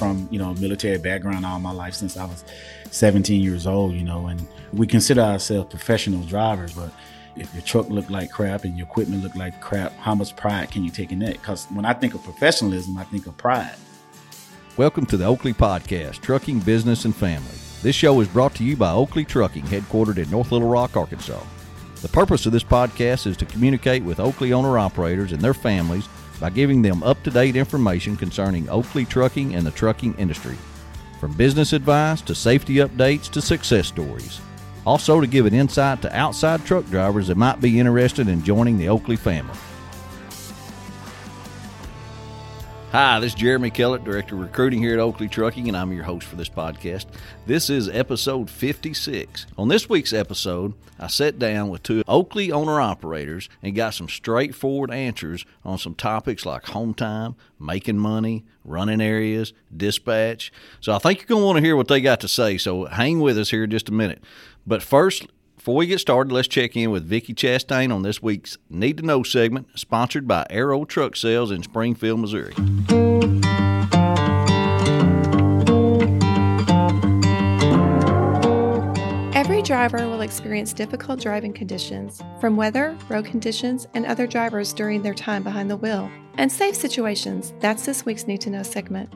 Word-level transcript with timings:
from, 0.00 0.26
you 0.30 0.38
know, 0.38 0.54
military 0.54 0.96
background 0.96 1.44
all 1.44 1.60
my 1.60 1.70
life 1.70 1.92
since 1.92 2.16
I 2.16 2.24
was 2.24 2.42
17 2.90 3.42
years 3.42 3.66
old, 3.66 3.92
you 3.92 4.02
know, 4.02 4.28
and 4.28 4.48
we 4.72 4.86
consider 4.86 5.20
ourselves 5.20 5.68
professional 5.68 6.22
drivers, 6.22 6.72
but 6.72 6.90
if 7.36 7.52
your 7.52 7.62
truck 7.62 7.90
look 7.90 8.08
like 8.08 8.30
crap 8.30 8.64
and 8.64 8.78
your 8.78 8.86
equipment 8.86 9.22
look 9.22 9.34
like 9.36 9.60
crap, 9.60 9.92
how 9.98 10.14
much 10.14 10.34
pride 10.36 10.70
can 10.70 10.82
you 10.84 10.90
take 10.90 11.12
in 11.12 11.18
that? 11.18 11.34
Because 11.34 11.66
when 11.66 11.84
I 11.84 11.92
think 11.92 12.14
of 12.14 12.24
professionalism, 12.24 12.96
I 12.96 13.04
think 13.04 13.26
of 13.26 13.36
pride. 13.36 13.74
Welcome 14.78 15.04
to 15.04 15.18
the 15.18 15.26
Oakley 15.26 15.52
Podcast, 15.52 16.22
Trucking 16.22 16.60
Business 16.60 17.04
and 17.04 17.14
Family. 17.14 17.58
This 17.82 17.94
show 17.94 18.18
is 18.20 18.28
brought 18.28 18.54
to 18.54 18.64
you 18.64 18.78
by 18.78 18.92
Oakley 18.92 19.26
Trucking, 19.26 19.64
headquartered 19.64 20.16
in 20.16 20.30
North 20.30 20.50
Little 20.50 20.70
Rock, 20.70 20.96
Arkansas. 20.96 21.42
The 22.00 22.08
purpose 22.08 22.46
of 22.46 22.52
this 22.52 22.64
podcast 22.64 23.26
is 23.26 23.36
to 23.36 23.44
communicate 23.44 24.02
with 24.02 24.18
Oakley 24.18 24.54
owner 24.54 24.78
operators 24.78 25.32
and 25.32 25.42
their 25.42 25.52
families 25.52 26.08
by 26.40 26.50
giving 26.50 26.82
them 26.82 27.02
up 27.02 27.22
to 27.22 27.30
date 27.30 27.54
information 27.54 28.16
concerning 28.16 28.68
Oakley 28.68 29.04
trucking 29.04 29.54
and 29.54 29.66
the 29.66 29.70
trucking 29.70 30.14
industry. 30.14 30.56
From 31.20 31.34
business 31.34 31.74
advice 31.74 32.22
to 32.22 32.34
safety 32.34 32.76
updates 32.76 33.30
to 33.30 33.42
success 33.42 33.86
stories. 33.86 34.40
Also, 34.86 35.20
to 35.20 35.26
give 35.26 35.44
an 35.44 35.54
insight 35.54 36.00
to 36.02 36.16
outside 36.16 36.64
truck 36.64 36.86
drivers 36.86 37.28
that 37.28 37.36
might 37.36 37.60
be 37.60 37.78
interested 37.78 38.26
in 38.28 38.42
joining 38.42 38.78
the 38.78 38.88
Oakley 38.88 39.16
family. 39.16 39.54
Hi, 42.92 43.20
this 43.20 43.34
is 43.34 43.38
Jeremy 43.38 43.70
Kellett, 43.70 44.02
Director 44.02 44.34
of 44.34 44.40
Recruiting 44.40 44.82
here 44.82 44.94
at 44.94 44.98
Oakley 44.98 45.28
Trucking, 45.28 45.68
and 45.68 45.76
I'm 45.76 45.92
your 45.92 46.02
host 46.02 46.26
for 46.26 46.34
this 46.34 46.48
podcast. 46.48 47.06
This 47.46 47.70
is 47.70 47.88
episode 47.88 48.50
56. 48.50 49.46
On 49.56 49.68
this 49.68 49.88
week's 49.88 50.12
episode, 50.12 50.74
I 50.98 51.06
sat 51.06 51.38
down 51.38 51.68
with 51.68 51.84
two 51.84 52.02
Oakley 52.08 52.50
owner 52.50 52.80
operators 52.80 53.48
and 53.62 53.76
got 53.76 53.94
some 53.94 54.08
straightforward 54.08 54.90
answers 54.90 55.46
on 55.64 55.78
some 55.78 55.94
topics 55.94 56.44
like 56.44 56.66
home 56.66 56.92
time, 56.92 57.36
making 57.60 57.98
money, 57.98 58.44
running 58.64 59.00
areas, 59.00 59.52
dispatch. 59.74 60.52
So 60.80 60.92
I 60.92 60.98
think 60.98 61.20
you're 61.20 61.28
going 61.28 61.42
to 61.42 61.46
want 61.46 61.58
to 61.58 61.64
hear 61.64 61.76
what 61.76 61.86
they 61.86 62.00
got 62.00 62.18
to 62.22 62.28
say, 62.28 62.58
so 62.58 62.86
hang 62.86 63.20
with 63.20 63.38
us 63.38 63.50
here 63.50 63.68
just 63.68 63.88
a 63.88 63.92
minute. 63.92 64.24
But 64.66 64.82
first, 64.82 65.28
before 65.60 65.76
we 65.76 65.86
get 65.86 66.00
started, 66.00 66.32
let's 66.32 66.48
check 66.48 66.74
in 66.74 66.90
with 66.90 67.06
Vickie 67.06 67.34
Chastain 67.34 67.94
on 67.94 68.00
this 68.00 68.22
week's 68.22 68.56
Need 68.70 68.96
to 68.96 69.02
Know 69.02 69.22
segment, 69.22 69.68
sponsored 69.78 70.26
by 70.26 70.46
Arrow 70.48 70.86
Truck 70.86 71.16
Sales 71.16 71.50
in 71.50 71.62
Springfield, 71.62 72.18
Missouri. 72.18 72.54
Every 79.34 79.60
driver 79.60 80.08
will 80.08 80.22
experience 80.22 80.72
difficult 80.72 81.20
driving 81.20 81.52
conditions 81.52 82.22
from 82.40 82.56
weather, 82.56 82.96
road 83.10 83.26
conditions, 83.26 83.86
and 83.92 84.06
other 84.06 84.26
drivers 84.26 84.72
during 84.72 85.02
their 85.02 85.12
time 85.12 85.42
behind 85.42 85.70
the 85.70 85.76
wheel. 85.76 86.10
And 86.38 86.50
safe 86.50 86.74
situations, 86.74 87.52
that's 87.60 87.84
this 87.84 88.06
week's 88.06 88.26
Need 88.26 88.40
to 88.40 88.50
Know 88.50 88.62
segment. 88.62 89.12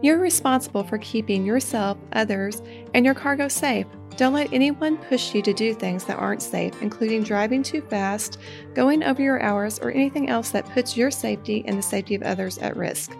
You're 0.00 0.18
responsible 0.18 0.84
for 0.84 0.96
keeping 0.96 1.44
yourself, 1.44 1.98
others, 2.14 2.62
and 2.94 3.04
your 3.04 3.14
cargo 3.14 3.46
safe. 3.46 3.86
Don't 4.16 4.34
let 4.34 4.52
anyone 4.52 4.98
push 4.98 5.34
you 5.34 5.42
to 5.42 5.52
do 5.52 5.72
things 5.72 6.04
that 6.04 6.18
aren't 6.18 6.42
safe, 6.42 6.80
including 6.82 7.22
driving 7.22 7.62
too 7.62 7.80
fast, 7.80 8.38
going 8.74 9.02
over 9.02 9.22
your 9.22 9.42
hours, 9.42 9.78
or 9.78 9.90
anything 9.90 10.28
else 10.28 10.50
that 10.50 10.68
puts 10.70 10.96
your 10.96 11.10
safety 11.10 11.64
and 11.66 11.78
the 11.78 11.82
safety 11.82 12.14
of 12.14 12.22
others 12.22 12.58
at 12.58 12.76
risk. 12.76 13.16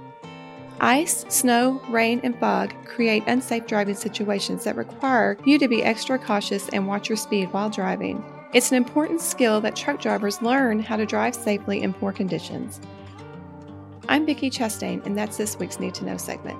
Ice, 0.80 1.24
snow, 1.28 1.80
rain, 1.88 2.20
and 2.24 2.38
fog 2.38 2.74
create 2.84 3.22
unsafe 3.26 3.66
driving 3.66 3.94
situations 3.94 4.64
that 4.64 4.76
require 4.76 5.38
you 5.46 5.58
to 5.58 5.68
be 5.68 5.82
extra 5.82 6.18
cautious 6.18 6.68
and 6.70 6.86
watch 6.86 7.08
your 7.08 7.16
speed 7.16 7.52
while 7.52 7.70
driving. 7.70 8.22
It's 8.52 8.70
an 8.70 8.76
important 8.76 9.20
skill 9.20 9.60
that 9.62 9.76
truck 9.76 10.00
drivers 10.00 10.42
learn 10.42 10.80
how 10.80 10.96
to 10.96 11.06
drive 11.06 11.34
safely 11.34 11.82
in 11.82 11.94
poor 11.94 12.12
conditions. 12.12 12.80
I'm 14.08 14.26
Vickie 14.26 14.52
Chastain, 14.52 15.06
and 15.06 15.16
that's 15.16 15.36
this 15.36 15.56
week's 15.58 15.80
Need 15.80 15.94
to 15.94 16.04
Know 16.04 16.16
segment. 16.16 16.58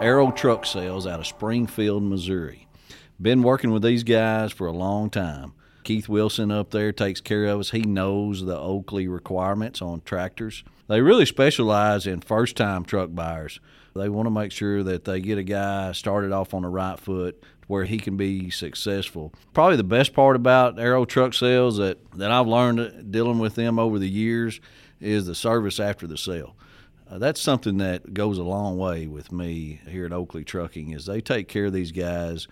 Arrow 0.00 0.30
Truck 0.30 0.64
Sales 0.64 1.06
out 1.06 1.20
of 1.20 1.26
Springfield, 1.26 2.02
Missouri. 2.02 2.66
Been 3.20 3.42
working 3.42 3.70
with 3.70 3.82
these 3.82 4.02
guys 4.02 4.50
for 4.50 4.66
a 4.66 4.72
long 4.72 5.10
time. 5.10 5.52
Keith 5.84 6.08
Wilson 6.08 6.50
up 6.50 6.70
there 6.70 6.90
takes 6.90 7.20
care 7.20 7.44
of 7.44 7.60
us. 7.60 7.70
He 7.72 7.82
knows 7.82 8.42
the 8.42 8.58
Oakley 8.58 9.08
requirements 9.08 9.82
on 9.82 10.00
tractors. 10.00 10.64
They 10.88 11.02
really 11.02 11.26
specialize 11.26 12.06
in 12.06 12.22
first 12.22 12.56
time 12.56 12.84
truck 12.84 13.14
buyers. 13.14 13.60
They 13.94 14.08
want 14.08 14.24
to 14.24 14.30
make 14.30 14.52
sure 14.52 14.82
that 14.82 15.04
they 15.04 15.20
get 15.20 15.36
a 15.36 15.42
guy 15.42 15.92
started 15.92 16.32
off 16.32 16.54
on 16.54 16.62
the 16.62 16.68
right 16.68 16.98
foot 16.98 17.44
where 17.66 17.84
he 17.84 17.98
can 17.98 18.16
be 18.16 18.48
successful. 18.48 19.34
Probably 19.52 19.76
the 19.76 19.84
best 19.84 20.14
part 20.14 20.34
about 20.34 20.80
Arrow 20.80 21.04
Truck 21.04 21.34
Sales 21.34 21.76
that, 21.76 21.98
that 22.12 22.30
I've 22.30 22.46
learned 22.48 23.12
dealing 23.12 23.38
with 23.38 23.54
them 23.54 23.78
over 23.78 23.98
the 23.98 24.08
years 24.08 24.62
is 24.98 25.26
the 25.26 25.34
service 25.34 25.78
after 25.78 26.06
the 26.06 26.16
sale. 26.16 26.56
Uh, 27.10 27.18
that's 27.18 27.40
something 27.40 27.78
that 27.78 28.14
goes 28.14 28.38
a 28.38 28.42
long 28.44 28.76
way 28.78 29.06
with 29.06 29.32
me 29.32 29.80
here 29.88 30.06
at 30.06 30.12
Oakley 30.12 30.44
Trucking 30.44 30.92
is 30.92 31.06
they 31.06 31.20
take 31.20 31.48
care 31.48 31.66
of 31.66 31.72
these 31.72 31.90
guys 31.90 32.46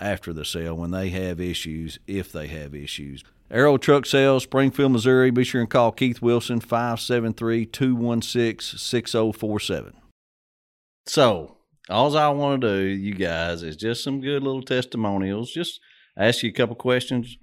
after 0.00 0.32
the 0.32 0.44
sale 0.44 0.74
when 0.74 0.90
they 0.90 1.10
have 1.10 1.38
issues, 1.38 1.98
if 2.06 2.32
they 2.32 2.46
have 2.46 2.74
issues. 2.74 3.22
Arrow 3.50 3.76
Truck 3.76 4.06
Sales, 4.06 4.44
Springfield, 4.44 4.92
Missouri. 4.92 5.30
Be 5.30 5.44
sure 5.44 5.60
and 5.60 5.68
call 5.68 5.92
Keith 5.92 6.22
Wilson, 6.22 6.60
573 6.60 7.66
216 7.66 8.78
6047. 8.78 9.94
So, 11.06 11.56
all 11.90 12.16
I 12.16 12.28
want 12.28 12.62
to 12.62 12.68
do, 12.68 12.82
you 12.84 13.14
guys, 13.14 13.62
is 13.62 13.76
just 13.76 14.02
some 14.02 14.20
good 14.20 14.42
little 14.42 14.62
testimonials. 14.62 15.52
Just 15.52 15.80
ask 16.16 16.42
you 16.42 16.50
a 16.50 16.54
couple 16.54 16.76
questions. 16.76 17.36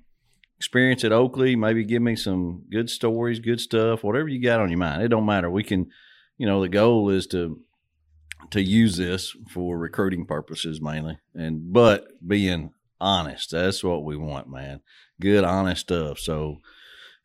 Experience 0.57 1.03
at 1.03 1.11
Oakley, 1.11 1.55
maybe 1.55 1.83
give 1.83 2.01
me 2.01 2.15
some 2.15 2.63
good 2.71 2.89
stories, 2.89 3.39
good 3.39 3.59
stuff, 3.59 4.03
whatever 4.03 4.27
you 4.27 4.41
got 4.41 4.59
on 4.59 4.69
your 4.69 4.79
mind. 4.79 5.03
It 5.03 5.09
don't 5.09 5.25
matter. 5.25 5.51
We 5.51 5.63
can 5.63 5.91
you 6.37 6.45
know, 6.45 6.61
the 6.61 6.69
goal 6.69 7.09
is 7.09 7.27
to 7.27 7.59
to 8.51 8.61
use 8.61 8.97
this 8.97 9.35
for 9.49 9.77
recruiting 9.77 10.25
purposes 10.25 10.79
mainly, 10.81 11.17
and 11.33 11.73
but 11.73 12.07
being 12.25 12.71
honest, 12.99 13.51
that's 13.51 13.83
what 13.83 14.03
we 14.03 14.15
want, 14.15 14.49
man. 14.49 14.81
Good, 15.19 15.43
honest 15.43 15.81
stuff. 15.81 16.19
So, 16.19 16.57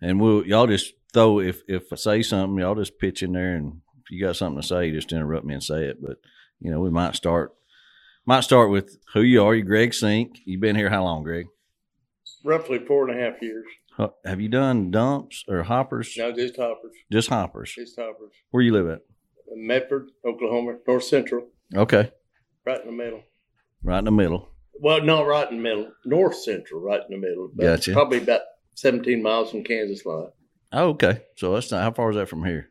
and 0.00 0.20
we'll 0.20 0.46
y'all 0.46 0.66
just 0.66 0.94
throw 1.12 1.40
if 1.40 1.62
if 1.68 1.92
I 1.92 1.96
say 1.96 2.22
something, 2.22 2.58
y'all 2.58 2.74
just 2.74 2.98
pitch 2.98 3.22
in 3.22 3.32
there, 3.32 3.54
and 3.54 3.82
if 4.02 4.10
you 4.10 4.24
got 4.24 4.36
something 4.36 4.60
to 4.60 4.66
say, 4.66 4.90
just 4.90 5.12
interrupt 5.12 5.46
me 5.46 5.54
and 5.54 5.62
say 5.62 5.84
it. 5.84 6.02
But 6.02 6.16
you 6.60 6.70
know, 6.70 6.80
we 6.80 6.90
might 6.90 7.14
start 7.14 7.52
might 8.24 8.44
start 8.44 8.70
with 8.70 8.98
who 9.12 9.22
you 9.22 9.44
are. 9.44 9.54
You 9.54 9.64
Greg 9.64 9.90
Cink. 9.90 10.38
You've 10.44 10.60
been 10.60 10.76
here 10.76 10.90
how 10.90 11.04
long, 11.04 11.22
Greg? 11.22 11.46
Roughly 12.44 12.78
four 12.78 13.08
and 13.08 13.18
a 13.18 13.22
half 13.22 13.40
years. 13.42 13.66
Have 14.24 14.40
you 14.40 14.48
done 14.48 14.90
dumps 14.90 15.44
or 15.48 15.62
hoppers? 15.62 16.14
No, 16.16 16.32
just 16.32 16.56
hoppers. 16.56 16.92
Just 17.10 17.28
hoppers. 17.28 17.72
Just 17.74 17.98
hoppers. 17.98 18.32
Where 18.50 18.62
you 18.62 18.72
live 18.72 18.88
at? 18.88 19.00
Medford, 19.54 20.10
Oklahoma, 20.26 20.78
North 20.86 21.04
Central. 21.04 21.48
Okay. 21.74 22.10
Right 22.64 22.80
in 22.80 22.86
the 22.86 22.92
middle. 22.92 23.22
Right 23.82 23.98
in 23.98 24.04
the 24.04 24.10
middle. 24.10 24.48
Well, 24.80 25.02
not 25.02 25.26
right 25.26 25.50
in 25.50 25.58
the 25.58 25.62
middle. 25.62 25.92
North 26.04 26.36
Central, 26.36 26.80
right 26.80 27.00
in 27.08 27.20
the 27.20 27.26
middle. 27.26 27.50
Gotcha. 27.58 27.92
Probably 27.92 28.18
about 28.18 28.40
17 28.76 29.22
miles 29.22 29.50
from 29.50 29.64
Kansas 29.64 30.06
line. 30.06 30.28
Oh, 30.72 30.88
okay. 30.90 31.22
So 31.36 31.52
that's 31.52 31.70
not 31.70 31.82
how 31.82 31.92
far 31.92 32.10
is 32.10 32.16
that 32.16 32.28
from 32.28 32.44
here? 32.44 32.70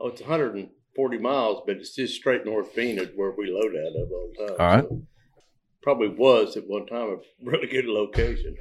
Oh, 0.00 0.08
it's 0.08 0.22
140 0.22 1.18
miles, 1.18 1.62
but 1.66 1.76
it's 1.76 1.94
just 1.94 2.14
straight 2.14 2.46
north 2.46 2.76
Enid 2.78 3.12
where 3.16 3.32
we 3.36 3.50
load 3.50 3.74
out 3.76 4.02
of 4.02 4.10
all 4.10 4.30
the 4.32 4.46
time. 4.46 4.56
All 4.58 4.76
right. 4.76 4.84
So 4.88 5.02
probably 5.82 6.08
was 6.08 6.56
at 6.56 6.64
one 6.66 6.86
time 6.86 7.10
a 7.10 7.16
really 7.44 7.66
good 7.66 7.86
location. 7.86 8.56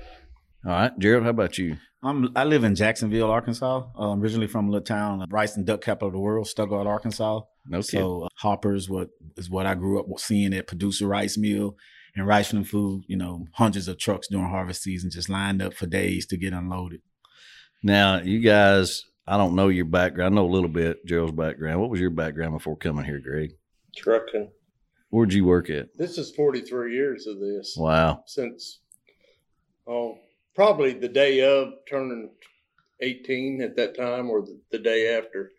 All 0.66 0.72
right, 0.72 0.98
Jerald, 0.98 1.24
how 1.24 1.32
about 1.32 1.58
you? 1.58 1.76
I'm, 2.02 2.30
I 2.38 2.46
live 2.46 2.64
in 2.64 2.74
Jacksonville, 2.74 3.30
Arkansas. 3.30 3.84
I'm 3.98 4.22
originally 4.22 4.48
from 4.48 4.68
a 4.68 4.72
little 4.72 4.86
town, 4.86 5.26
rice 5.30 5.58
and 5.58 5.66
duck 5.66 5.82
capital 5.82 6.08
of 6.08 6.14
the 6.14 6.20
world, 6.20 6.48
Stuttgart, 6.48 6.88
Arkansas. 6.88 7.42
No 7.66 7.82
So 7.82 8.24
uh, 8.24 8.28
hoppers 8.38 8.90
what 8.90 9.10
is 9.36 9.50
what 9.50 9.66
I 9.66 9.76
grew 9.76 10.00
up 10.00 10.06
seeing 10.20 10.54
at 10.54 10.68
Producer 10.68 11.08
Rice 11.08 11.38
Mill 11.38 11.76
and 12.16 12.26
Riceland 12.28 12.68
Food. 12.68 13.04
You 13.08 13.18
know, 13.18 13.46
hundreds 13.54 13.90
of 13.90 13.98
trucks 13.98 14.28
during 14.30 14.48
harvest 14.48 14.84
season 14.84 15.12
just 15.12 15.30
lined 15.30 15.62
up 15.62 15.74
for 15.74 15.86
days 15.86 16.26
to 16.28 16.38
get 16.38 16.54
unloaded. 16.54 17.02
Now, 17.84 18.22
you 18.22 18.40
guys, 18.40 19.04
I 19.28 19.36
don't 19.36 19.56
know 19.56 19.68
your 19.68 19.86
background. 19.86 20.34
I 20.34 20.36
know 20.36 20.48
a 20.48 20.52
little 20.52 20.70
bit 20.70 21.06
Jerald's 21.06 21.34
background. 21.34 21.82
What 21.82 21.90
was 21.90 22.00
your 22.00 22.10
background 22.10 22.54
before 22.54 22.78
coming 22.78 23.04
here, 23.04 23.20
Greg? 23.20 23.52
Trucking. 23.98 24.50
Where'd 25.10 25.34
you 25.34 25.44
work 25.44 25.70
at? 25.70 25.90
This 25.98 26.18
is 26.18 26.32
43 26.32 26.96
years 26.96 27.28
of 27.28 27.40
this. 27.40 27.76
Wow. 27.78 28.24
Since, 28.26 28.80
oh, 29.88 30.18
probably 30.56 30.94
the 30.94 31.10
day 31.10 31.42
of 31.42 31.74
turning 31.90 32.30
18 33.02 33.62
at 33.62 33.76
that 33.76 33.96
time 33.98 34.30
or 34.30 34.42
the, 34.42 34.60
the 34.72 34.80
day 34.80 35.18
after. 35.18 35.52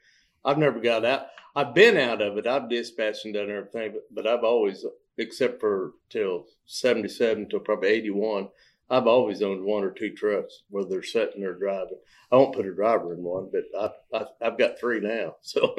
I've 0.44 0.58
never 0.58 0.80
got 0.80 1.04
out. 1.04 1.26
I've 1.56 1.74
been 1.74 1.96
out 1.96 2.20
of 2.20 2.36
it. 2.36 2.46
I've 2.46 2.68
dispatched 2.68 3.24
and 3.24 3.34
done 3.34 3.50
everything, 3.50 3.92
but, 3.92 4.02
but 4.10 4.26
I've 4.26 4.44
always, 4.44 4.84
except 5.18 5.60
for 5.60 5.92
till 6.10 6.46
77 6.66 7.48
till 7.48 7.60
probably 7.60 7.88
81, 7.88 8.48
I've 8.90 9.06
always 9.06 9.42
owned 9.42 9.64
one 9.64 9.82
or 9.82 9.90
two 9.90 10.10
trucks, 10.14 10.62
whether 10.68 10.88
they're 10.88 11.02
sitting 11.02 11.44
or 11.44 11.54
driving. 11.54 11.98
I 12.30 12.36
won't 12.36 12.54
put 12.54 12.66
a 12.66 12.74
driver 12.74 13.14
in 13.14 13.22
one, 13.22 13.50
but 13.52 13.64
I, 14.12 14.18
I, 14.18 14.46
I've 14.46 14.58
got 14.58 14.78
three 14.78 15.00
now. 15.00 15.36
So, 15.42 15.74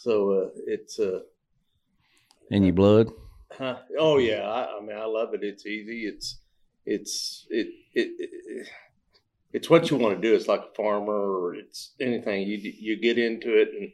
so 0.00 0.30
uh, 0.30 0.48
it's 0.66 0.98
uh, 1.00 1.20
In 2.50 2.62
your 2.62 2.74
blood? 2.74 3.10
Huh? 3.50 3.78
Oh 3.98 4.18
yeah, 4.18 4.42
I, 4.42 4.76
I 4.76 4.80
mean 4.80 4.96
I 4.96 5.04
love 5.04 5.34
it. 5.34 5.42
It's 5.42 5.66
easy. 5.66 6.06
It's 6.06 6.38
it's 6.88 7.46
it, 7.50 7.68
it, 7.94 8.08
it 8.18 8.68
it's 9.52 9.70
what 9.70 9.90
you 9.90 9.96
want 9.96 10.20
to 10.20 10.28
do. 10.28 10.34
It's 10.34 10.48
like 10.48 10.60
a 10.60 10.74
farmer 10.74 11.12
or 11.12 11.54
it's 11.54 11.94
anything. 12.00 12.46
You 12.46 12.58
you 12.58 13.00
get 13.00 13.18
into 13.18 13.54
it 13.54 13.68
and 13.78 13.92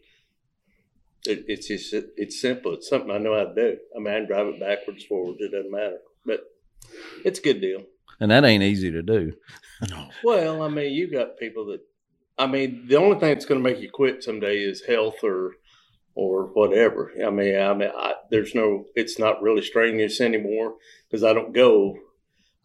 it, 1.26 1.44
it's 1.49 1.69
just 1.69 1.93
it's 1.93 2.41
simple. 2.41 2.75
It's 2.75 2.88
something 2.88 3.11
I 3.11 3.19
know 3.19 3.37
how 3.37 3.44
to 3.44 3.55
do. 3.55 3.76
I 3.96 3.99
mean, 3.99 4.14
I 4.14 4.19
can 4.19 4.26
drive 4.26 4.46
it 4.46 4.61
backwards, 4.61 5.05
forwards. 5.05 5.41
It 5.41 5.52
doesn't 5.52 5.70
matter. 5.70 5.99
But 6.25 6.41
it's 7.25 7.38
a 7.38 7.43
good 7.43 7.61
deal. 7.61 7.82
And 8.20 8.31
that 8.31 8.44
ain't 8.44 8.62
easy 8.62 8.91
to 8.93 9.02
do. 9.02 9.32
No. 9.91 10.08
Well, 10.23 10.62
I 10.62 10.69
mean, 10.69 10.93
you 10.93 11.11
got 11.11 11.38
people 11.38 11.67
that. 11.67 11.81
I 12.37 12.46
mean, 12.46 12.87
the 12.88 12.96
only 12.96 13.19
thing 13.19 13.31
that's 13.31 13.44
going 13.44 13.62
to 13.62 13.69
make 13.69 13.81
you 13.81 13.91
quit 13.91 14.25
someday 14.25 14.58
is 14.58 14.85
health 14.87 15.23
or 15.23 15.52
or 16.14 16.46
whatever. 16.46 17.12
I 17.25 17.31
mean, 17.31 17.58
I 17.58 17.75
mean, 17.75 17.91
I, 17.96 18.14
there's 18.31 18.55
no. 18.55 18.87
It's 18.94 19.19
not 19.19 19.43
really 19.43 19.62
strenuous 19.62 20.20
anymore 20.20 20.75
because 21.08 21.25
I 21.25 21.32
don't 21.32 21.52
go. 21.52 21.96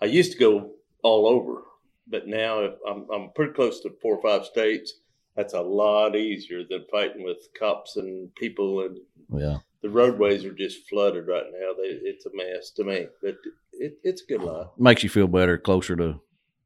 I 0.01 0.05
used 0.05 0.31
to 0.33 0.37
go 0.37 0.71
all 1.03 1.27
over, 1.27 1.63
but 2.07 2.27
now 2.27 2.59
if 2.63 2.73
I'm 2.87 3.07
I'm 3.13 3.29
pretty 3.35 3.53
close 3.53 3.81
to 3.81 3.91
four 4.01 4.15
or 4.17 4.21
five 4.21 4.45
states. 4.45 4.93
That's 5.35 5.53
a 5.53 5.61
lot 5.61 6.17
easier 6.17 6.63
than 6.69 6.83
fighting 6.91 7.23
with 7.23 7.37
cops 7.57 7.95
and 7.95 8.33
people 8.35 8.81
and 8.81 8.97
Yeah. 9.33 9.59
the 9.81 9.89
roadways 9.89 10.43
are 10.43 10.51
just 10.51 10.89
flooded 10.89 11.27
right 11.27 11.45
now. 11.49 11.71
They, 11.77 12.09
it's 12.09 12.25
a 12.25 12.29
mess 12.35 12.71
to 12.71 12.83
me, 12.83 13.07
but 13.21 13.37
it, 13.71 13.97
it's 14.03 14.21
a 14.23 14.25
good 14.25 14.41
life. 14.41 14.67
Makes 14.77 15.03
you 15.03 15.09
feel 15.09 15.27
better, 15.27 15.57
closer 15.57 15.95
to 15.95 16.19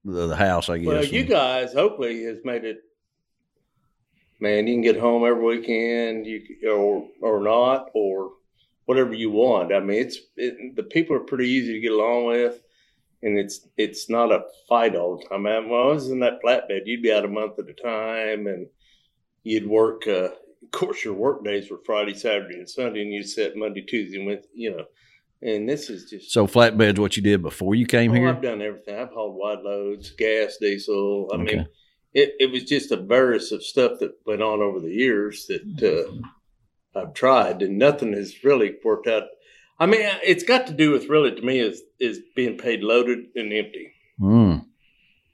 the, 0.04 0.28
the 0.28 0.36
house, 0.36 0.70
I 0.70 0.80
guess. 0.80 0.88
Well, 0.88 1.04
you 1.06 1.24
guys 1.24 1.72
hopefully 1.74 2.24
has 2.24 2.40
made 2.44 2.64
it. 2.64 2.80
Man, 4.40 4.66
you 4.66 4.74
can 4.74 4.82
get 4.82 4.98
home 5.00 5.24
every 5.24 5.44
weekend, 5.44 6.26
you 6.26 6.42
or 6.68 7.08
or 7.22 7.42
not, 7.44 7.90
or 7.94 8.32
whatever 8.86 9.14
you 9.14 9.30
want. 9.30 9.72
I 9.72 9.82
mean, 9.82 10.02
it's 10.02 10.18
it, 10.36 10.76
the 10.76 10.84
people 10.84 11.16
are 11.16 11.20
pretty 11.20 11.48
easy 11.48 11.74
to 11.74 11.80
get 11.80 11.92
along 11.92 12.26
with, 12.26 12.60
and 13.24 13.40
it's 13.40 13.68
it's 13.78 14.10
not 14.10 14.32
a 14.32 14.44
fight 14.70 14.96
all 14.96 15.18
the 15.18 15.26
time. 15.28 15.48
I 15.48 15.60
when 15.60 15.80
I 15.80 15.86
was 15.86 16.10
in 16.12 16.20
that 16.20 16.42
flatbed, 16.44 16.82
you'd 16.86 17.02
be 17.02 17.12
out 17.12 17.26
a 17.26 17.30
month 17.30 17.58
at 17.58 17.70
a 17.70 17.74
time, 17.74 18.48
and 18.48 18.68
you'd 19.44 19.68
work. 19.68 20.08
Uh, 20.08 20.30
of 20.64 20.72
course, 20.72 21.04
your 21.04 21.14
work 21.14 21.44
days 21.44 21.70
were 21.70 21.80
Friday, 21.86 22.14
Saturday, 22.14 22.56
and 22.56 22.70
Sunday, 22.70 23.02
and 23.02 23.12
you'd 23.14 23.28
set 23.30 23.56
Monday, 23.56 23.82
Tuesday, 23.82 24.18
and 24.20 24.28
with 24.28 24.46
you 24.54 24.72
know. 24.72 24.86
And 25.42 25.68
this 25.68 25.90
is 25.90 26.10
just 26.10 26.32
so 26.32 26.48
flatbed's 26.48 27.00
what 27.00 27.18
you 27.18 27.24
did 27.24 27.42
before 27.42 27.76
you 27.76 27.86
came 27.86 28.12
Oh, 28.12 28.16
here? 28.16 28.30
I've 28.30 28.42
done 28.42 28.62
everything. 28.62 28.96
I've 28.98 29.10
hauled 29.10 29.36
wide 29.36 29.60
loads, 29.60 30.12
gas, 30.12 30.58
diesel. 30.62 31.30
I 31.34 31.36
Okay. 31.36 31.56
mean, 31.58 31.68
it, 32.14 32.36
it 32.40 32.52
was 32.52 32.64
just 32.64 32.92
a 32.92 32.98
various 32.98 33.52
of 33.52 33.62
stuff 33.64 34.00
that 34.00 34.12
went 34.26 34.42
on 34.42 34.62
over 34.62 34.80
the 34.80 34.94
years 34.94 35.48
that 35.48 36.08
uh, 36.96 37.00
I've 37.00 37.14
tried, 37.14 37.62
and 37.62 37.78
nothing 37.78 38.14
has 38.14 38.44
really 38.44 38.76
worked 38.86 39.08
out. 39.08 39.24
I 39.80 39.86
mean, 39.86 40.02
it's 40.24 40.44
got 40.44 40.68
to 40.68 40.74
do 40.74 40.92
with 40.92 41.10
really 41.10 41.32
to 41.36 41.42
me 41.42 41.60
is 41.60 41.82
is 42.00 42.20
being 42.36 42.58
paid 42.58 42.82
loaded 42.84 43.26
and 43.36 43.52
empty, 43.52 43.92
Mm. 44.20 44.66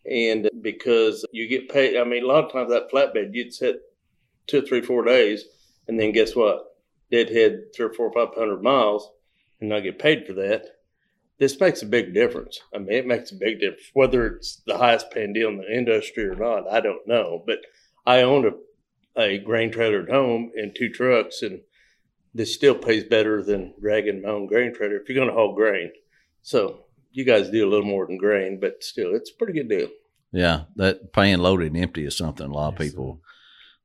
and 0.09 0.49
because 0.61 1.25
you 1.31 1.47
get 1.47 1.69
paid. 1.69 1.97
I 1.97 2.03
mean, 2.03 2.23
a 2.23 2.27
lot 2.27 2.45
of 2.45 2.51
times 2.51 2.69
that 2.71 2.89
flatbed 2.91 3.33
you'd 3.33 3.53
set 3.53 3.75
two, 4.47 4.61
three, 4.61 4.81
four 4.81 5.03
days, 5.03 5.43
and 5.87 5.99
then 5.99 6.11
guess 6.11 6.35
what? 6.35 6.65
Deadhead 7.11 7.73
three 7.75 7.87
or 7.87 7.93
four, 7.93 8.11
five 8.13 8.33
hundred 8.35 8.63
miles, 8.63 9.09
and 9.59 9.69
not 9.69 9.81
get 9.81 9.99
paid 9.99 10.25
for 10.25 10.33
that 10.33 10.65
this 11.39 11.59
makes 11.61 11.81
a 11.81 11.85
big 11.85 12.13
difference. 12.13 12.59
I 12.75 12.79
mean, 12.79 12.91
it 12.91 13.07
makes 13.07 13.31
a 13.31 13.35
big 13.35 13.61
difference. 13.61 13.89
Whether 13.93 14.27
it's 14.27 14.57
the 14.67 14.77
highest 14.77 15.09
paying 15.09 15.31
deal 15.31 15.47
in 15.47 15.57
the 15.57 15.73
industry 15.73 16.25
or 16.25 16.35
not, 16.35 16.69
I 16.69 16.81
don't 16.81 17.07
know. 17.07 17.41
But 17.47 17.59
I 18.05 18.21
own 18.23 18.45
a, 18.45 19.19
a 19.21 19.37
grain 19.37 19.71
trailer 19.71 20.01
at 20.03 20.09
home 20.09 20.51
and 20.55 20.75
two 20.75 20.89
trucks, 20.89 21.41
and 21.41 21.61
this 22.33 22.53
still 22.53 22.75
pays 22.75 23.03
better 23.03 23.43
than 23.43 23.73
dragging 23.81 24.21
my 24.21 24.29
own 24.29 24.47
grain 24.47 24.73
trailer 24.73 24.97
if 24.97 25.09
you're 25.09 25.15
going 25.15 25.29
to 25.29 25.33
haul 25.33 25.55
grain. 25.55 25.91
So 26.41 26.85
you 27.11 27.25
guys 27.25 27.49
do 27.49 27.67
a 27.67 27.69
little 27.69 27.85
more 27.85 28.05
than 28.05 28.17
grain, 28.17 28.59
but 28.59 28.83
still, 28.83 29.15
it's 29.15 29.31
a 29.31 29.35
pretty 29.35 29.53
good 29.53 29.69
deal. 29.69 29.89
Yeah, 30.31 30.63
that 30.75 31.11
paying 31.11 31.39
loaded 31.39 31.73
and 31.73 31.81
empty 31.81 32.05
is 32.05 32.15
something 32.15 32.45
a 32.45 32.53
lot 32.53 32.73
of 32.73 32.79
people 32.79 33.21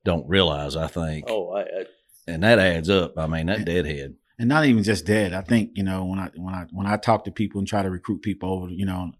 don't 0.04 0.28
realize, 0.28 0.76
I 0.76 0.86
think. 0.88 1.24
Oh, 1.28 1.52
I, 1.52 1.62
I 1.62 1.84
And 2.26 2.42
that 2.42 2.58
adds 2.58 2.90
up. 2.90 3.16
I 3.16 3.26
mean, 3.26 3.46
that 3.46 3.64
deadhead. 3.64 4.16
and 4.38 4.48
not 4.48 4.66
even 4.66 4.82
just 4.82 5.06
dead. 5.06 5.32
I 5.32 5.40
think 5.40 5.70
you 5.74 5.82
know 5.82 6.04
when 6.04 6.18
I 6.18 6.30
when 6.36 6.54
I 6.54 6.66
when 6.70 6.86
I 6.86 6.98
talk 6.98 7.24
to 7.24 7.30
people 7.30 7.60
and 7.60 7.66
try 7.68 7.82
to 7.82 7.90
recruit 7.90 8.20
people 8.20 8.52
over, 8.52 8.68
you 8.70 8.84
know, 8.84 9.12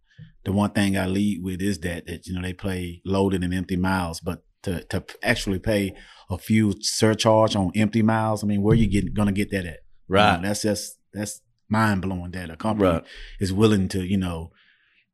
the 0.44 0.52
one 0.52 0.70
thing 0.72 0.98
I 0.98 1.06
lead 1.06 1.42
with 1.42 1.62
is 1.62 1.78
that 1.80 2.06
that 2.06 2.26
you 2.26 2.34
know 2.34 2.42
they 2.42 2.52
play 2.52 3.00
loaded 3.06 3.42
and 3.42 3.54
empty 3.54 3.76
miles, 3.76 4.20
but 4.20 4.43
to 4.64 4.82
to 4.84 5.04
actually 5.22 5.58
pay 5.58 5.94
a 6.30 6.38
fuel 6.38 6.74
surcharge 6.80 7.54
on 7.56 7.70
empty 7.74 8.02
miles, 8.02 8.42
I 8.42 8.46
mean, 8.46 8.62
where 8.62 8.72
are 8.72 8.76
you 8.76 8.86
get 8.86 9.14
gonna 9.14 9.32
get 9.32 9.50
that 9.50 9.64
at? 9.66 9.78
You 10.08 10.16
know, 10.16 10.16
Right. 10.16 10.42
that's 10.42 10.62
just 10.62 10.98
that's 11.12 11.40
mind 11.68 12.02
blowing 12.02 12.32
that 12.32 12.50
a 12.50 12.56
company 12.56 12.88
Right. 12.90 13.04
is 13.40 13.52
willing 13.52 13.88
to 13.88 14.04
you 14.04 14.16
know 14.18 14.50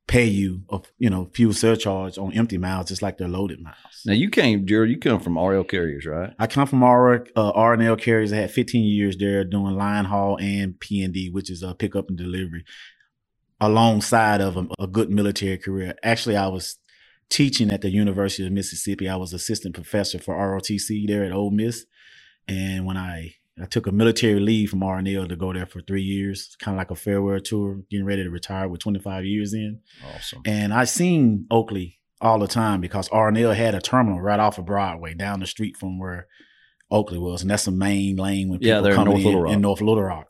pay 0.09 0.25
you 0.27 0.63
a 0.71 0.81
you 0.99 1.09
know 1.09 1.31
fuel 1.35 1.53
surcharge 1.53 2.19
on 2.19 2.33
empty 2.33 2.59
miles 2.59 2.89
just 2.89 3.01
like 3.03 3.17
they're 3.19 3.29
loaded 3.29 3.61
miles. 3.61 3.77
Now, 4.05 4.15
you 4.15 4.29
came, 4.31 4.67
Jared, 4.67 4.91
you 4.91 4.99
come 4.99 5.21
from 5.21 5.37
RL 5.39 5.63
Carriers, 5.63 6.05
right? 6.07 6.33
I 6.39 6.47
come 6.49 6.67
from 6.67 6.83
R 6.83 7.27
uh, 7.37 7.51
R 7.51 7.75
and 7.75 7.83
L 7.83 7.97
carriers. 7.97 8.33
I 8.33 8.37
had 8.37 8.51
15 8.51 8.83
years 8.85 9.17
there 9.17 9.45
doing 9.45 9.77
line 9.77 10.07
haul 10.07 10.37
and 10.41 10.79
P 10.81 11.03
and 11.05 11.15
D, 11.15 11.31
which 11.31 11.51
is 11.51 11.63
a 11.63 11.75
pickup 11.75 12.09
and 12.09 12.19
delivery, 12.19 12.65
alongside 13.61 14.41
of 14.41 14.57
a, 14.57 14.67
a 14.79 14.87
good 14.87 15.11
military 15.11 15.59
career. 15.59 15.95
Actually, 16.03 16.37
I 16.37 16.49
was 16.49 16.79
teaching 17.31 17.71
at 17.71 17.81
the 17.81 17.91
University 17.91 18.47
of 18.47 18.53
Mississippi. 18.53 19.09
I 19.09 19.17
was 19.17 19.33
assistant 19.33 19.75
professor 19.75 20.19
for 20.19 20.35
ROTC 20.35 21.07
there 21.07 21.25
at 21.25 21.33
Ole 21.33 21.51
Miss, 21.51 21.87
and 22.47 22.85
when 22.85 22.97
I 22.97 23.35
I 23.61 23.67
took 23.67 23.87
a 23.87 23.93
military 23.93 24.41
leave 24.41 24.71
from 24.71 24.83
R 24.83 24.99
and 24.99 25.09
L 25.09 25.29
to 25.29 25.37
go 25.37 25.53
there 25.53 25.67
for 25.67 25.81
three 25.83 26.03
years, 26.03 26.57
kind 26.61 26.75
of 26.75 26.79
like 26.79 26.91
a 26.91 26.95
farewell 26.95 27.41
tour, 27.41 27.81
getting 27.91 28.07
ready 28.07 28.23
to 28.25 28.31
retire 28.31 28.69
with 28.69 28.81
25 28.81 29.25
years 29.27 29.53
in. 29.53 29.81
Awesome. 30.15 30.41
And 30.47 30.73
I 30.73 30.85
seen 30.85 31.47
Oakley 31.51 31.99
all 32.23 32.39
the 32.39 32.47
time 32.49 32.81
because 32.81 33.09
R&L 33.11 33.53
had 33.53 33.75
a 33.75 33.81
terminal 33.81 34.21
right 34.21 34.41
off 34.41 34.57
of 34.59 34.65
Broadway 34.67 35.13
down 35.15 35.41
the 35.41 35.47
street 35.47 35.77
from 35.77 35.99
where 35.99 36.27
Oakley 36.91 37.19
was. 37.19 37.43
And 37.43 37.51
that's 37.51 37.67
the 37.67 37.71
main 37.71 38.17
lane 38.17 38.49
when 38.49 38.61
people 38.61 38.69
Yeah, 38.77 38.81
they're 38.81 38.93
in 38.93 38.97
come 38.97 39.05
North 39.09 39.19
in, 39.19 39.25
Little 39.25 39.43
Rock. 39.43 39.53
in 39.53 39.61
North 39.61 39.81
Little 39.83 40.03
Rock. 40.05 40.29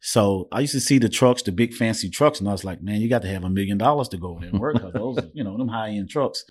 So 0.00 0.48
I 0.52 0.60
used 0.60 0.72
to 0.74 0.80
see 0.80 0.98
the 0.98 1.08
trucks, 1.08 1.42
the 1.42 1.52
big 1.52 1.74
fancy 1.74 2.08
trucks, 2.08 2.38
and 2.38 2.48
I 2.48 2.52
was 2.52 2.64
like, 2.64 2.80
man, 2.82 3.00
you 3.00 3.08
got 3.08 3.22
to 3.22 3.28
have 3.28 3.44
a 3.44 3.50
million 3.50 3.78
dollars 3.78 4.08
to 4.10 4.16
go 4.16 4.28
over 4.30 4.40
there 4.40 4.50
and 4.50 4.60
work 4.60 4.74
because 4.74 4.92
those, 4.94 5.18
you 5.34 5.42
know, 5.42 5.56
them 5.58 5.68
high 5.68 5.90
end 5.90 6.08
trucks. 6.10 6.44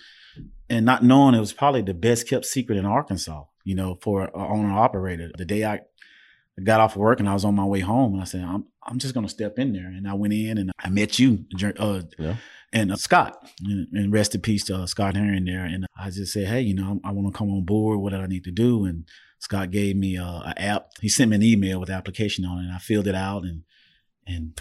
And 0.69 0.85
not 0.85 1.03
knowing 1.03 1.33
it 1.33 1.39
was 1.39 1.53
probably 1.53 1.81
the 1.81 1.93
best 1.93 2.27
kept 2.29 2.45
secret 2.45 2.77
in 2.77 2.85
Arkansas, 2.85 3.43
you 3.63 3.73
know, 3.73 3.97
for 4.01 4.23
an 4.25 4.29
owner 4.35 4.73
operator. 4.73 5.31
The 5.37 5.45
day 5.45 5.63
I 5.65 5.79
got 6.63 6.81
off 6.81 6.95
of 6.95 7.01
work 7.01 7.19
and 7.19 7.29
I 7.29 7.33
was 7.33 7.45
on 7.45 7.55
my 7.55 7.65
way 7.65 7.79
home, 7.79 8.13
and 8.13 8.21
I 8.21 8.25
said, 8.25 8.43
I'm 8.43 8.65
I'm 8.83 8.99
just 8.99 9.13
gonna 9.13 9.29
step 9.29 9.57
in 9.59 9.73
there. 9.73 9.87
And 9.87 10.07
I 10.07 10.13
went 10.13 10.33
in 10.33 10.57
and 10.57 10.71
I 10.79 10.89
met 10.89 11.17
you, 11.19 11.45
uh, 11.79 12.01
Yeah. 12.19 12.35
and 12.73 12.91
uh, 12.91 12.95
Scott, 12.97 13.37
and, 13.65 13.87
and 13.93 14.11
rest 14.13 14.35
in 14.35 14.41
peace 14.41 14.65
to 14.65 14.75
uh, 14.75 14.85
Scott 14.85 15.15
Herring 15.15 15.45
there. 15.45 15.63
And 15.65 15.85
I 15.97 16.09
just 16.09 16.33
said, 16.33 16.47
hey, 16.47 16.61
you 16.61 16.75
know, 16.75 16.99
I, 17.03 17.11
want 17.11 17.33
to 17.33 17.37
come 17.37 17.49
on 17.49 17.63
board. 17.63 17.99
What 17.99 18.11
do 18.11 18.17
I 18.17 18.27
need 18.27 18.43
to 18.43 18.51
do? 18.51 18.85
And 18.85 19.05
Scott 19.39 19.71
gave 19.71 19.95
me 19.95 20.17
uh, 20.17 20.41
an 20.41 20.57
app. 20.57 20.87
He 21.01 21.09
sent 21.09 21.29
me 21.29 21.35
an 21.35 21.43
email 21.43 21.79
with 21.79 21.87
the 21.89 21.95
application 21.95 22.45
on 22.45 22.57
it, 22.59 22.65
and 22.65 22.73
I 22.73 22.77
filled 22.79 23.07
it 23.07 23.15
out. 23.15 23.43
And 23.43 23.63
and 24.25 24.59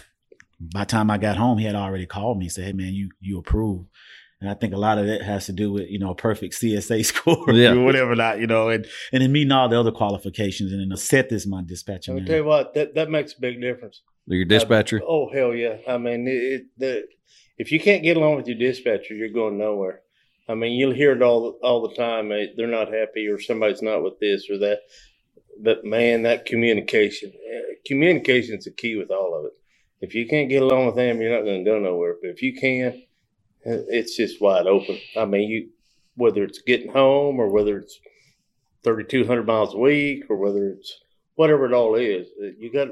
by 0.59 0.81
the 0.81 0.85
time 0.87 1.09
I 1.11 1.17
got 1.17 1.37
home, 1.37 1.57
he 1.57 1.65
had 1.65 1.75
already 1.75 2.05
called 2.05 2.37
me. 2.37 2.45
and 2.45 2.51
said, 2.51 2.65
hey, 2.65 2.73
man, 2.73 2.93
you 2.93 3.09
you 3.19 3.37
approve. 3.39 3.85
And 4.39 4.51
I 4.51 4.53
think 4.53 4.71
a 4.71 4.77
lot 4.77 4.99
of 4.99 5.07
that 5.07 5.23
has 5.23 5.47
to 5.47 5.51
do 5.51 5.71
with 5.71 5.89
you 5.89 5.97
know 5.97 6.11
a 6.11 6.15
perfect 6.15 6.53
CSA 6.53 7.03
score 7.11 7.51
Yeah. 7.53 7.71
or 7.71 7.83
whatever 7.83 8.15
not 8.15 8.39
you 8.39 8.45
know 8.45 8.69
and 8.69 8.85
and 9.11 9.23
then 9.23 9.31
meeting 9.31 9.51
all 9.51 9.67
the 9.67 9.79
other 9.79 9.91
qualifications 9.91 10.71
and 10.71 10.79
then 10.79 10.91
I 10.91 10.95
set 10.95 11.29
this 11.29 11.47
my 11.47 11.63
dispatcher. 11.65 12.11
I'll 12.11 12.17
name. 12.17 12.27
tell 12.27 12.35
you 12.37 12.43
what, 12.45 12.73
that, 12.75 12.93
that 12.95 13.09
makes 13.09 13.33
a 13.33 13.41
big 13.41 13.59
difference. 13.59 14.03
Your 14.27 14.45
dispatcher? 14.45 15.01
Oh 15.07 15.29
hell 15.33 15.55
yeah! 15.55 15.77
I 15.87 15.97
mean, 15.97 16.27
it, 16.27 16.31
it, 16.33 16.65
the 16.77 17.03
if 17.57 17.71
you 17.71 17.79
can't 17.79 18.03
get 18.03 18.15
along 18.17 18.35
with 18.35 18.47
your 18.47 18.57
dispatcher, 18.59 19.15
you're 19.15 19.29
going 19.29 19.57
nowhere. 19.57 20.01
I 20.49 20.55
mean, 20.55 20.73
you'll 20.73 20.93
hear 20.93 21.11
it 21.11 21.21
all 21.21 21.57
all 21.61 21.87
the 21.87 21.95
time. 21.95 22.31
eh, 22.31 22.47
They're 22.55 22.67
not 22.67 22.93
happy, 22.93 23.27
or 23.27 23.39
somebody's 23.39 23.81
not 23.81 24.03
with 24.03 24.19
this 24.19 24.49
or 24.49 24.57
that. 24.59 24.79
But 25.61 25.83
man, 25.83 26.23
that 26.23 26.45
communication, 26.45 27.31
eh, 27.31 27.75
communication 27.85 28.57
is 28.57 28.65
the 28.65 28.71
key 28.71 28.95
with 28.95 29.11
all 29.11 29.37
of 29.37 29.45
it. 29.45 29.51
If 29.99 30.13
you 30.13 30.27
can't 30.27 30.49
get 30.49 30.61
along 30.61 30.85
with 30.85 30.95
them, 30.95 31.19
you're 31.21 31.35
not 31.35 31.43
going 31.45 31.63
to 31.65 31.69
go 31.69 31.79
nowhere. 31.79 32.15
But 32.21 32.29
if 32.29 32.41
you 32.41 32.53
can, 32.55 32.93
eh, 33.65 33.81
it's 33.89 34.15
just 34.15 34.39
wide 34.41 34.67
open. 34.67 34.97
I 35.17 35.25
mean, 35.25 35.49
you 35.49 35.69
whether 36.15 36.43
it's 36.43 36.61
getting 36.61 36.91
home 36.91 37.39
or 37.39 37.49
whether 37.49 37.77
it's 37.77 37.99
thirty 38.83 39.03
two 39.03 39.25
hundred 39.25 39.47
miles 39.47 39.73
a 39.73 39.77
week 39.77 40.23
or 40.29 40.37
whether 40.37 40.69
it's 40.69 40.91
whatever 41.35 41.65
it 41.65 41.73
all 41.73 41.95
is, 41.95 42.27
you 42.57 42.71
got 42.71 42.87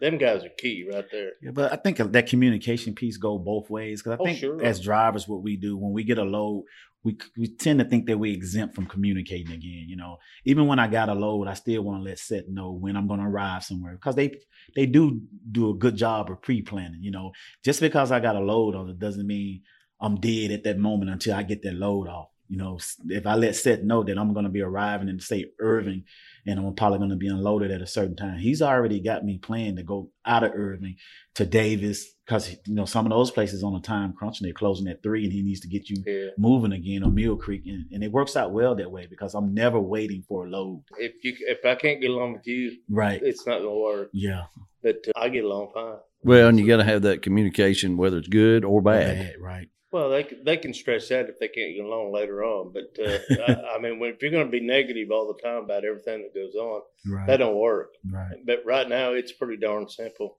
them 0.00 0.18
guys 0.18 0.44
are 0.44 0.48
key 0.58 0.86
right 0.90 1.04
there. 1.12 1.32
Yeah, 1.42 1.50
but 1.52 1.72
I 1.72 1.76
think 1.76 1.98
that 1.98 2.26
communication 2.26 2.94
piece 2.94 3.16
go 3.18 3.38
both 3.38 3.68
ways 3.70 4.02
because 4.02 4.18
I 4.18 4.22
Oh, 4.22 4.24
think 4.24 4.38
sure. 4.38 4.62
as 4.64 4.80
drivers, 4.80 5.28
what 5.28 5.42
we 5.42 5.56
do 5.56 5.76
when 5.76 5.92
we 5.92 6.04
get 6.04 6.18
a 6.18 6.24
load, 6.24 6.64
we 7.04 7.16
we 7.36 7.48
tend 7.48 7.78
to 7.78 7.84
think 7.84 8.06
that 8.06 8.18
we 8.18 8.32
exempt 8.32 8.74
from 8.74 8.86
communicating 8.86 9.52
again. 9.52 9.84
You 9.88 9.96
know, 9.96 10.18
even 10.44 10.66
when 10.66 10.78
I 10.78 10.88
got 10.88 11.08
a 11.08 11.14
load, 11.14 11.48
I 11.48 11.54
still 11.54 11.82
want 11.82 12.02
to 12.02 12.08
let 12.08 12.18
Seth 12.18 12.48
know 12.48 12.72
when 12.72 12.96
I'm 12.96 13.06
going 13.06 13.20
to 13.20 13.26
arrive 13.26 13.64
somewhere 13.64 13.92
because 13.92 14.16
they 14.16 14.34
they 14.74 14.86
do 14.86 15.20
do 15.50 15.70
a 15.70 15.74
good 15.74 15.96
job 15.96 16.30
of 16.30 16.42
pre 16.42 16.62
planning. 16.62 17.02
You 17.02 17.10
know, 17.10 17.32
just 17.64 17.80
because 17.80 18.10
I 18.10 18.20
got 18.20 18.36
a 18.36 18.40
load 18.40 18.74
on 18.74 18.88
it 18.88 18.98
doesn't 18.98 19.26
mean 19.26 19.62
I'm 20.00 20.16
dead 20.16 20.50
at 20.50 20.64
that 20.64 20.78
moment 20.78 21.10
until 21.10 21.34
I 21.34 21.42
get 21.42 21.62
that 21.62 21.74
load 21.74 22.08
off. 22.08 22.28
You 22.48 22.56
know, 22.56 22.78
if 23.08 23.26
I 23.26 23.34
let 23.34 23.56
Seth 23.56 23.82
know 23.82 24.02
that 24.02 24.18
I'm 24.18 24.32
going 24.32 24.44
to 24.44 24.50
be 24.50 24.62
arriving 24.62 25.08
in 25.08 25.20
say 25.20 25.46
Irving, 25.60 26.04
and 26.48 26.58
I'm 26.58 26.74
probably 26.74 26.98
going 26.98 27.10
to 27.10 27.16
be 27.16 27.28
unloaded 27.28 27.70
at 27.70 27.82
a 27.82 27.86
certain 27.86 28.16
time, 28.16 28.38
he's 28.38 28.62
already 28.62 29.00
got 29.00 29.24
me 29.24 29.38
planned 29.38 29.76
to 29.76 29.82
go 29.82 30.10
out 30.24 30.44
of 30.44 30.52
Irving 30.54 30.96
to 31.34 31.44
Davis 31.46 32.14
because 32.24 32.50
you 32.66 32.74
know 32.74 32.84
some 32.84 33.06
of 33.06 33.10
those 33.10 33.30
places 33.30 33.62
on 33.62 33.74
a 33.74 33.80
time 33.80 34.12
crunch 34.12 34.40
and 34.40 34.46
they're 34.46 34.52
closing 34.54 34.88
at 34.88 35.02
three, 35.02 35.24
and 35.24 35.32
he 35.32 35.42
needs 35.42 35.60
to 35.60 35.68
get 35.68 35.88
you 35.88 35.96
Yeah. 36.06 36.30
moving 36.38 36.72
again 36.72 37.04
on 37.04 37.14
Mill 37.14 37.36
Creek, 37.36 37.62
and, 37.66 37.84
and 37.92 38.02
it 38.02 38.10
works 38.12 38.36
out 38.36 38.52
well 38.52 38.74
that 38.76 38.90
way 38.90 39.06
because 39.08 39.34
I'm 39.34 39.54
never 39.54 39.78
waiting 39.80 40.24
for 40.28 40.46
a 40.46 40.50
load. 40.50 40.82
If 40.98 41.22
you 41.22 41.34
if 41.40 41.64
I 41.64 41.74
can't 41.74 42.00
get 42.00 42.10
along 42.10 42.32
with 42.34 42.46
you, 42.46 42.72
Right. 42.88 43.20
it's 43.22 43.46
not 43.46 43.58
gonna 43.58 43.78
work. 43.78 44.10
Yeah. 44.12 44.44
But 44.82 44.98
uh, 45.08 45.20
I 45.20 45.28
get 45.28 45.44
along 45.44 45.70
fine. 45.74 45.96
Well, 46.24 46.48
and 46.48 46.58
you 46.58 46.66
got 46.66 46.78
to 46.78 46.84
have 46.84 47.02
that 47.02 47.22
communication, 47.22 47.96
whether 47.96 48.18
it's 48.18 48.28
good 48.28 48.64
or 48.64 48.82
bad. 48.82 49.18
Bad, 49.18 49.34
Right. 49.40 49.68
Well, 49.90 50.10
they 50.10 50.24
can- 50.24 50.44
they 50.44 50.56
can 50.58 50.74
stress 50.74 51.08
that 51.08 51.28
if 51.28 51.38
they 51.38 51.48
can't 51.48 51.74
get 51.74 51.84
along 51.84 52.12
later 52.12 52.44
on. 52.44 52.72
But 52.72 52.96
uh, 53.02 53.18
I, 53.42 53.74
I 53.76 53.78
mean, 53.80 53.98
when, 53.98 54.10
if 54.12 54.20
you're 54.22 54.30
going 54.30 54.46
to 54.46 54.50
be 54.50 54.60
negative 54.60 55.10
all 55.10 55.32
the 55.32 55.40
time 55.42 55.64
about 55.64 55.84
everything 55.84 56.22
that 56.22 56.34
goes 56.34 56.54
on, 56.54 56.82
Right. 57.10 57.26
that 57.26 57.38
don't 57.38 57.56
work. 57.56 57.90
right. 58.10 58.36
But 58.44 58.64
right 58.66 58.88
now, 58.88 59.12
it's 59.12 59.32
pretty 59.32 59.56
darn 59.56 59.88
simple. 59.88 60.38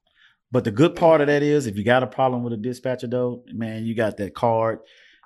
But 0.52 0.64
the 0.64 0.72
good 0.72 0.96
part 0.96 1.22
of 1.22 1.28
that 1.28 1.44
is 1.44 1.68
if 1.68 1.78
you 1.78 1.84
got 1.84 2.04
a 2.04 2.08
problem 2.08 2.44
with 2.44 2.54
a 2.54 2.58
dispatcher 2.58 3.08
though, 3.08 3.44
man, 3.54 3.86
you 3.86 3.96
got 3.96 4.18
that 4.18 4.34
card. 4.34 4.80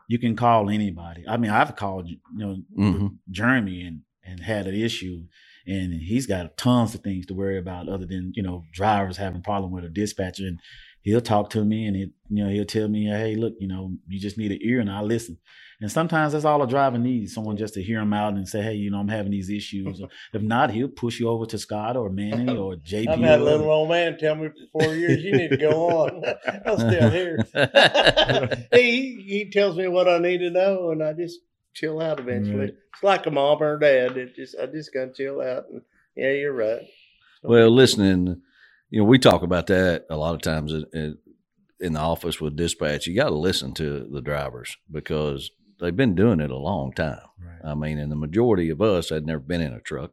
You 0.10 0.20
can 0.20 0.36
call 0.36 0.70
anybody. 0.70 1.24
I 1.28 1.38
mean, 1.38 1.50
I've 1.52 1.76
called 1.78 2.10
you 2.10 2.18
know 2.34 2.56
hmm 2.76 3.08
Jeremy 3.32 3.84
and 3.84 4.02
and 4.26 4.40
had 4.42 4.68
an 4.68 4.76
issue 4.76 5.24
and 5.66 5.94
he's 5.94 6.28
got 6.28 6.58
tons 6.58 6.94
of 6.94 7.02
things 7.02 7.26
to 7.26 7.34
worry 7.34 7.58
about 7.58 7.88
other 7.88 8.06
than, 8.06 8.34
you 8.36 8.44
know, 8.44 8.64
drivers 8.74 9.16
having 9.16 9.42
problem 9.42 9.72
with 9.72 9.86
a 9.86 9.90
dispatcher 9.90 10.44
and 10.46 10.60
he'll 11.04 11.22
talk 11.22 11.50
to 11.52 11.64
me 11.64 11.86
and 11.86 11.96
he 11.96 12.12
you 12.30 12.44
know, 12.44 12.50
he'll 12.50 12.66
tell 12.66 12.88
me, 12.88 13.06
Hey, 13.06 13.36
look, 13.36 13.54
you 13.60 13.68
know, 13.68 13.92
you 14.08 14.20
just 14.20 14.38
need 14.40 14.52
an 14.52 14.60
ear 14.62 14.80
and 14.80 14.90
I'll 14.90 15.06
listen. 15.06 15.38
And 15.80 15.92
sometimes 15.92 16.34
that's 16.34 16.46
all 16.46 16.64
a 16.64 16.68
driver 16.68 16.98
needs, 16.98 17.34
someone 17.34 17.58
just 17.58 17.74
to 17.76 17.84
hear 17.84 18.00
him 18.00 18.14
out 18.14 18.34
and 18.34 18.48
say, 18.48 18.62
Hey, 18.64 18.74
you 18.74 18.90
know, 18.90 18.98
I'm 18.98 19.08
having 19.08 19.32
these 19.32 19.50
issues. 19.50 20.02
if 20.34 20.42
not, 20.42 20.72
he'll 20.72 20.88
push 20.88 21.20
you 21.20 21.30
over 21.30 21.46
to 21.46 21.58
Scott 21.60 21.96
or 21.96 22.10
Manny 22.10 22.58
or 22.58 22.76
JP. 22.76 23.08
I've 23.08 23.20
had 23.20 23.42
a 23.42 23.44
little 23.44 23.70
old 23.70 23.90
man 23.90 24.18
tell 24.18 24.36
me 24.36 24.48
for 24.48 24.82
four 24.82 24.96
years, 24.96 25.24
you 25.24 25.34
need 25.34 25.50
to 25.50 25.58
go 25.58 25.90
on. 25.90 26.24
I'm 26.66 26.78
still 26.78 27.10
here. 27.12 27.38
he 28.74 29.24
he 29.28 29.50
tells 29.52 29.78
me 29.78 29.88
what 29.88 30.08
I 30.08 30.18
need 30.18 30.40
to 30.40 30.50
know, 30.50 30.90
and 30.92 31.04
I 31.04 31.14
just 31.14 31.40
chill 31.76 32.02
out 32.02 32.20
eventually. 32.20 32.58
Right. 32.58 32.76
It's 32.94 33.04
like 33.04 33.28
a 33.28 33.32
mom 33.32 33.62
or 33.62 33.76
a 33.76 33.80
dad. 33.80 34.18
It 34.18 34.36
just 34.36 34.56
I 34.60 34.66
just 34.66 34.94
gotta 34.94 35.12
chill 35.14 35.42
out. 35.42 35.66
And 35.70 35.82
yeah, 36.16 36.32
you're 36.32 36.54
right. 36.54 36.82
Well, 37.44 37.70
listening, 37.70 38.42
you 38.94 39.00
know, 39.00 39.06
we 39.06 39.18
talk 39.18 39.42
about 39.42 39.66
that 39.68 40.06
a 40.12 40.16
lot 40.16 40.36
of 40.36 40.42
times 40.44 40.72
in, 40.72 40.86
in, 40.94 41.18
in 41.80 41.94
the 41.94 42.00
office 42.00 42.40
with 42.40 42.56
dispatch. 42.56 43.08
You 43.08 43.16
got 43.16 43.30
to 43.30 43.36
listen 43.36 43.74
to 43.74 44.08
the 44.08 44.22
drivers 44.22 44.78
because 44.92 45.50
they've 45.80 45.98
been 45.98 46.14
doing 46.14 46.40
it 46.40 46.52
a 46.52 46.58
long 46.58 46.94
time. 46.94 47.26
Right. 47.44 47.72
I 47.72 47.74
mean, 47.74 47.98
and 47.98 48.12
the 48.12 48.16
majority 48.16 48.70
of 48.70 48.84
us 48.84 49.10
had 49.10 49.26
never 49.26 49.40
been 49.40 49.62
in 49.62 49.74
a 49.74 49.80
truck, 49.80 50.12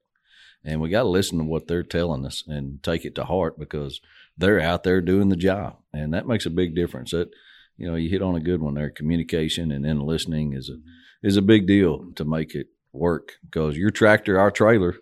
and 0.64 0.80
we 0.80 0.88
got 0.88 1.02
to 1.02 1.10
listen 1.10 1.36
to 1.36 1.44
what 1.44 1.68
they're 1.68 1.82
telling 1.82 2.24
us 2.24 2.42
and 2.46 2.82
take 2.82 3.04
it 3.04 3.14
to 3.16 3.24
heart 3.24 3.58
because 3.58 4.00
they're 4.38 4.58
out 4.58 4.82
there 4.82 5.02
doing 5.02 5.28
the 5.28 5.36
job, 5.36 5.76
and 5.92 6.14
that 6.14 6.26
makes 6.26 6.46
a 6.46 6.50
big 6.50 6.74
difference. 6.74 7.10
That 7.10 7.28
you 7.76 7.86
know, 7.86 7.96
you 7.96 8.08
hit 8.08 8.22
on 8.22 8.34
a 8.34 8.40
good 8.40 8.62
one 8.62 8.72
there. 8.72 8.88
Communication 8.88 9.70
and 9.70 9.84
then 9.84 10.00
listening 10.00 10.54
is 10.54 10.70
a 10.70 10.72
mm-hmm. 10.72 11.26
is 11.26 11.36
a 11.36 11.42
big 11.42 11.66
deal 11.66 12.12
to 12.16 12.24
make 12.24 12.54
it 12.54 12.68
work 12.94 13.32
because 13.44 13.76
your 13.76 13.90
tractor, 13.90 14.40
our 14.40 14.50
trailer, 14.50 14.96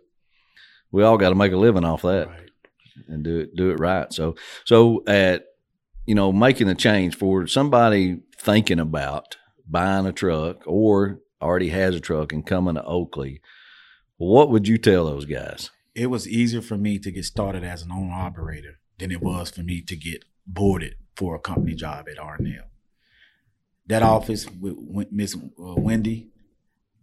we 0.90 1.04
all 1.04 1.16
got 1.16 1.28
to 1.28 1.36
make 1.36 1.52
a 1.52 1.56
living 1.56 1.84
off 1.84 2.02
that 2.02 2.26
Right. 2.26 2.47
And 3.06 3.22
do 3.22 3.38
it 3.38 3.56
do 3.56 3.70
it 3.70 3.80
right. 3.80 4.12
So 4.12 4.36
so 4.64 5.04
at 5.06 5.44
you 6.06 6.14
know 6.14 6.32
making 6.32 6.68
a 6.68 6.74
change 6.74 7.16
for 7.16 7.46
somebody 7.46 8.20
thinking 8.36 8.80
about 8.80 9.36
buying 9.68 10.06
a 10.06 10.12
truck 10.12 10.62
or 10.66 11.20
already 11.40 11.68
has 11.68 11.94
a 11.94 12.00
truck 12.00 12.32
and 12.32 12.46
coming 12.46 12.74
to 12.74 12.84
Oakley, 12.84 13.40
what 14.16 14.50
would 14.50 14.66
you 14.66 14.78
tell 14.78 15.06
those 15.06 15.24
guys? 15.24 15.70
it 15.98 16.06
was 16.06 16.28
easier 16.28 16.62
for 16.62 16.76
me 16.76 16.98
to 16.98 17.10
get 17.10 17.24
started 17.24 17.64
as 17.64 17.82
an 17.82 17.90
owner 17.90 18.12
operator 18.12 18.78
than 18.98 19.10
it 19.10 19.20
was 19.20 19.50
for 19.50 19.62
me 19.62 19.80
to 19.82 19.96
get 19.96 20.24
boarded 20.46 20.94
for 21.16 21.34
a 21.34 21.40
company 21.40 21.74
job 21.74 22.08
at 22.08 22.18
R&L. 22.18 22.70
That 23.88 24.02
office 24.02 24.46
with 24.48 25.10
Miss 25.10 25.34
uh, 25.34 25.40
Wendy, 25.56 26.28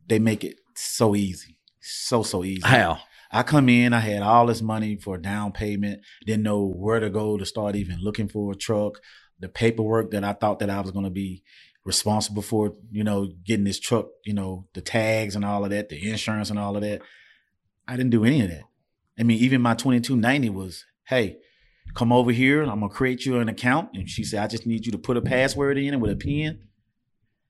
they 0.08 0.20
make 0.20 0.44
it 0.46 0.60
so 0.76 1.16
easy, 1.16 1.58
so 1.82 2.24
so 2.24 2.44
easy. 2.44 2.62
How? 2.62 3.00
I 3.36 3.44
come 3.44 3.68
in, 3.68 3.92
I 3.92 4.00
had 4.00 4.22
all 4.22 4.46
this 4.46 4.62
money 4.62 4.96
for 4.96 5.18
down 5.18 5.52
payment, 5.52 6.00
didn't 6.26 6.44
know 6.44 6.66
where 6.66 7.02
to 7.02 7.10
go 7.10 7.38
to 7.38 7.46
start 7.46 7.76
even 7.76 8.00
looking 8.00 8.30
for 8.30 8.54
a 8.54 8.56
truck. 8.56 9.02
The 9.42 9.50
paperwork 9.50 10.12
that 10.12 10.24
I 10.24 10.32
thought 10.32 10.60
that 10.60 10.70
I 10.70 10.80
was 10.80 10.92
going 10.92 11.04
to 11.04 11.12
be 11.12 11.44
responsible 11.84 12.42
for, 12.42 12.72
you 12.92 13.04
know, 13.04 13.28
getting 13.44 13.66
this 13.66 13.78
truck, 13.78 14.06
you 14.24 14.34
know, 14.34 14.68
the 14.74 14.80
tags 14.80 15.36
and 15.36 15.44
all 15.44 15.66
of 15.66 15.72
that, 15.72 15.90
the 15.90 16.10
insurance 16.10 16.50
and 16.50 16.58
all 16.58 16.78
of 16.78 16.82
that. 16.84 17.02
I 17.86 17.98
didn't 17.98 18.12
do 18.12 18.24
any 18.24 18.42
of 18.42 18.50
that. 18.50 18.64
I 19.20 19.24
mean, 19.24 19.40
even 19.40 19.62
my 19.62 19.74
2290 19.74 20.50
was, 20.52 20.86
hey, 21.10 21.36
come 21.94 22.14
over 22.14 22.32
here. 22.32 22.64
I'm 22.64 22.80
going 22.80 22.90
to 22.90 22.96
create 22.96 23.26
you 23.26 23.40
an 23.40 23.50
account. 23.50 23.90
And 23.96 24.10
she 24.10 24.24
said, 24.24 24.44
I 24.46 24.48
just 24.48 24.66
need 24.66 24.86
you 24.86 24.94
to 24.94 24.98
put 24.98 25.18
a 25.18 25.22
password 25.22 25.78
in 25.78 25.94
it 25.94 26.00
with 26.00 26.12
a 26.12 26.16
pen. 26.16 26.70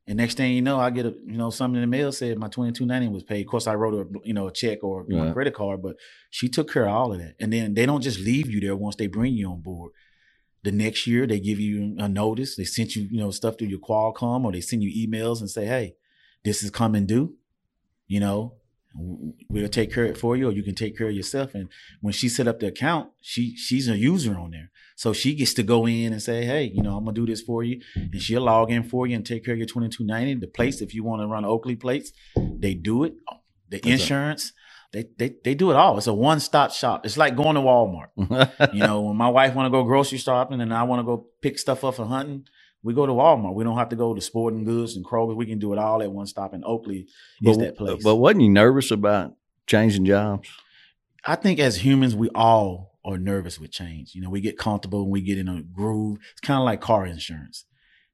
And 0.08 0.18
next 0.18 0.38
thing 0.38 0.54
you 0.54 0.62
know, 0.62 0.80
I 0.80 0.92
get 0.92 1.08
a, 1.08 1.16
you 1.26 1.38
know, 1.38 1.50
something 1.50 1.82
in 1.82 1.90
the 1.90 1.98
mail 1.98 2.12
said 2.12 2.38
my 2.38 2.48
2290 2.48 3.12
was 3.12 3.24
paid. 3.24 3.42
Of 3.42 3.50
course, 3.50 3.66
I 3.66 3.74
wrote 3.74 3.94
a, 3.94 4.20
you 4.24 4.34
know, 4.34 4.48
a 4.48 4.52
check 4.52 4.84
or 4.84 5.04
my 5.08 5.32
credit 5.32 5.56
card, 5.56 5.82
but 5.82 5.96
she 6.30 6.48
took 6.48 6.72
care 6.72 6.88
of 6.88 6.94
all 6.94 7.12
of 7.12 7.20
that. 7.20 7.36
And 7.40 7.52
then 7.52 7.74
they 7.74 7.88
don't 7.88 8.02
just 8.02 8.20
leave 8.20 8.50
you 8.50 8.62
there 8.62 8.76
once 8.76 8.96
they 8.98 9.08
bring 9.08 9.34
you 9.34 9.50
on 9.50 9.62
board. 9.62 9.94
The 10.64 10.72
next 10.72 11.08
year, 11.08 11.26
they 11.26 11.40
give 11.40 11.60
you 11.60 11.96
a 11.98 12.08
notice. 12.08 12.56
They 12.56 12.66
sent 12.66 12.96
you, 12.96 13.08
you 13.10 13.20
know, 13.20 13.32
stuff 13.32 13.58
through 13.58 13.70
your 13.70 13.80
Qualcomm 13.80 14.46
or 14.46 14.52
they 14.52 14.62
send 14.62 14.84
you 14.84 15.08
emails 15.08 15.40
and 15.40 15.50
say, 15.50 15.66
hey, 15.66 15.96
this 16.44 16.62
is 16.62 16.70
coming 16.70 17.08
due. 17.08 17.36
You 18.08 18.20
know, 18.20 18.54
we'll 18.96 19.68
take 19.68 19.94
care 19.94 20.06
of 20.06 20.12
it 20.12 20.18
for 20.18 20.38
you, 20.38 20.50
or 20.50 20.52
you 20.52 20.64
can 20.64 20.76
take 20.76 20.98
care 20.98 21.08
of 21.08 21.16
yourself. 21.16 21.54
And 21.56 21.70
when 22.02 22.14
she 22.14 22.30
set 22.30 22.48
up 22.48 22.60
the 22.60 22.68
account, 22.68 23.10
she 23.22 23.56
she's 23.56 23.88
a 23.88 23.98
user 23.98 24.38
on 24.38 24.52
there, 24.52 24.72
so 24.96 25.12
she 25.14 25.36
gets 25.36 25.54
to 25.56 25.64
go 25.64 25.86
in 25.88 26.14
and 26.14 26.22
say, 26.22 26.46
"Hey, 26.46 26.72
you 26.74 26.82
know, 26.82 26.98
I'm 26.98 27.04
gonna 27.04 27.14
do 27.14 27.25
this 27.25 27.42
for 27.42 27.64
you," 27.64 27.82
and 27.96 28.22
she'll 28.22 28.42
log 28.42 28.72
in 28.72 28.84
for 28.84 29.06
you 29.06 29.16
and 29.16 29.25
take 29.25 29.46
care 29.46 29.54
of 29.54 29.60
your 29.60 29.68
2290. 29.68 30.36
The 30.36 30.48
plates, 30.48 30.82
if 30.82 30.94
you 30.94 31.04
want 31.04 31.22
to 31.22 31.28
run 31.28 31.46
Oakley 31.46 31.75
plates, 31.75 32.12
they 32.36 32.74
do 32.74 33.04
it. 33.04 33.14
The 33.70 33.80
That's 33.80 33.88
insurance, 33.88 34.54
they 34.94 35.06
they 35.18 35.36
they 35.44 35.56
do 35.56 35.72
it 35.72 35.75
all. 35.75 35.98
It's 35.98 36.08
a 36.08 36.14
one 36.14 36.40
stop 36.40 36.72
shop. 36.72 37.06
It's 37.06 37.18
like 37.18 37.36
going 37.36 37.56
to 37.56 37.62
Walmart. 37.62 38.72
You 38.74 38.80
know, 38.80 39.02
when 39.02 39.18
my 39.18 39.28
wife 39.28 39.54
want 39.54 39.68
to 39.68 39.70
go 39.70 39.84
grocery 39.84 40.18
shopping 40.18 40.62
and 40.62 40.74
I 40.74 40.84
want 40.84 41.02
to 41.02 41.04
go 41.04 41.28
pick 41.42 41.60
stuff 41.60 41.84
up 41.84 41.96
for 41.96 42.06
hunting, 42.06 42.46
we 42.82 42.94
go 42.94 43.06
to 43.06 43.12
Walmart. 43.12 43.56
We 43.56 43.66
don't 43.66 43.78
have 43.78 43.90
to 43.90 43.96
go 43.96 44.14
to 44.14 44.22
Sporting 44.22 44.64
Goods 44.64 44.96
and 44.96 45.06
Kroger. 45.06 45.36
We 45.36 45.46
can 45.46 45.60
do 45.60 45.74
it 45.74 45.80
all 45.80 46.02
at 46.02 46.12
one 46.12 46.28
stop. 46.28 46.54
And 46.54 46.64
Oakley 46.64 47.08
is 47.42 47.58
but, 47.58 47.60
that 47.60 47.78
place. 47.78 48.04
but 48.04 48.16
wasn't 48.16 48.44
you 48.44 48.50
nervous 48.50 48.92
about 48.92 49.34
changing 49.68 50.06
jobs? 50.06 50.48
I 51.25 51.36
think 51.36 51.60
as 51.60 51.78
humans, 51.78 52.16
we 52.16 52.30
all 52.30 52.95
are 53.06 53.20
nervous 53.20 53.60
with 53.60 53.72
change. 53.72 54.16
You 54.16 54.22
know, 54.22 54.32
we 54.32 54.42
get 54.42 54.58
comfortable 54.58 55.04
and 55.04 55.12
we 55.12 55.22
get 55.22 55.40
in 55.40 55.50
a 55.50 55.62
groove. 55.64 56.20
It's 56.34 56.42
kind 56.42 56.60
of 56.60 56.66
like 56.66 56.82
car 56.82 57.06
insurance. 57.06 57.66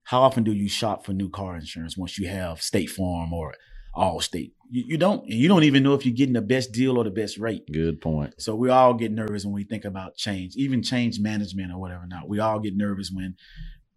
How 0.06 0.22
often 0.22 0.44
do 0.44 0.54
you 0.54 0.70
shop 0.70 1.06
for 1.06 1.14
new 1.14 1.30
car 1.30 1.56
insurance 1.56 1.98
once 1.98 2.20
you 2.20 2.30
have 2.30 2.62
State 2.62 2.90
Farm 2.92 3.34
or 3.34 3.56
Allstate? 3.96 4.52
You, 4.70 4.84
you 4.90 4.98
don't. 4.98 5.24
And 5.24 5.34
you 5.34 5.48
don't 5.48 5.64
even 5.64 5.84
know 5.84 5.96
if 5.96 6.06
you're 6.06 6.16
getting 6.16 6.34
the 6.34 6.42
best 6.42 6.74
deal 6.74 6.98
or 6.98 7.06
the 7.06 7.12
best 7.12 7.40
rate. 7.40 7.64
Good 7.72 8.02
point. 8.02 8.36
So 8.42 8.56
we 8.56 8.70
all 8.70 8.94
get 8.96 9.12
nervous 9.14 9.46
when 9.46 9.54
we 9.56 9.64
think 9.64 9.86
about 9.86 10.18
change, 10.18 10.56
even 10.58 10.84
change 10.84 11.20
management 11.20 11.72
or 11.74 11.80
whatever. 11.80 12.06
Now 12.08 12.24
we 12.28 12.40
all 12.40 12.60
get 12.60 12.76
nervous 12.76 13.12
when 13.12 13.36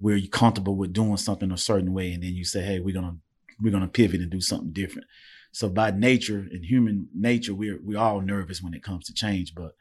we're 0.00 0.20
comfortable 0.28 0.76
with 0.76 0.92
doing 0.92 1.16
something 1.16 1.50
a 1.52 1.58
certain 1.58 1.92
way, 1.92 2.12
and 2.12 2.22
then 2.22 2.34
you 2.34 2.44
say, 2.44 2.62
"Hey, 2.62 2.80
we're 2.80 2.94
gonna 2.94 3.16
we're 3.60 3.72
gonna 3.72 3.88
pivot 3.88 4.20
and 4.20 4.30
do 4.30 4.40
something 4.40 4.72
different." 4.72 5.08
So 5.52 5.68
by 5.68 5.90
nature 5.92 6.46
and 6.50 6.64
human 6.64 7.08
nature, 7.14 7.54
we're 7.54 7.80
we 7.82 7.96
all 7.96 8.20
nervous 8.20 8.62
when 8.62 8.74
it 8.74 8.82
comes 8.82 9.06
to 9.06 9.14
change. 9.14 9.54
But 9.54 9.72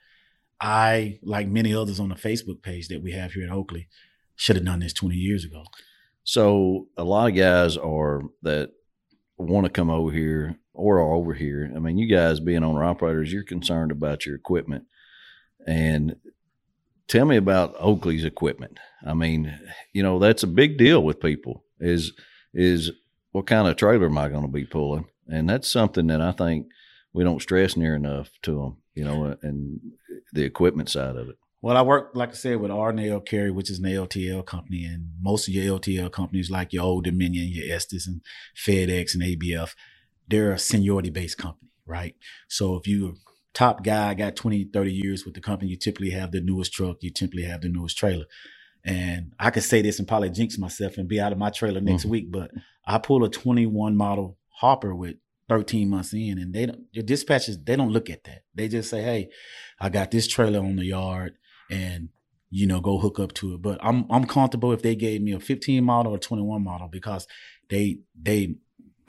I, 0.60 1.20
like 1.24 1.48
many 1.48 1.74
others 1.76 2.00
on 2.00 2.10
the 2.10 2.16
Facebook 2.16 2.62
page 2.62 2.88
that 2.88 3.02
we 3.02 3.12
have 3.12 3.34
here 3.34 3.46
at 3.46 3.52
Oakley, 3.52 3.88
should 4.36 4.56
have 4.56 4.66
done 4.66 4.80
this 4.80 4.94
20 4.94 5.16
years 5.16 5.46
ago. 5.46 5.66
So 6.24 6.88
a 6.98 7.04
lot 7.04 7.30
of 7.30 7.36
guys 7.36 7.78
are 7.78 8.24
that 8.44 8.72
want 9.38 9.66
to 9.66 9.72
come 9.72 9.90
over 9.90 10.12
here 10.12 10.58
or 10.74 11.00
are 11.00 11.14
over 11.14 11.34
here. 11.34 11.72
I 11.76 11.80
mean, 11.80 11.98
you 11.98 12.08
guys 12.08 12.40
being 12.40 12.64
owner 12.64 12.84
operators, 12.84 13.32
you're 13.32 13.44
concerned 13.44 13.92
about 13.92 14.26
your 14.26 14.36
equipment. 14.36 14.86
And 15.68 16.16
tell 17.08 17.26
me 17.26 17.38
about 17.38 17.76
Oakley's 17.80 18.26
equipment. 18.26 18.80
I 19.06 19.14
mean, 19.14 19.58
you 19.92 20.04
know, 20.04 20.20
that's 20.20 20.44
a 20.44 20.48
big 20.48 20.78
deal 20.78 21.04
with 21.04 21.20
people. 21.20 21.64
Is 21.80 22.14
is 22.54 22.92
what 23.32 23.48
kind 23.48 23.68
of 23.68 23.76
trailer 23.76 24.06
am 24.06 24.18
I 24.18 24.30
going 24.30 24.44
to 24.44 24.48
be 24.48 24.66
pulling? 24.66 25.06
And 25.28 25.50
that's 25.50 25.70
something 25.70 26.08
that 26.08 26.22
I 26.22 26.32
think 26.32 26.68
we 27.14 27.24
don't 27.24 27.42
stress 27.42 27.76
near 27.76 27.96
enough 27.96 28.30
to 28.44 28.56
them, 28.56 28.78
you 28.96 29.04
know, 29.04 29.36
and 29.42 29.80
the 30.34 30.44
equipment 30.44 30.90
side 30.90 31.16
of 31.16 31.30
it. 31.30 31.38
Well, 31.62 31.78
I 31.78 31.82
work, 31.82 32.12
like 32.14 32.32
I 32.32 32.34
said, 32.34 32.60
with 32.60 32.72
RNL 32.72 33.26
Carry, 33.26 33.50
which 33.50 33.70
is 33.70 33.80
an 33.80 33.86
LTL 33.86 34.46
company, 34.46 34.84
and 34.84 35.12
most 35.22 35.48
of 35.48 35.54
your 35.54 35.80
LTL 35.80 36.12
companies, 36.12 36.52
like 36.52 36.74
your 36.74 36.84
Old 36.84 37.06
Dominion, 37.06 37.48
your 37.48 37.74
Estes, 37.74 38.06
and 38.06 38.22
FedEx 38.56 39.14
and 39.14 39.24
ABF, 39.24 39.74
they're 40.28 40.52
a 40.52 40.60
seniority 40.60 41.10
based 41.10 41.38
company, 41.38 41.72
right? 41.86 42.16
So 42.50 42.76
if 42.76 42.86
you're 42.86 43.14
top 43.54 43.84
guy, 43.84 44.14
got 44.14 44.36
20, 44.36 44.66
30 44.74 44.92
years 44.92 45.26
with 45.26 45.36
the 45.36 45.42
company, 45.42 45.72
you 45.72 45.78
typically 45.78 46.10
have 46.10 46.32
the 46.32 46.42
newest 46.42 46.74
truck, 46.74 46.98
you 47.02 47.12
typically 47.12 47.44
have 47.44 47.62
the 47.62 47.70
newest 47.70 47.98
trailer. 47.98 48.26
And 48.84 49.32
I 49.40 49.50
could 49.50 49.64
say 49.64 49.82
this 49.82 50.00
and 50.00 50.08
probably 50.08 50.32
jinx 50.32 50.58
myself 50.58 50.98
and 50.98 51.08
be 51.08 51.22
out 51.22 51.32
of 51.32 51.38
my 51.38 51.50
trailer 51.50 51.80
next 51.80 52.04
Mhm. 52.04 52.10
week, 52.10 52.32
but 52.32 52.52
I 52.86 52.98
pull 52.98 53.24
a 53.24 53.30
21 53.30 53.96
model 53.96 54.38
Hopper 54.50 54.94
with 54.94 55.16
13 55.54 55.90
months 55.90 56.14
in, 56.14 56.40
and 56.40 56.54
they 56.54 56.66
don't 56.66 56.86
your 56.92 57.04
dispatchers 57.04 57.64
they 57.64 57.76
don't 57.76 57.92
look 57.92 58.10
at 58.10 58.24
that. 58.24 58.44
They 58.56 58.68
just 58.68 58.90
say, 58.90 59.04
"Hey, 59.04 59.30
I 59.80 59.90
got 59.90 60.10
this 60.10 60.28
trailer 60.28 60.60
on 60.60 60.78
the 60.78 60.86
yard, 60.86 61.36
and 61.70 62.10
you 62.50 62.66
know, 62.66 62.82
go 62.82 62.98
hook 62.98 63.20
up 63.20 63.34
to 63.36 63.54
it." 63.54 63.62
But 63.62 63.80
I'm 63.84 64.06
I'm 64.10 64.26
comfortable 64.26 64.72
if 64.72 64.82
they 64.82 64.96
gave 64.96 65.22
me 65.22 65.32
a 65.34 65.40
15 65.40 65.84
model 65.84 66.16
or 66.16 66.18
21 66.18 66.64
model 66.64 66.88
because 66.88 67.28
they 67.70 68.00
they 68.20 68.56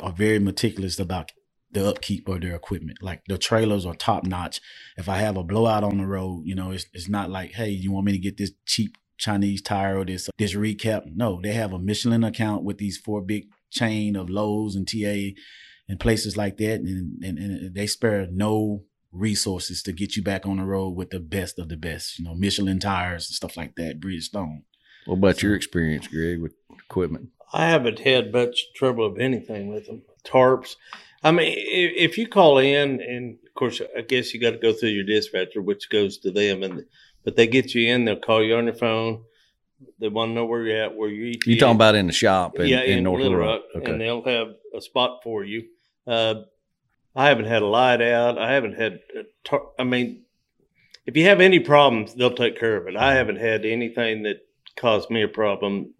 are 0.02 0.12
very 0.12 0.38
meticulous 0.38 0.98
about 0.98 1.32
the 1.72 1.88
upkeep 1.88 2.28
of 2.28 2.42
their 2.42 2.54
equipment. 2.54 2.98
Like 3.02 3.22
the 3.26 3.38
trailers 3.38 3.86
are 3.86 3.94
top 3.94 4.24
notch. 4.24 4.60
If 4.98 5.08
I 5.08 5.16
have 5.16 5.38
a 5.38 5.42
blowout 5.42 5.82
on 5.82 5.96
the 5.96 6.06
road, 6.06 6.42
you 6.44 6.54
know, 6.54 6.72
it's 6.72 6.86
it's 6.92 7.08
not 7.08 7.30
like, 7.30 7.52
hey, 7.52 7.70
you 7.70 7.90
want 7.90 8.04
me 8.04 8.12
to 8.12 8.18
get 8.18 8.36
this 8.36 8.52
cheap 8.66 8.98
Chinese 9.16 9.62
tire 9.62 9.98
or 9.98 10.04
this 10.04 10.28
this 10.36 10.54
recap? 10.54 11.04
No, 11.14 11.40
they 11.42 11.52
have 11.52 11.72
a 11.72 11.78
Michelin 11.78 12.22
account 12.22 12.64
with 12.64 12.76
these 12.76 12.98
four 12.98 13.22
big 13.22 13.46
chain 13.70 14.14
of 14.14 14.28
Love's 14.30 14.76
and 14.76 14.86
TA 14.86 15.34
and 15.88 16.00
places 16.00 16.36
like 16.36 16.56
that, 16.58 16.80
and, 16.80 17.22
and, 17.22 17.38
and 17.38 17.74
they 17.74 17.86
spare 17.86 18.26
no 18.30 18.84
resources 19.12 19.82
to 19.82 19.92
get 19.92 20.16
you 20.16 20.22
back 20.22 20.46
on 20.46 20.56
the 20.56 20.64
road 20.64 20.90
with 20.90 21.10
the 21.10 21.20
best 21.20 21.58
of 21.58 21.68
the 21.68 21.76
best. 21.76 22.18
You 22.18 22.24
know, 22.24 22.34
Michelin 22.34 22.80
tires 22.80 23.28
and 23.28 23.34
stuff 23.34 23.56
like 23.56 23.76
that, 23.76 24.00
Bridgestone. 24.00 24.62
What 25.06 25.16
about 25.16 25.42
your 25.42 25.54
experience, 25.54 26.08
Greg, 26.08 26.40
with 26.40 26.54
equipment? 26.70 27.28
I 27.52 27.66
haven't 27.66 28.00
had 28.00 28.32
much 28.32 28.72
trouble 28.74 29.06
of 29.06 29.18
anything 29.18 29.68
with 29.68 29.86
them. 29.86 30.02
Tarps. 30.24 30.76
I 31.22 31.30
mean, 31.30 31.54
if, 31.56 32.10
if 32.12 32.18
you 32.18 32.26
call 32.26 32.58
in, 32.58 33.00
and 33.00 33.38
of 33.46 33.54
course, 33.54 33.80
I 33.96 34.00
guess 34.00 34.34
you 34.34 34.40
got 34.40 34.50
to 34.50 34.58
go 34.58 34.72
through 34.72 34.90
your 34.90 35.04
dispatcher, 35.04 35.62
which 35.62 35.90
goes 35.90 36.18
to 36.18 36.30
them, 36.30 36.62
and 36.62 36.84
but 37.24 37.36
they 37.36 37.46
get 37.46 37.74
you 37.74 37.92
in. 37.92 38.04
They'll 38.04 38.16
call 38.16 38.42
you 38.42 38.56
on 38.56 38.64
your 38.64 38.74
phone. 38.74 39.22
They 39.98 40.08
want 40.08 40.30
to 40.30 40.34
know 40.34 40.46
where 40.46 40.62
you're 40.62 40.84
at, 40.84 40.96
where 40.96 41.08
you 41.08 41.26
eat. 41.26 41.46
You 41.46 41.58
talking 41.58 41.76
about 41.76 41.94
in 41.94 42.06
the 42.06 42.12
shop 42.12 42.58
in, 42.58 42.66
yeah, 42.66 42.82
in, 42.82 42.98
in 42.98 43.04
North 43.04 43.22
Little 43.22 43.38
Little 43.38 43.46
Rock, 43.46 43.62
Rock? 43.74 43.88
and 43.88 44.00
they'll 44.00 44.24
have 44.24 44.48
a 44.76 44.80
spot 44.80 45.20
for 45.22 45.44
you. 45.44 45.64
Uh, 46.06 46.34
I 47.16 47.28
haven't 47.28 47.46
had 47.46 47.62
a 47.62 47.66
light 47.66 48.02
out. 48.02 48.38
I 48.38 48.52
haven't 48.52 48.75
had. 48.75 49.00
Tar- 49.44 49.70
I 49.78 49.84
mean, 49.84 50.25
if 51.06 51.16
you 51.16 51.25
have 51.26 51.40
any 51.40 51.61
problems, 51.61 52.14
they'll 52.14 52.34
take 52.34 52.58
care 52.58 52.76
of 52.76 52.87
it. 52.87 52.96
I 52.96 53.14
haven't 53.14 53.37
had 53.37 53.64
anything 53.64 54.23
that 54.25 54.38
caused 54.76 55.11
me 55.11 55.23
a 55.23 55.28
problem. 55.28 55.94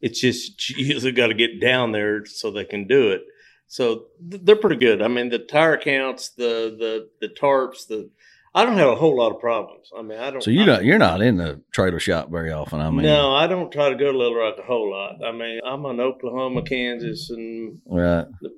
It's 0.00 0.20
just 0.20 0.70
you 0.70 0.86
usually 0.94 1.12
got 1.12 1.28
to 1.28 1.34
get 1.34 1.60
down 1.60 1.92
there 1.92 2.26
so 2.26 2.50
they 2.50 2.64
can 2.64 2.86
do 2.86 3.10
it. 3.10 3.22
So 3.66 4.06
th- 4.30 4.42
they're 4.44 4.56
pretty 4.56 4.76
good. 4.76 5.00
I 5.00 5.08
mean, 5.08 5.28
the 5.28 5.38
tire 5.38 5.76
counts, 5.78 6.30
the 6.30 6.76
the 6.78 7.08
the 7.20 7.32
tarps, 7.34 7.86
the 7.86 8.10
I 8.54 8.64
don't 8.64 8.78
have 8.78 8.88
a 8.88 8.96
whole 8.96 9.16
lot 9.16 9.32
of 9.32 9.40
problems. 9.40 9.90
I 9.96 10.02
mean, 10.02 10.18
I 10.18 10.30
don't. 10.30 10.42
So 10.42 10.50
you 10.50 10.62
I- 10.62 10.66
don't 10.66 10.84
you're 10.84 10.98
not 10.98 11.22
in 11.22 11.36
the 11.36 11.60
trailer 11.72 12.00
shop 12.00 12.30
very 12.30 12.50
often. 12.52 12.80
I 12.80 12.90
mean, 12.90 13.02
no, 13.02 13.32
I 13.34 13.46
don't 13.46 13.70
try 13.70 13.90
to 13.90 13.96
go 13.96 14.10
to 14.10 14.18
Little 14.18 14.34
Rock 14.36 14.56
a 14.58 14.62
whole 14.62 14.90
lot. 14.90 15.24
I 15.24 15.32
mean, 15.32 15.60
I'm 15.64 15.84
in 15.86 16.00
Oklahoma, 16.00 16.62
Kansas, 16.62 17.30
and 17.30 17.80
right? 17.86 18.26
Uh, 18.44 18.48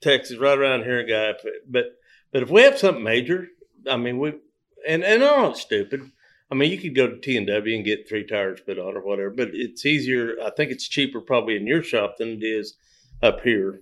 Texas, 0.00 0.38
right 0.38 0.58
around 0.58 0.82
here, 0.84 1.04
guy. 1.04 1.34
But 1.68 1.84
but 2.32 2.42
if 2.42 2.50
we 2.50 2.62
have 2.62 2.78
something 2.78 3.04
major, 3.04 3.46
I 3.88 3.96
mean, 3.96 4.18
we 4.18 4.34
and 4.86 5.04
and 5.04 5.22
I'm 5.22 5.42
not 5.42 5.58
stupid. 5.58 6.10
I 6.50 6.54
mean, 6.54 6.70
you 6.70 6.78
could 6.78 6.94
go 6.94 7.08
to 7.08 7.18
T 7.18 7.36
and 7.36 7.46
W 7.46 7.74
and 7.76 7.84
get 7.84 8.08
three 8.08 8.24
tires 8.26 8.60
put 8.60 8.78
on 8.78 8.96
or 8.96 9.00
whatever. 9.00 9.30
But 9.30 9.50
it's 9.52 9.84
easier. 9.86 10.36
I 10.44 10.50
think 10.50 10.70
it's 10.70 10.88
cheaper 10.88 11.20
probably 11.20 11.56
in 11.56 11.66
your 11.66 11.82
shop 11.82 12.16
than 12.18 12.28
it 12.30 12.44
is 12.44 12.76
up 13.22 13.40
here. 13.40 13.80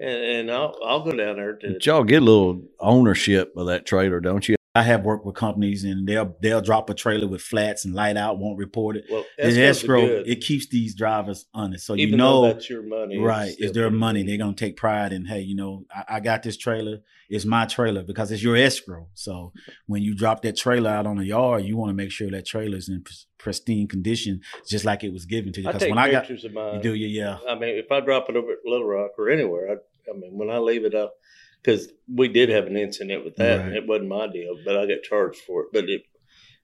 And, 0.00 0.24
and 0.24 0.50
I'll 0.50 0.74
I'll 0.84 1.04
go 1.04 1.12
down 1.12 1.36
there 1.36 1.54
to. 1.56 1.72
But 1.74 1.86
y'all 1.86 2.04
get 2.04 2.22
a 2.22 2.24
little 2.24 2.62
ownership 2.80 3.52
of 3.56 3.66
that 3.66 3.84
trailer, 3.86 4.20
don't 4.20 4.48
you? 4.48 4.56
I 4.74 4.82
have 4.84 5.04
worked 5.04 5.26
with 5.26 5.34
companies 5.34 5.84
and 5.84 6.06
they'll 6.06 6.34
they'll 6.40 6.62
drop 6.62 6.88
a 6.88 6.94
trailer 6.94 7.26
with 7.28 7.42
flats 7.42 7.84
and 7.84 7.94
light 7.94 8.16
out, 8.16 8.38
won't 8.38 8.58
report 8.58 8.96
it. 8.96 9.04
Well, 9.10 9.24
escrow, 9.38 10.00
it 10.02 10.40
keeps 10.40 10.66
these 10.68 10.94
drivers 10.94 11.44
honest. 11.52 11.84
So 11.86 11.94
even 11.94 12.12
you 12.12 12.16
know 12.16 12.46
that's 12.46 12.70
your 12.70 12.82
money, 12.82 13.18
Right. 13.18 13.54
It's 13.58 13.72
their 13.72 13.90
money. 13.90 14.22
They're 14.22 14.38
gonna 14.38 14.54
take 14.54 14.78
pride 14.78 15.12
in, 15.12 15.26
hey, 15.26 15.40
you 15.40 15.54
know, 15.54 15.84
I, 15.94 16.16
I 16.16 16.20
got 16.20 16.42
this 16.42 16.56
trailer. 16.56 17.00
It's 17.28 17.44
my 17.44 17.66
trailer 17.66 18.02
because 18.02 18.30
it's 18.32 18.42
your 18.42 18.56
escrow. 18.56 19.08
So 19.12 19.52
when 19.86 20.02
you 20.02 20.14
drop 20.14 20.40
that 20.42 20.56
trailer 20.56 20.90
out 20.90 21.06
on 21.06 21.16
the 21.18 21.26
yard, 21.26 21.64
you 21.64 21.76
want 21.76 21.90
to 21.90 21.94
make 21.94 22.10
sure 22.10 22.30
that 22.30 22.46
trailer 22.46 22.78
is 22.78 22.88
in 22.88 23.04
pristine 23.36 23.88
condition, 23.88 24.40
just 24.66 24.86
like 24.86 25.04
it 25.04 25.12
was 25.12 25.26
given 25.26 25.52
to 25.52 25.60
you. 25.60 25.66
Because 25.66 25.88
when 25.88 25.98
I 25.98 26.10
got 26.10 26.22
pictures 26.22 26.44
of 26.44 26.54
mine. 26.54 26.76
you 26.76 26.82
do, 26.82 26.94
yeah, 26.94 27.38
yeah. 27.42 27.50
I 27.50 27.58
mean, 27.58 27.76
if 27.76 27.92
I 27.92 28.00
drop 28.00 28.30
it 28.30 28.36
over 28.36 28.52
at 28.52 28.58
Little 28.64 28.86
Rock 28.86 29.12
or 29.18 29.28
anywhere, 29.28 29.68
I, 29.70 30.10
I 30.10 30.16
mean, 30.16 30.36
when 30.36 30.48
I 30.50 30.58
leave 30.58 30.84
it 30.84 30.94
up, 30.94 31.14
because 31.62 31.88
we 32.12 32.28
did 32.28 32.48
have 32.48 32.66
an 32.66 32.76
incident 32.76 33.24
with 33.24 33.36
that, 33.36 33.60
and 33.66 33.76
it 33.76 33.86
wasn't 33.86 34.08
my 34.08 34.26
deal, 34.26 34.56
but 34.64 34.76
I 34.76 34.86
got 34.86 35.02
charged 35.02 35.38
for 35.40 35.62
it. 35.62 35.68
But 35.72 35.84
it, 35.88 36.02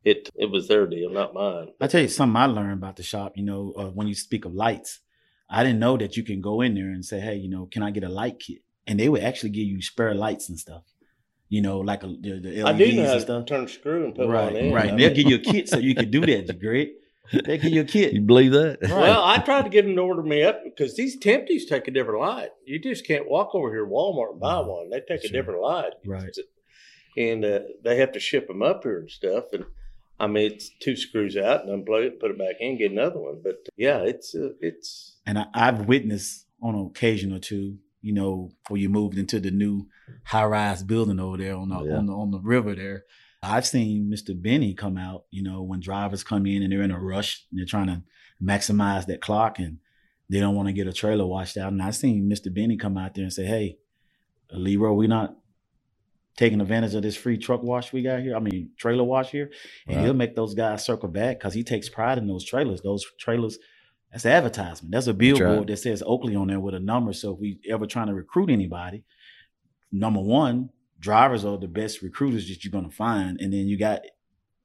it, 0.05 0.29
it 0.35 0.51
was 0.51 0.69
their 0.69 0.87
deal, 0.87 1.11
not 1.11 1.35
mine. 1.35 1.69
I 1.81 1.87
tell 1.87 2.01
you 2.03 2.09
something 2.09 2.37
I 2.37 2.47
learned 2.47 2.75
about 2.75 2.97
the 2.97 3.03
shop. 3.03 3.37
You 3.37 3.45
know, 3.45 3.73
uh, 3.77 3.87
when 3.91 4.07
you 4.09 4.15
speak 4.15 4.45
of 4.45 4.55
lights, 4.55 5.01
I 5.51 5.63
didn't 5.65 5.79
know 5.81 5.97
that 5.97 6.17
you 6.17 6.23
can 6.25 6.41
go 6.41 6.61
in 6.61 6.75
there 6.75 6.91
and 6.91 7.05
say, 7.05 7.21
hey, 7.21 7.37
you 7.37 7.49
know, 7.49 7.67
can 7.67 7.83
I 7.83 7.91
get 7.91 8.05
a 8.05 8.09
light 8.09 8.39
kit? 8.41 8.59
And 8.87 8.99
they 8.99 9.09
would 9.09 9.23
actually 9.23 9.51
give 9.51 9.67
you 9.67 9.83
spare 9.83 10.15
lights 10.15 10.49
and 10.49 10.59
stuff. 10.59 10.83
You 11.51 11.63
know, 11.63 11.79
like 11.81 12.03
a, 12.03 12.09
the, 12.09 12.41
the 12.41 12.63
LEDs 12.63 12.65
I 12.65 12.73
do 12.73 12.93
know 12.93 13.03
and 13.03 13.13
to 13.13 13.21
stuff. 13.21 13.47
turn 13.47 13.69
screw 13.69 14.05
and 14.05 14.15
put 14.15 14.27
one 14.27 14.35
Right, 14.35 14.57
in. 14.57 14.73
right. 14.73 14.87
I 14.87 14.89
And 14.91 14.99
they'll 14.99 15.15
give 15.15 15.29
you 15.29 15.37
a 15.37 15.39
kit 15.39 15.69
so 15.69 15.79
you 15.79 15.95
can 15.95 16.11
do 16.11 16.21
that, 16.21 16.59
Greg. 16.61 16.89
They 17.33 17.59
give 17.59 17.73
you 17.73 17.83
a 17.83 17.85
kit. 17.85 18.13
You 18.15 18.21
believe 18.23 18.53
that? 18.53 18.79
Right. 18.83 18.91
Well, 18.91 19.23
I 19.25 19.39
tried 19.39 19.63
to 19.63 19.69
get 19.69 19.85
them 19.85 19.97
to 19.97 20.03
order 20.03 20.23
me 20.23 20.43
up 20.43 20.63
because 20.65 20.97
these 20.97 21.19
Timptes 21.19 21.69
take 21.69 21.87
a 21.89 21.91
different 21.91 22.21
light. 22.21 22.51
You 22.65 22.79
just 22.79 23.07
can't 23.07 23.29
walk 23.29 23.55
over 23.55 23.71
here 23.71 23.85
to 23.85 23.91
Walmart 23.91 24.33
and 24.33 24.41
buy 24.41 24.61
one. 24.61 24.91
They 24.91 25.01
take 25.01 25.25
a 25.25 25.29
different 25.29 25.61
light. 25.61 25.93
Right. 26.07 26.35
And 27.17 27.45
uh, 27.45 27.61
they 27.85 27.97
have 27.97 28.13
to 28.13 28.21
ship 28.21 28.47
them 28.49 28.63
up 28.63 28.83
here 28.85 28.99
and 28.99 29.11
stuff. 29.11 29.45
And 29.53 29.65
I 30.21 30.27
mean, 30.27 30.53
it's 30.53 30.71
two 30.81 30.97
screws 30.97 31.37
out 31.37 31.65
and 31.65 31.87
unplug 31.87 32.07
it, 32.07 32.21
put 32.21 32.31
it 32.31 32.39
back 32.39 32.57
in, 32.61 32.79
get 32.79 32.93
another 32.93 33.19
one. 33.21 33.41
But 33.43 33.57
yeah, 33.77 33.99
it's 33.99 34.35
uh, 34.35 34.51
it's 34.61 35.17
And 35.27 35.39
I, 35.39 35.47
I've 35.55 35.87
witnessed 35.87 36.47
on 36.63 36.75
an 36.75 36.87
occasion 36.87 37.33
or 37.33 37.39
two, 37.39 37.79
you 38.01 38.13
know, 38.13 38.51
before 38.63 38.79
you 38.79 38.89
moved 38.89 39.19
into 39.19 39.39
the 39.41 39.51
new 39.51 39.87
high 40.25 40.45
rise 40.45 40.83
building 40.83 41.21
over 41.21 41.37
there 41.37 41.57
on 41.57 41.69
the, 41.69 41.83
Yeah. 41.85 41.97
on 41.97 42.07
the 42.07 42.13
on 42.13 42.31
the 42.31 42.41
river 42.41 42.75
there. 42.75 43.05
I've 43.43 43.67
seen 43.67 44.11
Mr. 44.11 44.41
Benny 44.41 44.75
come 44.75 44.99
out, 44.99 45.25
you 45.31 45.43
know, 45.43 45.63
when 45.63 45.81
drivers 45.81 46.25
come 46.25 46.47
in 46.47 46.63
and 46.63 46.73
they're 46.73 46.83
in 46.83 46.91
a 46.91 47.01
rush 47.01 47.47
and 47.51 47.59
they're 47.59 47.67
trying 47.67 47.87
to 47.87 48.03
maximize 48.43 49.07
that 49.07 49.21
clock 49.21 49.59
and 49.59 49.79
they 50.29 50.41
don't 50.41 50.55
want 50.55 50.69
to 50.69 50.73
get 50.73 50.87
a 50.87 50.93
trailer 50.93 51.27
washed 51.27 51.57
out. 51.57 51.73
And 51.73 51.83
I've 51.83 51.97
seen 51.97 52.29
Mr. 52.29 52.53
Benny 52.53 52.77
come 52.77 52.99
out 52.99 53.15
there 53.15 53.25
and 53.25 53.33
say, 53.33 53.45
Hey, 53.47 53.79
Leroy, 54.51 54.93
we're 54.93 55.09
not 55.09 55.37
taking 56.37 56.61
advantage 56.61 56.95
of 56.95 57.03
this 57.03 57.17
free 57.17 57.37
truck 57.37 57.63
wash 57.63 57.93
we 57.93 58.03
got 58.03 58.21
here. 58.21 58.37
I 58.37 58.39
mean, 58.39 58.71
trailer 58.77 59.05
wash 59.05 59.31
here. 59.31 59.51
And 59.87 59.97
Right. 59.97 60.05
he'll 60.05 60.15
make 60.15 60.35
those 60.37 60.55
guys 60.55 60.85
circle 60.85 61.09
back 61.09 61.39
because 61.39 61.55
he 61.55 61.65
takes 61.65 61.89
pride 61.89 62.19
in 62.19 62.27
those 62.29 62.45
trailers. 62.45 62.81
Those 62.81 63.05
trailers, 63.19 63.59
that's 64.13 64.27
advertisement. 64.27 64.93
That's 64.93 65.09
a 65.09 65.15
billboard 65.15 65.59
right. 65.59 65.67
that 65.67 65.79
says 65.79 66.03
Oakley 66.05 66.37
on 66.37 66.49
there 66.49 66.61
with 66.61 66.75
a 66.75 66.81
number. 66.81 67.13
So 67.13 67.35
if 67.35 67.41
we 67.41 67.61
ever 67.69 67.87
trying 67.87 68.07
to 68.07 68.15
recruit 68.15 68.51
anybody, 68.51 69.03
number 69.91 70.21
one, 70.21 70.71
drivers 71.01 71.45
are 71.45 71.59
the 71.59 71.69
best 71.69 72.03
recruiters 72.03 72.49
that 72.49 72.65
you're 72.65 72.73
gonna 72.73 72.91
find. 72.91 73.41
And 73.41 73.53
then 73.53 73.69
you 73.69 73.77
got 73.79 74.03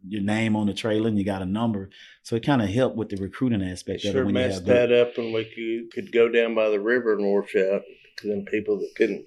your 0.08 0.22
name 0.22 0.56
on 0.56 0.68
the 0.68 0.74
trailer 0.74 1.08
and 1.08 1.18
you 1.18 1.24
got 1.24 1.42
a 1.42 1.46
number. 1.46 1.90
So 2.24 2.36
it 2.36 2.46
kind 2.46 2.62
of 2.62 2.70
helped 2.70 2.96
with 2.98 3.10
the 3.10 3.18
recruiting 3.18 3.62
aspect 3.64 4.04
of 4.04 4.10
it 4.10 4.14
sure 4.14 4.26
when 4.26 4.36
you 4.36 4.42
messed 4.42 4.56
have 4.56 4.66
good- 4.66 4.90
that 4.90 4.92
up 4.92 5.18
and 5.18 5.34
we 5.34 5.46
could, 5.46 5.92
could 5.94 6.12
go 6.12 6.28
down 6.30 6.56
by 6.56 6.70
the 6.70 6.80
river 6.80 7.14
and 7.14 7.24
wash 7.26 7.56
out. 7.56 7.82
Because 8.16 8.30
then 8.30 8.46
people 8.46 8.78
that 8.80 8.92
couldn't 8.96 9.26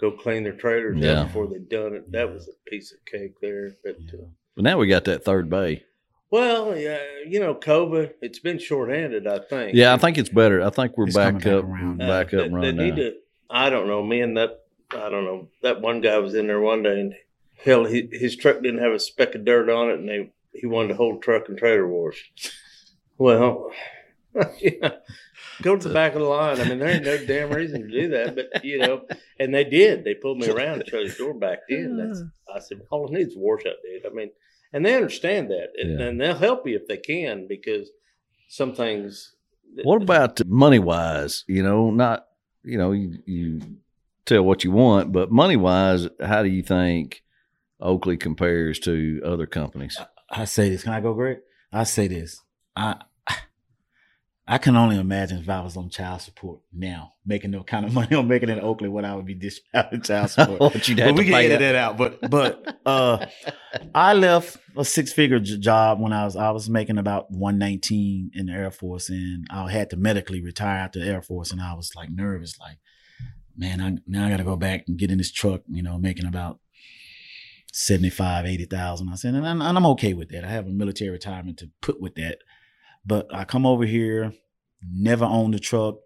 go 0.00 0.10
clean 0.12 0.44
their 0.44 0.52
trailers 0.56 0.98
Yeah. 0.98 1.20
out 1.20 1.26
before 1.28 1.46
they'd 1.48 1.68
done 1.68 1.94
it, 1.94 2.12
that 2.12 2.30
was 2.32 2.48
a 2.48 2.70
piece 2.70 2.92
of 2.92 2.98
cake 3.10 3.34
there. 3.40 3.70
But 3.84 3.96
Yeah. 4.00 4.20
uh, 4.20 4.24
But 4.56 4.64
now 4.64 4.78
we 4.78 4.86
got 4.88 5.04
that 5.06 5.24
third 5.24 5.48
bay. 5.50 5.84
well, 6.30 6.76
yeah, 6.78 6.98
you 7.26 7.40
know, 7.40 7.54
COVID, 7.54 8.12
it's 8.22 8.38
been 8.38 8.58
shorthanded. 8.58 9.26
I 9.26 9.38
think. 9.40 9.74
Yeah, 9.74 9.92
I 9.94 9.96
think 9.98 10.16
it's 10.18 10.28
better. 10.28 10.62
I 10.62 10.70
think 10.70 10.96
we're 10.96 11.06
It's 11.06 11.16
back 11.16 11.40
coming 11.40 11.40
back 11.40 11.82
up. 11.82 11.90
Uh, 12.00 12.06
back 12.06 12.26
up 12.26 12.30
they- 12.30 12.44
and 12.46 12.62
they 12.62 12.72
need 12.72 12.96
to- 12.96 13.16
I 13.50 13.68
don't 13.70 13.88
know, 13.88 14.02
man. 14.04 14.34
That 14.34 14.60
I 14.92 15.08
don't 15.08 15.24
know. 15.24 15.48
That 15.62 15.80
one 15.80 16.00
guy 16.00 16.18
was 16.18 16.34
in 16.34 16.46
there 16.46 16.60
one 16.60 16.82
day, 16.82 17.00
and 17.00 17.14
hell, 17.64 17.84
he, 17.84 18.08
his 18.10 18.36
truck 18.36 18.62
didn't 18.62 18.82
have 18.82 18.92
a 18.92 18.98
speck 19.00 19.34
of 19.34 19.44
dirt 19.44 19.68
on 19.70 19.90
it, 19.90 19.98
and 19.98 20.08
they 20.08 20.32
he 20.52 20.66
wanted 20.66 20.88
to 20.88 20.94
hold 20.94 21.22
truck 21.22 21.48
and 21.48 21.56
trailer 21.56 21.86
wash. 21.86 22.32
Well, 23.18 23.70
yeah, 24.60 24.90
go 25.62 25.76
to 25.76 25.88
the 25.88 25.94
back 25.94 26.14
of 26.14 26.20
the 26.20 26.26
line. 26.26 26.60
I 26.60 26.64
mean, 26.68 26.78
there 26.78 26.88
ain't 26.88 27.04
no 27.04 27.24
damn 27.24 27.50
reason 27.50 27.82
to 27.82 27.88
do 27.88 28.08
that, 28.10 28.34
but 28.34 28.64
you 28.64 28.78
know, 28.78 29.02
and 29.38 29.54
they 29.54 29.64
did. 29.64 30.04
They 30.04 30.14
pulled 30.14 30.38
me 30.38 30.48
around 30.48 30.80
and 30.80 30.88
shut 30.88 31.04
his 31.04 31.16
door 31.16 31.34
back 31.34 31.60
in. 31.68 31.96
That's, 32.08 32.22
I 32.54 32.58
said, 32.60 32.80
all 32.90 33.06
it 33.06 33.12
needs 33.12 33.30
is 33.30 33.36
a 33.36 33.40
washout, 33.40 33.74
dude. 33.84 34.06
I 34.10 34.14
mean, 34.14 34.30
and 34.72 34.84
they 34.84 34.94
understand 34.96 35.50
that, 35.50 35.68
and, 35.80 35.98
Yeah. 36.00 36.06
and 36.06 36.20
they'll 36.20 36.34
help 36.36 36.66
you 36.66 36.76
if 36.76 36.88
they 36.88 36.96
can 36.96 37.46
because 37.48 37.90
some 38.48 38.74
things. 38.74 39.34
What 39.84 40.02
about 40.02 40.44
money 40.46 40.80
wise? 40.80 41.44
You 41.46 41.62
know, 41.62 41.90
not 41.90 42.26
you 42.64 42.76
know 42.76 42.90
you, 42.92 43.18
you 43.24 43.60
tell 44.34 44.42
what 44.42 44.64
you 44.64 44.70
want, 44.70 45.12
but 45.12 45.30
money 45.30 45.56
wise, 45.56 46.08
how 46.22 46.42
do 46.42 46.48
you 46.48 46.62
think 46.62 47.22
Oakley 47.80 48.16
compares 48.16 48.78
to 48.80 49.20
other 49.24 49.46
companies? 49.46 49.98
I 50.30 50.44
say 50.44 50.70
this. 50.70 50.84
Can 50.84 50.92
I 50.92 51.00
go, 51.00 51.14
Greg? 51.14 51.38
I 51.72 51.84
say 51.84 52.08
this. 52.08 52.40
I 52.76 52.96
I 54.50 54.58
can 54.58 54.74
only 54.76 54.98
imagine 54.98 55.38
if 55.38 55.48
I 55.48 55.60
was 55.60 55.76
on 55.76 55.90
child 55.90 56.22
support 56.22 56.58
now, 56.72 57.12
making 57.24 57.52
the 57.52 57.62
kind 57.62 57.84
of 57.86 57.94
money 57.98 58.16
I'm 58.16 58.26
making 58.26 58.48
in 58.48 58.58
Oakley, 58.58 58.88
what 58.88 59.04
I 59.04 59.14
would 59.14 59.24
be 59.24 59.34
dished 59.34 59.62
out 59.72 59.92
in 59.92 60.02
child 60.02 60.30
support. 60.32 60.58
what 60.58 60.88
you'd 60.88 60.98
have 60.98 61.10
but 61.14 61.18
we 61.18 61.24
can 61.26 61.34
edit 61.34 61.60
that. 61.60 61.76
out. 61.76 61.96
But 61.96 62.28
but 62.28 62.80
uh, 62.84 63.26
I 63.94 64.14
left 64.14 64.56
a 64.76 64.84
six 64.84 65.12
figure 65.12 65.38
j- 65.38 65.56
job 65.58 66.00
when 66.00 66.12
I 66.12 66.24
was 66.24 66.34
I 66.34 66.50
was 66.50 66.68
making 66.68 66.98
about 66.98 67.30
one 67.30 67.58
nineteen 67.58 68.32
in 68.34 68.46
the 68.46 68.52
Air 68.52 68.72
Force, 68.72 69.08
and 69.08 69.46
I 69.52 69.70
had 69.70 69.88
to 69.90 69.96
medically 69.96 70.42
retire 70.42 70.78
after 70.78 70.98
the 70.98 71.06
Air 71.06 71.22
Force, 71.22 71.52
and 71.52 71.60
I 71.60 71.74
was 71.74 71.92
like 71.94 72.10
nervous, 72.10 72.58
like 72.58 72.78
man, 73.56 73.80
I 73.80 73.96
now 74.06 74.26
I 74.26 74.30
got 74.30 74.36
to 74.38 74.44
go 74.44 74.56
back 74.56 74.84
and 74.88 74.98
get 74.98 75.10
in 75.10 75.18
this 75.18 75.32
truck, 75.32 75.62
you 75.68 75.82
know, 75.82 75.98
making 75.98 76.26
about 76.26 76.58
75, 77.72 78.46
80,000. 78.46 79.08
I 79.08 79.14
said, 79.14 79.34
and 79.34 79.46
I'm, 79.46 79.62
and 79.62 79.76
I'm 79.76 79.86
okay 79.86 80.12
with 80.14 80.30
that. 80.30 80.44
I 80.44 80.48
have 80.48 80.66
a 80.66 80.70
military 80.70 81.10
retirement 81.10 81.58
to 81.58 81.70
put 81.80 82.00
with 82.00 82.14
that. 82.16 82.38
But 83.04 83.32
I 83.34 83.44
come 83.44 83.66
over 83.66 83.84
here, 83.84 84.32
never 84.82 85.24
owned 85.24 85.54
a 85.54 85.58
truck, 85.58 85.96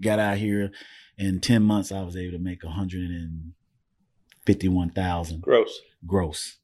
got 0.00 0.18
out 0.18 0.38
here. 0.38 0.70
In 1.18 1.40
10 1.40 1.62
months, 1.62 1.92
I 1.92 2.00
was 2.02 2.16
able 2.16 2.38
to 2.38 2.42
make 2.42 2.64
151,000 2.64 5.42
Gross. 5.42 5.80
gross. 6.06 6.56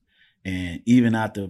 And 0.44 0.80
even 0.86 1.14
after 1.14 1.48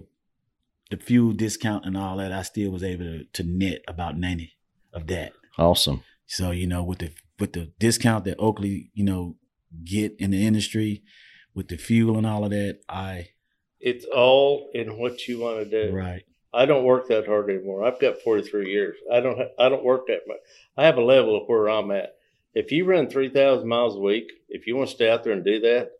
the 0.91 0.97
fuel 0.97 1.31
discount 1.33 1.85
and 1.85 1.95
all 1.95 2.17
that, 2.17 2.33
I 2.33 2.41
still 2.41 2.71
was 2.71 2.83
able 2.83 3.05
to, 3.05 3.23
to 3.23 3.43
net 3.43 3.83
about 3.87 4.17
90 4.17 4.51
of 4.93 5.07
that. 5.07 5.31
Awesome. 5.57 6.03
So, 6.27 6.51
you 6.51 6.67
know, 6.67 6.83
with 6.83 6.99
the 6.99 7.11
with 7.39 7.53
the 7.53 7.71
discount 7.79 8.25
that 8.25 8.39
Oakley, 8.39 8.91
you 8.93 9.03
know, 9.03 9.35
get 9.83 10.15
in 10.19 10.31
the 10.31 10.45
industry, 10.45 11.03
with 11.53 11.67
the 11.67 11.77
fuel 11.77 12.17
and 12.17 12.25
all 12.27 12.43
of 12.45 12.51
that, 12.51 12.79
I 12.87 13.29
It's 13.79 14.05
all 14.05 14.69
in 14.73 14.97
what 14.97 15.27
you 15.27 15.39
want 15.39 15.69
to 15.69 15.87
do. 15.87 15.93
right. 15.93 16.23
I 16.53 16.65
don't 16.65 16.83
work 16.83 17.07
that 17.09 17.27
hard 17.27 17.49
anymore. 17.49 17.83
I've 17.85 17.99
got 17.99 18.21
43 18.21 18.71
years. 18.71 18.97
I 19.11 19.19
don't. 19.19 19.37
Ha- 19.37 19.53
I 19.59 19.69
don't 19.69 19.83
work 19.83 20.07
that 20.07 20.21
much. 20.27 20.39
I 20.75 20.85
have 20.85 20.97
a 20.97 21.03
level 21.03 21.35
of 21.39 21.47
where 21.47 21.69
I'm 21.69 21.91
at. 21.91 22.15
If 22.55 22.71
you 22.71 22.85
run 22.85 23.07
3,000 23.07 23.67
miles 23.67 23.95
a 23.95 23.99
week, 23.99 24.31
if 24.49 24.65
you 24.65 24.75
want 24.75 24.89
to 24.89 24.95
stay 24.95 25.09
out 25.11 25.23
there 25.23 25.33
and 25.33 25.45
do 25.45 25.59
that, 25.59 25.91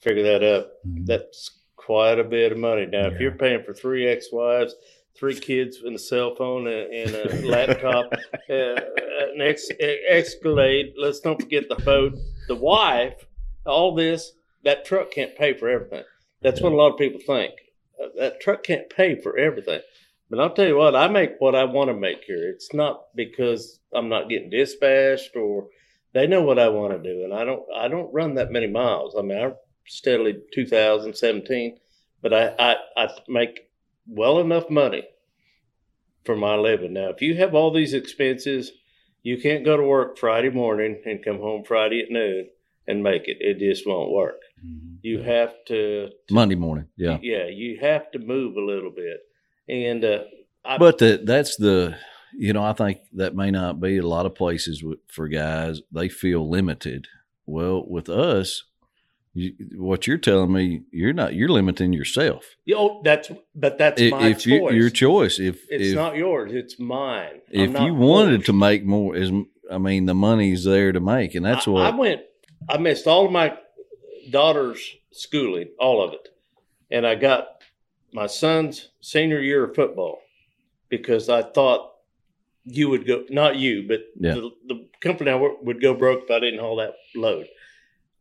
figure 0.00 0.22
that 0.22 0.42
out. 0.42 0.68
Mhm. 0.88 1.04
That's 1.04 1.50
quite 1.76 2.18
a 2.18 2.24
bit 2.24 2.52
of 2.52 2.56
money. 2.58 2.86
Now, 2.86 3.08
if 3.08 3.20
you're 3.20 3.32
paying 3.32 3.62
for 3.62 3.74
three 3.74 4.06
ex-wives, 4.06 4.74
three 5.18 5.38
kids, 5.38 5.78
and 5.84 5.96
a 5.96 5.98
cell 5.98 6.34
phone 6.34 6.66
and, 6.66 6.92
and 6.92 7.14
a 7.14 7.46
laptop, 7.48 8.12
uh, 8.48 8.80
an 9.32 9.40
ex- 9.40 9.70
Escalade. 9.80 10.94
Let's 10.96 11.20
don't 11.20 11.40
forget 11.40 11.68
the 11.68 11.76
boat, 11.76 12.18
the 12.46 12.54
wife. 12.54 13.26
All 13.66 13.94
this, 13.94 14.32
that 14.64 14.84
truck 14.84 15.10
can't 15.10 15.36
pay 15.36 15.52
for 15.52 15.68
everything. 15.68 16.04
That's 16.42 16.60
what 16.60 16.72
a 16.72 16.76
lot 16.76 16.92
of 16.92 16.98
people 16.98 17.20
think. 17.20 17.54
Uh, 18.02 18.08
that 18.16 18.40
truck 18.40 18.62
can't 18.62 18.88
pay 18.88 19.20
for 19.20 19.36
everything. 19.36 19.80
But 20.30 20.40
I'll 20.40 20.54
tell 20.54 20.66
you 20.66 20.76
what, 20.76 20.94
I 20.94 21.08
make 21.08 21.32
what 21.38 21.54
I 21.54 21.64
want 21.64 21.88
to 21.88 21.94
make 21.94 22.24
here. 22.24 22.50
It's 22.50 22.72
not 22.72 23.04
because 23.14 23.80
I'm 23.94 24.08
not 24.08 24.28
getting 24.28 24.50
dispatched 24.50 25.34
or 25.36 25.68
they 26.12 26.26
know 26.26 26.42
what 26.42 26.58
I 26.58 26.68
want 26.68 26.92
to 26.92 27.14
do, 27.14 27.24
and 27.24 27.34
I 27.34 27.44
don't. 27.44 27.62
I 27.74 27.88
don't 27.88 28.12
run 28.12 28.34
that 28.34 28.50
many 28.50 28.66
miles. 28.66 29.14
I 29.16 29.22
mean, 29.22 29.38
I 29.38 29.52
steadily 29.86 30.36
2017, 30.52 31.78
but 32.22 32.32
I 32.32 32.54
I, 32.58 32.76
I 32.96 33.08
make 33.28 33.67
well 34.08 34.40
enough 34.40 34.70
money 34.70 35.02
for 36.24 36.36
my 36.36 36.56
living. 36.56 36.92
Now, 36.94 37.08
if 37.10 37.22
you 37.22 37.36
have 37.36 37.54
all 37.54 37.72
these 37.72 37.94
expenses, 37.94 38.72
you 39.22 39.38
can't 39.40 39.64
go 39.64 39.76
to 39.76 39.82
work 39.82 40.18
Friday 40.18 40.50
morning 40.50 41.00
and 41.04 41.24
come 41.24 41.38
home 41.38 41.64
Friday 41.64 42.02
at 42.02 42.10
noon 42.10 42.48
and 42.86 43.02
make 43.02 43.28
it. 43.28 43.38
It 43.40 43.58
just 43.58 43.86
won't 43.86 44.10
work. 44.10 44.40
Mhm. 44.64 44.98
You 45.02 45.22
have 45.22 45.54
to 45.66 46.10
Monday 46.30 46.54
morning. 46.54 46.86
Yeah. 46.96 47.18
yeah, 47.22 47.46
you 47.46 47.78
have 47.80 48.10
to 48.12 48.18
move 48.18 48.56
a 48.56 48.64
little 48.64 48.90
bit. 48.90 49.20
And 49.68 50.04
uh, 50.04 50.24
I, 50.64 50.78
But 50.78 50.98
the, 50.98 51.20
that's 51.22 51.56
the, 51.56 51.96
you 52.36 52.52
know, 52.52 52.62
I 52.62 52.72
think 52.72 52.98
that 53.14 53.34
may 53.36 53.50
not 53.50 53.80
be 53.80 53.98
a 53.98 54.06
lot 54.06 54.26
of 54.26 54.34
places 54.34 54.82
for 55.08 55.28
guys. 55.28 55.80
They 55.92 56.08
feel 56.08 56.48
limited. 56.48 57.06
Well, 57.46 57.86
with 57.86 58.08
us, 58.08 58.64
you, 59.38 59.54
what 59.76 60.06
you're 60.06 60.18
telling 60.18 60.52
me, 60.52 60.82
you're 60.90 61.12
not. 61.12 61.34
You're 61.34 61.48
limiting 61.48 61.92
yourself. 61.92 62.44
you 62.64 62.76
oh, 62.76 62.86
know, 62.86 63.00
that's 63.04 63.30
but 63.54 63.78
that's 63.78 64.00
if 64.00 64.12
my 64.12 64.28
if 64.28 64.38
choice. 64.38 64.46
you, 64.46 64.70
your 64.70 64.90
choice, 64.90 65.38
if 65.38 65.64
it's 65.70 65.88
if, 65.90 65.94
not 65.94 66.16
yours, 66.16 66.52
it's 66.52 66.78
mine. 66.78 67.40
If 67.50 67.78
you 67.80 67.94
wanted 67.94 68.36
forced. 68.36 68.46
to 68.46 68.52
make 68.52 68.84
more, 68.84 69.14
is 69.16 69.30
I 69.70 69.78
mean, 69.78 70.06
the 70.06 70.14
money's 70.14 70.64
there 70.64 70.92
to 70.92 71.00
make, 71.00 71.34
and 71.34 71.44
that's 71.44 71.68
I, 71.68 71.70
what. 71.70 71.86
I 71.86 71.96
went. 71.96 72.22
I 72.68 72.78
missed 72.78 73.06
all 73.06 73.26
of 73.26 73.32
my 73.32 73.56
daughter's 74.30 74.80
schooling, 75.12 75.68
all 75.78 76.02
of 76.02 76.12
it, 76.12 76.28
and 76.90 77.06
I 77.06 77.14
got 77.14 77.62
my 78.12 78.26
son's 78.26 78.88
senior 79.00 79.40
year 79.40 79.64
of 79.64 79.74
football 79.74 80.20
because 80.88 81.28
I 81.28 81.42
thought 81.42 81.92
you 82.64 82.88
would 82.90 83.06
go, 83.06 83.24
not 83.30 83.56
you, 83.56 83.86
but 83.86 84.00
Yeah. 84.18 84.34
the, 84.34 84.50
the 84.66 84.88
company 85.00 85.30
I 85.30 85.36
work 85.36 85.62
would 85.62 85.80
go 85.80 85.94
broke 85.94 86.24
if 86.24 86.30
I 86.30 86.40
didn't 86.40 86.60
haul 86.60 86.76
that 86.76 86.94
load. 87.14 87.46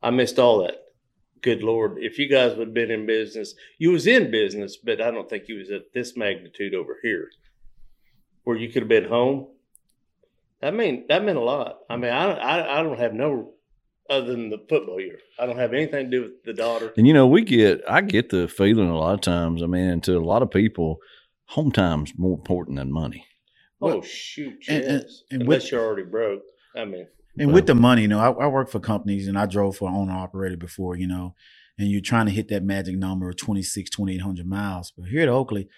I 0.01 0.09
missed 0.11 0.39
all 0.39 0.59
that. 0.59 0.83
Good 1.41 1.61
Lord, 1.63 1.97
if 1.99 2.17
you 2.17 2.27
guys 2.29 2.55
would 2.55 2.67
have 2.69 2.73
been 2.73 2.91
in 2.91 3.05
business, 3.05 3.53
you 3.77 3.91
was 3.91 4.07
in 4.07 4.31
business, 4.31 4.77
but 4.77 5.01
I 5.01 5.11
don't 5.11 5.29
think 5.29 5.47
you 5.47 5.57
was 5.59 5.69
at 5.71 5.93
this 5.93 6.15
magnitude 6.17 6.73
over 6.73 6.97
here, 7.03 7.29
where 8.43 8.57
you 8.57 8.69
could 8.69 8.83
have 8.83 8.89
been 8.89 9.09
home. 9.09 9.47
That 10.61 10.73
mean 10.73 11.05
that 11.09 11.23
meant 11.23 11.37
a 11.37 11.41
lot. 11.43 11.79
I 11.89 11.97
mean, 11.97 12.11
I 12.11 12.25
don't, 12.25 12.39
I, 12.39 12.79
I 12.79 12.83
don't 12.83 12.97
have 12.99 13.13
no 13.13 13.53
other 14.09 14.25
than 14.31 14.49
the 14.49 14.57
football 14.69 14.99
year. 14.99 15.19
I 15.37 15.45
don't 15.45 15.57
have 15.59 15.73
anything 15.73 16.09
to 16.09 16.17
do 16.17 16.23
with 16.23 16.43
the 16.45 16.53
daughter. 16.53 16.93
And 16.97 17.05
you 17.05 17.13
know, 17.13 17.27
we 17.27 17.43
get 17.43 17.81
I 17.87 18.01
get 18.01 18.29
the 18.29 18.47
feeling 18.47 18.89
a 18.89 18.97
lot 18.97 19.13
of 19.13 19.21
times. 19.21 19.61
I 19.61 19.67
mean, 19.67 20.01
to 20.01 20.17
a 20.17 20.19
lot 20.19 20.41
of 20.41 20.49
people, 20.49 20.97
home 21.45 21.71
time's 21.71 22.13
more 22.17 22.35
important 22.37 22.77
than 22.77 22.91
money. 22.91 23.25
Oh 23.79 24.01
shoot, 24.01 24.65
yes. 24.67 24.69
and- 24.69 24.85
and- 24.85 25.05
and 25.31 25.41
Unless 25.43 25.63
with- 25.65 25.71
you're 25.73 25.85
already 25.85 26.09
broke. 26.09 26.41
I 26.75 26.85
mean, 26.85 27.07
And 27.39 27.53
with 27.53 27.67
the 27.67 27.75
money, 27.75 28.03
you 28.03 28.07
know, 28.07 28.19
I, 28.19 28.45
I 28.45 28.47
work 28.47 28.69
for 28.69 28.79
companies 28.79 29.27
and 29.27 29.37
I 29.37 29.45
drove 29.45 29.77
for 29.77 29.89
owner 29.89 30.13
operator 30.13 30.57
before, 30.57 30.95
you 30.95 31.07
know, 31.07 31.35
and 31.77 31.89
you're 31.89 32.01
trying 32.01 32.25
to 32.25 32.31
hit 32.31 32.47
that 32.49 32.63
magic 32.63 32.97
number 32.97 33.29
of 33.29 33.37
26, 33.37 33.89
2800 33.89 34.47
miles. 34.47 34.91
But 34.97 35.09
here 35.09 35.21
at 35.21 35.29
Oakley, 35.29 35.69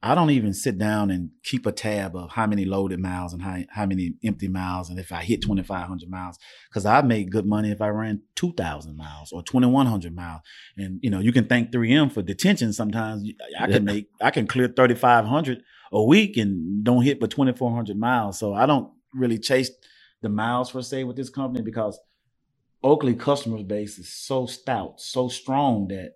I 0.00 0.14
don't 0.14 0.30
even 0.30 0.54
sit 0.54 0.78
down 0.78 1.10
and 1.10 1.30
keep 1.42 1.66
a 1.66 1.72
tab 1.72 2.14
of 2.14 2.30
how 2.30 2.46
many 2.46 2.64
loaded 2.64 3.00
miles 3.00 3.32
and 3.32 3.42
how, 3.42 3.58
how 3.70 3.84
many 3.84 4.14
empty 4.22 4.46
miles. 4.46 4.90
And 4.90 4.98
if 5.00 5.10
I 5.10 5.24
hit 5.24 5.42
2500 5.42 6.08
miles, 6.08 6.38
because 6.70 6.86
I 6.86 7.02
made 7.02 7.32
good 7.32 7.46
money 7.46 7.72
if 7.72 7.82
I 7.82 7.88
ran 7.88 8.22
2000 8.36 8.96
miles 8.96 9.32
or 9.32 9.42
2100 9.42 10.14
miles. 10.14 10.42
And, 10.76 11.00
you 11.02 11.10
know, 11.10 11.18
you 11.18 11.32
can 11.32 11.46
thank 11.46 11.72
3M 11.72 12.12
for 12.12 12.22
detention. 12.22 12.72
Sometimes 12.72 13.28
I 13.58 13.66
can 13.66 13.84
make, 13.84 14.06
I 14.20 14.30
can 14.30 14.46
clear 14.46 14.68
3500 14.68 15.64
a 15.90 16.04
week 16.04 16.36
and 16.36 16.84
don't 16.84 17.02
hit 17.02 17.18
but 17.18 17.30
2400 17.30 17.96
miles. 17.98 18.38
So 18.38 18.54
I 18.54 18.66
don't 18.66 18.92
really 19.12 19.38
chase 19.38 19.70
the 20.22 20.28
miles 20.28 20.70
per 20.70 20.82
se 20.82 21.04
with 21.04 21.16
this 21.16 21.30
company 21.30 21.62
because 21.62 21.98
Oakley 22.82 23.14
customer 23.14 23.62
base 23.62 23.98
is 23.98 24.12
so 24.12 24.46
stout, 24.46 25.00
so 25.00 25.28
strong 25.28 25.88
that 25.88 26.14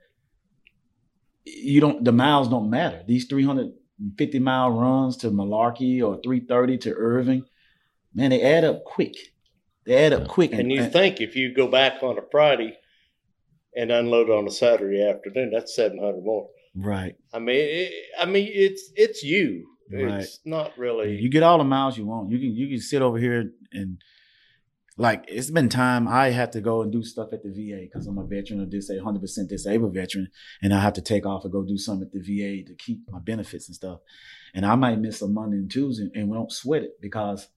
you 1.44 1.80
don't 1.80 2.04
the 2.04 2.12
miles 2.12 2.48
don't 2.48 2.70
matter. 2.70 3.02
These 3.06 3.26
350 3.26 4.38
mile 4.38 4.70
runs 4.70 5.16
to 5.18 5.30
Malarkey 5.30 6.02
or 6.02 6.20
330 6.22 6.78
to 6.78 6.94
Irving, 6.94 7.44
man, 8.14 8.30
they 8.30 8.42
add 8.42 8.64
up 8.64 8.84
quick. 8.84 9.14
They 9.84 9.96
add 9.96 10.12
up 10.12 10.28
quick. 10.28 10.52
and 10.52 10.70
you 10.70 10.86
think 10.88 11.20
if 11.20 11.34
you 11.34 11.52
go 11.52 11.66
back 11.66 12.02
on 12.02 12.16
a 12.16 12.22
Friday 12.30 12.78
and 13.74 13.90
unload 13.90 14.30
on 14.30 14.46
a 14.46 14.50
Saturday 14.50 15.08
afternoon, 15.08 15.50
that's 15.52 15.74
seven 15.74 15.98
hundred 15.98 16.24
more. 16.24 16.48
right. 16.76 17.16
I 17.32 17.40
mean, 17.40 17.56
it, 17.58 17.92
I 18.20 18.26
mean, 18.26 18.48
it's 18.52 18.90
it's 18.94 19.22
you. 19.24 19.66
Right. 19.92 20.20
It's 20.20 20.40
not 20.44 20.76
really. 20.78 21.16
You 21.16 21.30
get 21.30 21.42
all 21.42 21.58
the 21.58 21.64
miles 21.64 21.96
you 21.98 22.06
want. 22.06 22.30
You 22.30 22.38
can 22.38 22.56
you 22.56 22.68
can 22.68 22.80
sit 22.80 23.02
over 23.02 23.18
here 23.18 23.52
and 23.72 23.98
like 24.96 25.24
it's 25.28 25.50
been 25.50 25.68
time 25.68 26.06
I 26.06 26.30
have 26.30 26.50
to 26.52 26.60
go 26.60 26.82
and 26.82 26.92
do 26.92 27.02
stuff 27.02 27.32
at 27.32 27.42
the 27.42 27.50
VA 27.50 27.82
because 27.82 28.06
I'm 28.06 28.18
a 28.18 28.24
veteran 28.24 28.60
or 28.60 28.66
dis 28.66 28.90
100 28.90 29.20
percent 29.20 29.48
disabled 29.48 29.94
veteran, 29.94 30.28
and 30.62 30.74
I 30.74 30.80
have 30.80 30.92
to 30.94 31.02
take 31.02 31.26
off 31.26 31.44
and 31.44 31.52
go 31.52 31.62
do 31.62 31.78
something 31.78 32.06
at 32.06 32.12
the 32.12 32.20
VA 32.20 32.64
to 32.66 32.74
keep 32.74 33.00
my 33.10 33.18
benefits 33.18 33.68
and 33.68 33.74
stuff. 33.74 34.00
And 34.54 34.66
I 34.66 34.74
might 34.74 34.98
miss 34.98 35.22
a 35.22 35.28
Monday 35.28 35.56
and 35.56 35.70
Tuesday, 35.70 36.10
and 36.14 36.28
we 36.28 36.36
don't 36.36 36.52
sweat 36.52 36.82
it 36.82 37.00
because 37.00 37.48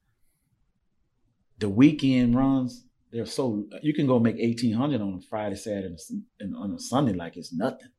the 1.60 1.70
weekend 1.70 2.36
runs 2.36 2.86
they're 3.12 3.26
so 3.26 3.66
you 3.82 3.94
can 3.94 4.08
go 4.08 4.20
make 4.20 4.36
1800 4.38 5.02
on 5.02 5.14
a 5.14 5.22
Friday, 5.22 5.56
Saturday, 5.56 5.88
and 5.88 5.96
a 5.96 6.00
Sun- 6.00 6.26
and 6.40 6.56
on 6.56 6.74
a 6.74 6.80
Sunday 6.80 7.14
like 7.14 7.38
it's 7.38 7.54
nothing, 7.54 7.90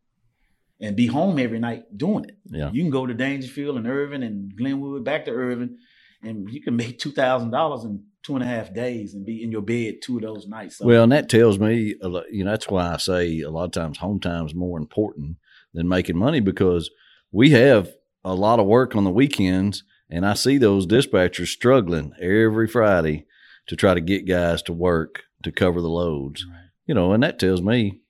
and 0.81 0.97
be 0.97 1.07
home 1.07 1.39
every 1.39 1.59
night 1.59 1.85
doing 1.97 2.25
it. 2.25 2.37
Yeah. 2.45 2.71
You 2.73 2.83
can 2.83 2.91
go 2.91 3.07
to 3.07 3.15
Daingerfield 3.15 3.77
and 3.77 3.87
Irving 3.87 4.23
and 4.23 4.55
Glenwood, 4.57 5.05
back 5.05 5.25
to 5.25 5.31
Irving, 5.31 5.79
and 6.23 6.51
you 6.51 6.63
can 6.63 6.77
make 6.77 6.99
two 6.99 7.13
thousand 7.13 7.51
dollars 7.51 7.85
in 7.85 8.05
two 8.23 8.35
and 8.35 8.43
a 8.43 8.47
half 8.47 8.75
days 8.75 9.15
and 9.15 9.25
be 9.25 9.43
in 9.43 9.53
your 9.53 9.63
bed 9.63 9.97
two 10.03 10.17
of 10.17 10.23
those 10.23 10.49
nights. 10.49 10.79
So, 10.79 10.87
Well, 10.87 11.05
and 11.05 11.13
that 11.13 11.29
tells 11.29 11.61
me, 11.61 11.95
you 12.31 12.45
know, 12.45 12.51
that's 12.51 12.69
why 12.69 12.93
I 12.93 12.97
say 12.97 13.41
a 13.41 13.51
lot 13.51 13.65
of 13.65 13.71
times 13.71 13.99
home 13.99 14.19
time 14.19 14.47
is 14.47 14.55
more 14.55 14.79
important 14.79 15.37
than 15.73 15.89
making 15.89 16.17
money 16.17 16.41
because 16.41 16.91
we 17.31 17.51
have 17.51 17.93
a 18.25 18.35
lot 18.35 18.59
of 18.59 18.67
work 18.67 18.97
on 18.97 19.05
the 19.05 19.11
weekends, 19.11 19.85
and 20.11 20.27
I 20.27 20.35
see 20.35 20.59
those 20.59 20.87
dispatchers 20.87 21.49
struggling 21.49 22.13
every 22.21 22.67
Friday 22.67 23.27
to 23.69 23.77
try 23.77 23.95
to 23.95 24.01
get 24.01 24.27
guys 24.27 24.63
to 24.63 24.73
work 24.73 25.23
to 25.45 25.53
cover 25.53 25.81
the 25.81 25.89
loads. 25.89 26.45
Right. 26.51 26.65
You 26.87 26.95
know, 26.95 27.13
and 27.13 27.23
that 27.23 27.39
tells 27.39 27.63
me, 27.63 28.01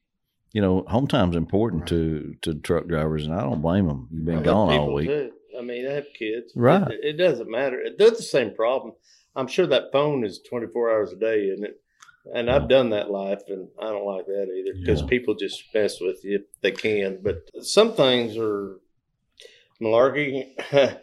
you 0.56 0.62
know, 0.62 0.84
home 0.88 1.06
time's 1.06 1.36
important 1.36 1.82
Right. 1.82 1.88
to 1.90 2.34
to 2.40 2.54
truck 2.54 2.86
drivers, 2.86 3.26
and 3.26 3.34
I 3.34 3.42
don't 3.42 3.60
blame 3.60 3.86
them. 3.88 4.08
You've 4.10 4.24
been 4.24 4.36
Right. 4.36 4.44
gone 4.44 4.70
all 4.72 4.94
week. 4.94 5.10
I 5.10 5.60
mean, 5.60 5.84
they 5.84 5.92
have 5.94 6.06
kids. 6.18 6.50
Right. 6.56 6.90
It, 6.92 7.00
it 7.02 7.12
doesn't 7.18 7.50
matter. 7.50 7.78
They're 7.98 8.10
the 8.10 8.30
same 8.36 8.54
problem. 8.54 8.94
I'm 9.34 9.48
sure 9.48 9.66
that 9.66 9.92
phone 9.92 10.24
is 10.24 10.40
24 10.48 10.90
hours 10.90 11.12
a 11.12 11.16
day, 11.16 11.40
isn't 11.48 11.64
it? 11.66 11.78
And 12.34 12.50
I've 12.50 12.70
done 12.70 12.88
that 12.90 13.10
life, 13.10 13.42
and 13.48 13.68
I 13.78 13.88
don't 13.90 14.06
like 14.06 14.24
that 14.26 14.48
either 14.58 14.78
because 14.80 15.02
Yeah. 15.02 15.08
people 15.08 15.34
just 15.34 15.62
mess 15.74 16.00
with 16.00 16.24
you 16.24 16.36
if 16.36 16.42
they 16.62 16.72
can. 16.72 17.20
But 17.22 17.36
some 17.60 17.92
things 17.92 18.38
are 18.38 18.78
malarkey. 19.82 20.54
uh, 20.72 20.94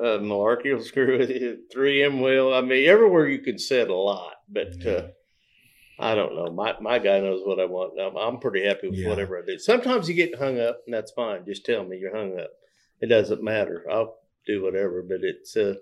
malarkey 0.00 0.74
will 0.74 0.82
screw 0.84 1.18
with 1.18 1.30
you. 1.30 1.58
3M 1.74 2.20
will. 2.22 2.52
I 2.52 2.60
mean, 2.60 2.86
everywhere 2.88 3.26
you 3.26 3.38
can 3.40 3.58
set 3.58 3.88
a 3.88 3.94
lot, 3.96 4.34
but 4.50 4.84
uh, 4.86 5.08
I 6.02 6.14
don't 6.14 6.34
know. 6.34 6.50
My 6.52 6.74
my 6.80 6.98
guy 6.98 7.20
knows 7.20 7.42
what 7.44 7.60
I 7.60 7.64
want. 7.66 7.98
I'm, 8.00 8.16
I'm 8.16 8.40
pretty 8.40 8.66
happy 8.66 8.88
with 8.88 8.98
Yeah. 8.98 9.08
whatever 9.08 9.38
I 9.38 9.42
do. 9.46 9.58
Sometimes 9.58 10.08
you 10.08 10.14
get 10.14 10.38
hung 10.38 10.58
up, 10.60 10.80
and 10.86 10.94
that's 10.94 11.12
fine. 11.12 11.44
Just 11.46 11.64
tell 11.64 11.84
me 11.84 11.96
you're 11.98 12.16
hung 12.16 12.38
up. 12.38 12.50
It 13.00 13.06
doesn't 13.06 13.42
matter. 13.42 13.84
I'll 13.90 14.16
do 14.46 14.62
whatever. 14.62 15.02
But 15.02 15.18
it's 15.22 15.56
uh, 15.56 15.74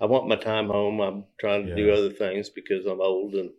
I 0.00 0.06
want 0.06 0.28
my 0.28 0.36
time 0.36 0.68
home. 0.68 1.00
I'm 1.00 1.24
trying 1.40 1.66
to 1.66 1.74
do 1.74 1.92
other 1.92 2.10
things 2.10 2.50
because 2.50 2.86
I'm 2.86 3.00
old 3.00 3.34
and 3.34 3.50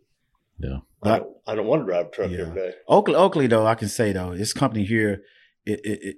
Yeah. 0.58 0.78
I 1.02 1.18
don't, 1.18 1.36
I 1.46 1.54
don't 1.54 1.66
want 1.66 1.82
to 1.82 1.86
drive 1.86 2.06
a 2.06 2.10
truck 2.10 2.30
Yeah. 2.30 2.38
every 2.46 2.54
day. 2.54 2.74
Oakley, 2.88 3.14
Oakley, 3.14 3.46
though, 3.46 3.66
I 3.66 3.74
can 3.74 3.88
say 3.88 4.12
though, 4.12 4.34
this 4.34 4.52
company 4.52 4.84
here, 4.84 5.22
it 5.64 5.80
it, 5.84 6.02
it 6.02 6.16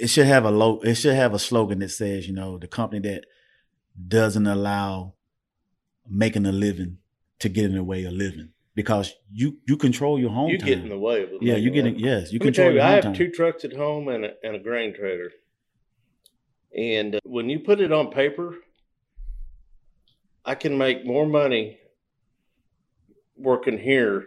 it 0.00 0.06
should 0.08 0.26
have 0.26 0.44
a 0.44 0.50
low, 0.50 0.80
it 0.80 0.94
should 0.94 1.14
have 1.14 1.34
a 1.34 1.38
slogan 1.38 1.78
that 1.80 1.90
says, 1.90 2.26
you 2.28 2.34
know, 2.34 2.58
the 2.58 2.68
company 2.68 3.00
that 3.08 3.24
doesn't 4.16 4.46
allow 4.46 5.14
making 6.08 6.46
a 6.46 6.52
living 6.52 6.98
to 7.40 7.48
get 7.48 7.64
in 7.66 7.74
the 7.74 7.84
way 7.84 8.04
of 8.04 8.12
living 8.12 8.50
because 8.78 9.12
you 9.32 9.56
you 9.66 9.76
control 9.76 10.20
your 10.20 10.30
home 10.30 10.50
You 10.50 10.58
time. 10.58 10.68
get 10.68 10.78
in 10.78 10.88
the 10.88 10.96
way 10.96 11.24
of 11.24 11.30
it. 11.32 11.42
yeah, 11.42 11.56
you 11.56 11.68
get 11.72 11.84
in, 11.84 11.98
yes, 11.98 12.30
you 12.32 12.38
Let 12.38 12.44
control 12.54 12.72
you, 12.74 12.80
I 12.80 12.90
have 12.92 13.02
time. 13.02 13.14
two 13.14 13.28
trucks 13.28 13.64
at 13.64 13.72
home 13.72 14.06
and 14.06 14.24
a, 14.24 14.34
and 14.44 14.54
a 14.54 14.60
grain 14.60 14.94
trailer. 14.94 15.30
And 16.76 17.16
uh, 17.16 17.20
when 17.24 17.48
you 17.50 17.58
put 17.58 17.80
it 17.80 17.90
on 17.92 18.12
paper, 18.12 18.54
I 20.44 20.54
can 20.54 20.78
make 20.78 21.04
more 21.04 21.26
money 21.26 21.78
working 23.36 23.78
here, 23.78 24.26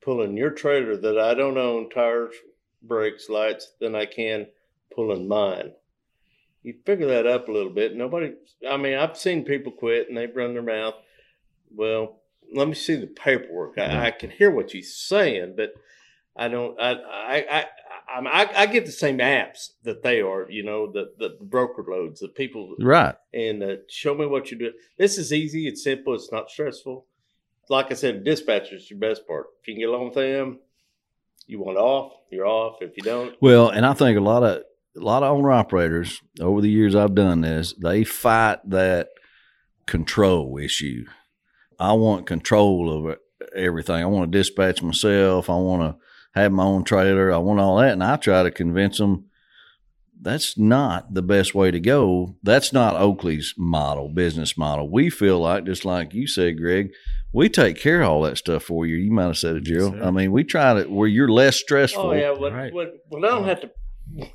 pulling 0.00 0.34
your 0.38 0.50
trailer 0.50 0.96
that 0.96 1.18
I 1.18 1.34
don't 1.34 1.58
own, 1.58 1.90
tires, 1.90 2.34
brakes, 2.82 3.28
lights, 3.28 3.72
than 3.82 3.94
I 3.94 4.06
can 4.06 4.46
pulling 4.94 5.28
mine. 5.28 5.72
You 6.62 6.74
figure 6.86 7.08
that 7.08 7.26
up 7.26 7.48
a 7.48 7.52
little 7.52 7.70
bit. 7.72 7.94
Nobody, 7.94 8.32
I 8.66 8.78
mean, 8.78 8.96
I've 8.96 9.18
seen 9.18 9.44
people 9.44 9.72
quit 9.72 10.08
and 10.08 10.16
they 10.16 10.26
run 10.26 10.54
their 10.54 10.62
mouth. 10.62 10.94
Well, 11.70 12.22
let 12.54 12.68
me 12.68 12.74
see 12.74 12.96
the 12.96 13.06
paperwork. 13.06 13.78
I, 13.78 14.06
I 14.06 14.10
can 14.10 14.30
hear 14.30 14.50
what 14.50 14.72
you're 14.74 14.82
saying, 14.82 15.54
but 15.56 15.72
I 16.36 16.48
don't. 16.48 16.80
I 16.80 16.92
I 16.92 17.36
I 17.50 17.64
I, 18.10 18.62
I, 18.62 18.66
get 18.66 18.86
the 18.86 18.92
same 18.92 19.18
apps 19.18 19.70
that 19.82 20.02
they 20.02 20.20
are. 20.22 20.50
You 20.50 20.62
know, 20.64 20.90
the 20.90 21.10
the 21.18 21.36
broker 21.42 21.84
loads, 21.86 22.20
the 22.20 22.28
people, 22.28 22.74
Right. 22.80 23.14
and 23.34 23.62
uh, 23.62 23.76
show 23.88 24.14
me 24.14 24.24
what 24.26 24.50
you 24.50 24.58
do. 24.58 24.72
This 24.96 25.18
is 25.18 25.32
easy. 25.32 25.68
It's 25.68 25.84
simple. 25.84 26.14
It's 26.14 26.32
not 26.32 26.50
stressful. 26.50 27.04
Like 27.68 27.90
I 27.90 27.94
said, 27.94 28.24
dispatchers 28.24 28.72
is 28.76 28.90
your 28.90 28.98
best 28.98 29.26
part. 29.26 29.46
If 29.60 29.68
you 29.68 29.74
can 29.74 29.80
get 29.82 29.90
along 29.90 30.06
with 30.06 30.14
them, 30.14 30.60
you 31.46 31.60
want 31.60 31.76
off, 31.76 32.12
you're 32.30 32.46
off. 32.46 32.76
If 32.80 32.96
you 32.96 33.02
don't, 33.02 33.36
Well, 33.42 33.68
and 33.68 33.84
I 33.84 33.92
think 33.92 34.16
a 34.16 34.22
lot 34.22 34.42
of 34.42 34.62
a 34.96 35.00
lot 35.00 35.22
of 35.22 35.36
owner 35.36 35.52
operators 35.52 36.20
over 36.40 36.60
the 36.62 36.70
years 36.70 36.94
I've 36.96 37.14
done 37.14 37.42
this, 37.42 37.74
they 37.74 38.04
fight 38.04 38.58
that 38.70 39.08
control 39.86 40.58
issue. 40.58 41.04
I 41.78 41.92
want 41.92 42.26
control 42.26 42.90
over 42.90 43.16
everything. 43.54 43.96
I 44.02 44.06
want 44.06 44.30
to 44.32 44.38
dispatch 44.38 44.82
myself. 44.82 45.48
I 45.48 45.54
want 45.56 45.82
to 45.82 46.40
have 46.40 46.52
my 46.52 46.64
own 46.64 46.84
trailer. 46.84 47.32
I 47.32 47.38
want 47.38 47.60
all 47.60 47.76
that, 47.78 47.92
and 47.92 48.02
I 48.02 48.16
try 48.16 48.42
to 48.42 48.50
convince 48.50 48.98
them 48.98 49.24
that's 50.20 50.58
not 50.58 51.14
the 51.14 51.22
best 51.22 51.54
way 51.54 51.70
to 51.70 51.78
go. 51.78 52.34
That's 52.42 52.72
not 52.72 52.96
Oakley's 52.96 53.54
model, 53.56 54.08
business 54.08 54.58
model. 54.58 54.90
We 54.90 55.10
feel 55.10 55.38
like, 55.38 55.64
just 55.64 55.84
like 55.84 56.12
you 56.12 56.26
said, 56.26 56.58
Greg, 56.58 56.90
we 57.32 57.48
take 57.48 57.78
care 57.78 58.02
of 58.02 58.08
all 58.08 58.22
that 58.22 58.38
stuff 58.38 58.64
for 58.64 58.84
you. 58.84 58.96
You 58.96 59.12
might 59.12 59.26
have 59.26 59.38
said 59.38 59.56
it, 59.56 59.62
Jill. 59.64 59.92
sir. 59.92 60.02
I 60.02 60.10
mean, 60.10 60.32
we 60.32 60.42
try 60.42 60.74
to 60.82 60.88
where 60.90 61.06
you're 61.06 61.30
less 61.30 61.56
stressful. 61.56 62.02
oh 62.02 62.12
yeah, 62.12 62.30
when, 62.32 62.52
Right. 62.52 62.72
when 62.72 62.92
when 63.08 63.24
I 63.24 63.28
don't 63.28 63.44
have 63.44 63.60
to. 63.60 63.70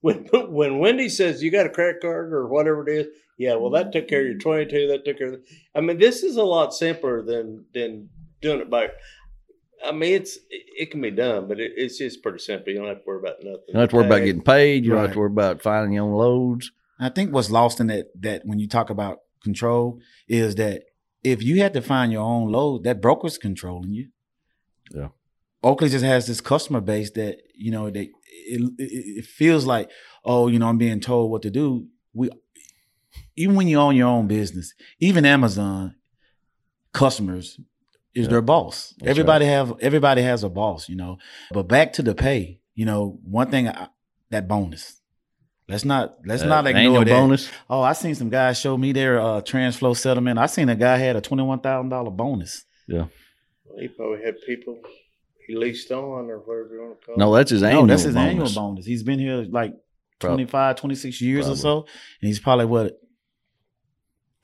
When 0.00 0.26
when 0.32 0.78
Wendy 0.78 1.08
says 1.08 1.42
you 1.42 1.50
got 1.50 1.66
a 1.66 1.70
credit 1.70 2.00
card 2.00 2.32
or 2.32 2.46
whatever 2.46 2.88
it 2.88 2.92
is, 2.92 3.06
yeah, 3.38 3.54
well 3.54 3.70
that 3.70 3.92
took 3.92 4.08
care 4.08 4.20
of 4.20 4.26
your 4.26 4.34
mm-hmm. 4.34 4.40
twenty 4.40 4.66
two. 4.66 4.88
That 4.88 5.04
took 5.04 5.18
care 5.18 5.34
of. 5.34 5.40
I 5.74 5.80
mean, 5.80 5.98
this 5.98 6.22
is 6.22 6.36
a 6.36 6.42
lot 6.42 6.74
simpler 6.74 7.22
than 7.22 7.64
than 7.72 8.10
doing 8.42 8.60
it 8.60 8.68
by. 8.68 8.88
I 9.84 9.92
mean, 9.92 10.14
it's 10.14 10.36
it, 10.50 10.64
it 10.76 10.90
can 10.90 11.00
be 11.00 11.12
done, 11.12 11.46
but 11.48 11.60
it, 11.60 11.72
it's 11.76 11.98
just 11.98 12.22
pretty 12.22 12.40
simple. 12.40 12.72
You 12.72 12.80
don't 12.80 12.88
have 12.88 12.98
to 12.98 13.04
worry 13.06 13.20
about 13.20 13.36
nothing. 13.42 13.62
You 13.68 13.74
don't 13.74 13.80
have 13.82 13.90
to 13.90 13.96
worry 13.96 14.06
about 14.06 14.24
getting 14.24 14.42
paid. 14.42 14.84
You 14.84 14.90
don't 14.90 15.02
have 15.02 15.12
to 15.12 15.18
worry 15.18 15.30
about 15.30 15.62
finding 15.62 15.92
your 15.92 16.04
own 16.04 16.14
loads. 16.14 16.72
I 17.00 17.08
think 17.10 17.32
what's 17.32 17.50
lost 17.50 17.78
in 17.78 17.86
that 17.86 18.08
that 18.20 18.42
when 18.44 18.58
you 18.58 18.68
talk 18.68 18.90
about 18.90 19.18
control 19.42 20.00
is 20.26 20.56
that 20.56 20.82
if 21.22 21.42
you 21.42 21.60
had 21.62 21.72
to 21.74 21.80
find 21.80 22.10
your 22.10 22.22
own 22.22 22.50
load, 22.50 22.84
that 22.84 23.00
broker's 23.00 23.38
controlling 23.38 23.92
you. 23.92 24.08
Yeah. 24.92 25.08
Oakley 25.62 25.88
just 25.88 26.04
has 26.04 26.26
this 26.26 26.40
customer 26.40 26.80
base 26.80 27.10
that 27.12 27.38
you 27.54 27.70
know 27.70 27.90
they 27.90 28.10
it, 28.46 28.72
it, 28.78 29.18
it 29.18 29.24
feels 29.24 29.64
like 29.64 29.90
oh 30.24 30.48
you 30.48 30.58
know 30.58 30.68
I'm 30.68 30.78
being 30.78 31.00
told 31.00 31.30
what 31.30 31.42
to 31.42 31.50
do. 31.50 31.86
We 32.12 32.30
even 33.38 33.54
when 33.56 33.68
you 33.68 33.78
own 33.78 33.94
your 33.96 34.08
own 34.08 34.26
business, 34.26 34.74
even 35.00 35.24
Amazon 35.24 35.94
customers 36.92 37.58
is 38.14 38.24
Yeah. 38.26 38.30
their 38.32 38.42
boss. 38.42 38.94
That's 38.98 39.10
everybody 39.10 39.46
have 39.46 39.74
everybody 39.80 40.22
has 40.22 40.42
a 40.44 40.48
boss, 40.48 40.88
you 40.88 40.96
know. 40.96 41.18
But 41.52 41.68
back 41.68 41.92
to 41.94 42.02
the 42.02 42.14
pay, 42.14 42.60
you 42.74 42.84
know, 42.86 43.18
one 43.24 43.50
thing 43.50 43.68
I, 43.68 43.88
that 44.30 44.48
bonus. 44.48 45.00
Let's 45.68 45.84
not 45.84 46.16
let's 46.24 46.42
Uh, 46.42 46.46
not 46.46 46.66
ignore 46.66 46.80
annual 46.82 47.04
that. 47.04 47.10
bonus. 47.10 47.50
Oh, 47.68 47.82
I 47.82 47.92
seen 47.92 48.14
some 48.14 48.30
guys 48.30 48.58
show 48.58 48.76
me 48.78 48.92
their 48.92 49.20
uh, 49.20 49.40
TransFlo 49.42 49.94
settlement. 49.96 50.38
I 50.38 50.46
seen 50.46 50.68
a 50.70 50.76
guy 50.76 50.96
had 50.96 51.16
a 51.16 51.20
twenty 51.20 51.42
one 51.42 51.60
thousand 51.60 51.90
dollar 51.90 52.10
bonus. 52.10 52.64
Yeah. 52.86 53.06
He 53.78 53.88
probably 53.88 54.24
had 54.24 54.40
people 54.46 54.78
he 55.46 55.54
leased 55.56 55.92
on 55.92 56.28
or 56.30 56.38
whatever 56.38 56.74
you 56.74 56.80
want 56.82 57.00
to 57.00 57.06
call 57.06 57.16
No, 57.16 57.34
it. 57.34 57.38
that's 57.38 57.50
his 57.50 57.62
annual. 57.62 57.82
no, 57.82 57.88
that's 57.92 58.02
his 58.02 58.14
bonus. 58.14 58.30
annual 58.30 58.50
bonus. 58.54 58.86
He's 58.86 59.02
been 59.02 59.18
here 59.18 59.46
like 59.50 59.74
Prob- 60.18 60.30
25, 60.32 60.76
26 60.76 61.20
years 61.20 61.44
Probably. 61.44 61.52
or 61.52 61.56
so, 61.62 61.78
and 62.20 62.26
he's 62.28 62.40
probably 62.40 62.64
what 62.64 62.98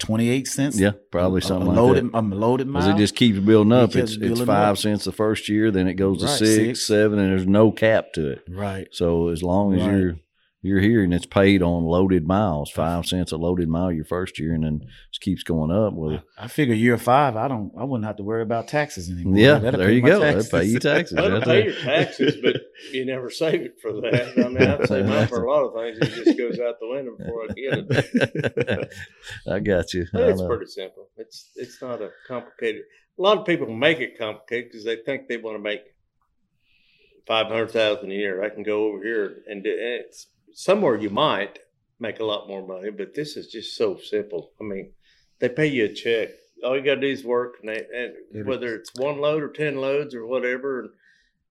twenty 0.05 0.29
eight 0.31 0.47
cents. 0.47 0.79
Yeah, 0.79 0.93
probably 1.11 1.41
something 1.41 1.67
a 1.67 1.71
like 1.71 1.77
loaded, 1.79 2.13
that. 2.13 2.19
A 2.19 2.21
loaded 2.21 2.67
Because 2.69 2.87
mile. 2.87 2.95
it 2.97 2.99
just 2.99 3.17
keeps 3.17 3.39
building 3.39 3.73
up. 3.73 3.93
keeps 3.93 4.13
It's 4.15 4.23
it's 4.23 4.41
five 4.41 4.73
up. 4.73 4.79
cents 4.79 5.05
the 5.05 5.13
first 5.13 5.49
year, 5.49 5.71
then 5.71 5.87
it 5.89 5.95
goes 5.95 6.19
to 6.21 6.27
Right, 6.27 6.37
six, 6.39 6.55
six. 6.55 6.87
seven, 6.87 7.19
and 7.19 7.31
there's 7.31 7.47
no 7.47 7.71
cap 7.73 8.13
to 8.15 8.31
it. 8.33 8.43
right. 8.49 8.87
So 8.93 9.29
as 9.29 9.43
long 9.43 9.75
as 9.75 9.81
Right. 9.83 9.97
you're 9.97 10.17
you're 10.65 10.81
here 10.81 11.05
and 11.05 11.13
it's 11.13 11.27
paid 11.27 11.63
on 11.63 11.85
loaded 11.85 12.27
miles, 12.27 12.71
five 12.71 13.07
cents 13.07 13.33
a 13.33 13.37
loaded 13.37 13.69
mile 13.69 13.93
your 13.93 14.05
first 14.05 14.39
year, 14.39 14.55
and 14.55 14.65
then 14.65 14.87
just 15.11 15.21
keeps 15.21 15.43
going 15.43 15.71
up. 15.71 15.93
Well, 15.95 16.23
I 16.39 16.49
figure 16.49 16.75
year 16.75 16.97
five, 16.99 17.37
I 17.37 17.49
don't, 17.49 17.73
I 17.79 17.85
wouldn't 17.85 18.07
have 18.07 18.17
to 18.17 18.23
worry 18.23 18.43
about 18.43 18.69
taxes 18.69 19.11
anymore. 19.11 19.39
yeah, 19.39 19.59
That'll 19.59 19.81
there 19.81 19.91
you 19.93 20.01
go. 20.03 20.21
taxes. 20.21 20.51
They 20.51 20.59
pay 20.61 20.65
you 20.67 20.79
taxes. 20.79 21.17
Well, 21.21 21.31
That's 21.31 21.45
pay 21.45 21.65
your 21.65 21.75
taxes, 21.75 22.37
but 22.43 22.57
you 22.93 23.05
never 23.05 23.31
save 23.31 23.61
it 23.63 23.75
for 23.83 23.93
that. 24.01 24.33
I 24.37 24.49
mean, 24.49 24.59
I'd 24.63 24.89
save 24.89 25.07
mine 25.07 25.29
for 25.29 25.45
a 25.45 25.51
lot 25.51 25.65
of 25.65 25.75
things. 25.75 25.99
It 26.01 26.25
just 26.25 26.39
goes 26.39 26.59
out 26.61 26.81
the 26.81 26.89
window 26.89 27.17
before 27.17 27.45
I 27.45 27.47
get 27.55 27.87
it. 27.89 28.93
I 29.51 29.59
got 29.61 29.93
you. 29.95 30.07
But 30.13 30.23
I 30.25 30.29
it's 30.31 30.41
know. 30.41 30.49
pretty 30.49 30.67
simple. 30.67 31.09
It's 31.17 31.51
it's 31.57 31.81
not 31.83 32.01
a 32.03 32.11
complicated. 32.27 32.83
A 33.19 33.23
lot 33.23 33.39
of 33.39 33.47
people 33.47 33.67
make 33.73 34.01
it 34.01 34.19
complicated 34.19 34.71
because 34.71 34.85
they 34.85 34.97
think 34.97 35.29
they 35.29 35.37
want 35.37 35.57
to 35.57 35.63
make 35.63 35.83
five 37.27 37.47
hundred 37.47 37.71
thousand 37.71 38.11
a 38.11 38.15
year. 38.15 38.43
I 38.43 38.49
can 38.51 38.63
go 38.63 38.85
over 38.87 39.03
here 39.03 39.43
and 39.47 39.63
do, 39.63 39.71
and 39.71 40.05
it's 40.05 40.27
somewhere 40.55 40.97
you 40.97 41.11
might 41.11 41.59
make 42.01 42.21
a 42.21 42.25
lot 42.25 42.49
more 42.49 42.67
money, 42.67 42.91
but 42.91 43.15
this 43.15 43.37
is 43.37 43.49
just 43.49 43.77
so 43.77 43.97
simple. 43.99 44.51
I 44.61 44.65
mean, 44.65 44.93
they 45.41 45.49
pay 45.49 45.67
you 45.67 45.87
a 45.87 45.93
check. 45.93 46.29
All 46.65 46.77
you 46.77 46.83
got 46.83 46.97
to 46.97 47.01
do 47.03 47.07
is 47.09 47.25
work, 47.25 47.57
and, 47.61 47.69
they, 47.69 47.77
and 47.77 48.13
It 48.33 48.47
whether 48.47 48.75
it's 48.75 48.91
one 48.95 49.21
load 49.21 49.43
or 49.43 49.49
ten 49.49 49.77
loads 49.77 50.15
or 50.15 50.27
whatever, 50.27 50.81
and 50.81 50.91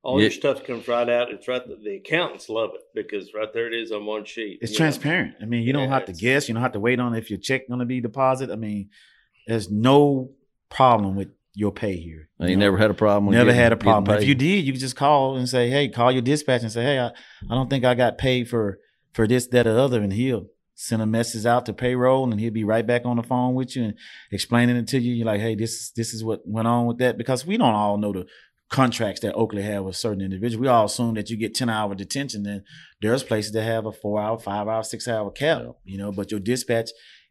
all 0.02 0.18
Yeah. 0.20 0.24
your 0.24 0.32
stuff 0.32 0.64
comes 0.64 0.88
right 0.88 1.08
out. 1.10 1.32
It's 1.32 1.48
right. 1.48 1.62
The 1.66 1.96
accountants 1.98 2.50
love 2.50 2.72
it 2.76 2.82
because 2.96 3.34
right 3.34 3.52
there 3.54 3.68
it 3.68 3.74
is 3.74 3.92
on 3.92 4.06
one 4.06 4.26
sheet. 4.26 4.60
It's 4.62 4.72
you 4.74 4.76
know. 4.76 4.86
transparent. 4.86 5.36
I 5.42 5.46
mean, 5.46 5.64
you 5.64 5.72
don't 5.74 5.84
Yeah, 5.90 5.94
have 5.94 6.06
to 6.06 6.14
guess. 6.14 6.48
You 6.48 6.56
don't 6.56 6.64
have 6.64 6.74
to 6.74 6.80
wait 6.80 7.00
on 7.00 7.16
if 7.16 7.30
your 7.30 7.40
check 7.40 7.68
going 7.68 7.80
to 7.80 7.86
be 7.86 8.02
deposited. 8.02 8.52
I 8.52 8.56
mean, 8.58 8.90
there's 9.48 9.70
no 9.70 10.32
problem 10.70 11.16
with 11.16 11.30
your 11.56 11.72
pay 11.72 11.96
here. 11.96 12.30
And 12.40 12.50
you 12.50 12.58
never 12.58 12.78
had 12.78 12.90
a 12.90 12.96
problem. 12.96 13.28
With 13.28 13.36
never 13.38 13.50
getting- 13.52 13.62
had 13.62 13.72
a 13.74 13.78
problem. 13.78 14.18
If 14.18 14.28
you 14.28 14.34
did, 14.36 14.66
you 14.66 14.74
could 14.74 14.82
just 14.82 14.96
call 14.96 15.36
and 15.38 15.48
say, 15.48 15.70
"Hey, 15.70 15.88
call 15.88 16.12
your 16.12 16.22
dispatch 16.24 16.64
and 16.64 16.72
say, 16.72 16.84
hey, 16.84 17.00
I, 17.00 17.08
I 17.10 17.56
don't 17.56 17.70
think 17.70 17.86
I 17.86 17.94
got 17.94 18.18
paid 18.18 18.50
for 18.50 18.80
for 19.14 19.28
this, 19.28 19.48
that, 19.48 19.68
or 19.68 19.78
other," 19.78 20.02
and 20.02 20.14
he'll 20.14 20.48
send 20.76 21.02
a 21.02 21.06
message 21.06 21.46
out 21.46 21.66
to 21.68 21.74
payroll, 21.74 22.30
and 22.32 22.40
he'll 22.40 22.52
be 22.52 22.64
right 22.64 22.86
back 22.86 23.06
on 23.06 23.18
the 23.18 23.24
phone 23.24 23.54
with 23.54 23.76
you 23.76 23.84
and 23.84 23.94
explaining 24.32 24.76
it 24.76 24.88
to 24.90 25.00
you. 25.00 25.14
You're 25.14 25.26
like, 25.28 25.42
"Hey, 25.42 25.56
this 25.56 25.92
this 25.92 26.14
is 26.14 26.24
what 26.24 26.42
went 26.48 26.68
on 26.68 26.86
with 26.88 26.98
that," 26.98 27.18
because 27.18 27.46
we 27.46 27.58
don't 27.58 27.76
all 27.76 27.98
know 27.98 28.12
the 28.14 28.26
contracts 28.70 29.22
that 29.22 29.36
Oakley 29.36 29.62
have 29.62 29.84
with 29.84 29.96
certain 29.96 30.22
individuals. 30.22 30.60
We 30.60 30.68
all 30.68 30.86
assume 30.86 31.14
that 31.14 31.30
you 31.30 31.38
get 31.38 31.54
ten 31.54 31.70
hour 31.70 31.94
detention. 31.94 32.44
Then 32.44 32.64
there's 33.02 33.24
places 33.24 33.52
that 33.52 33.64
have 33.64 33.86
a 33.86 33.92
four 33.92 34.20
hour, 34.20 34.40
five 34.40 34.68
hour, 34.68 34.84
six 34.84 35.08
hour 35.08 35.30
cap. 35.32 35.62
You 35.86 35.98
know, 36.00 36.12
but 36.12 36.32
your 36.32 36.40
dispatch, 36.40 36.90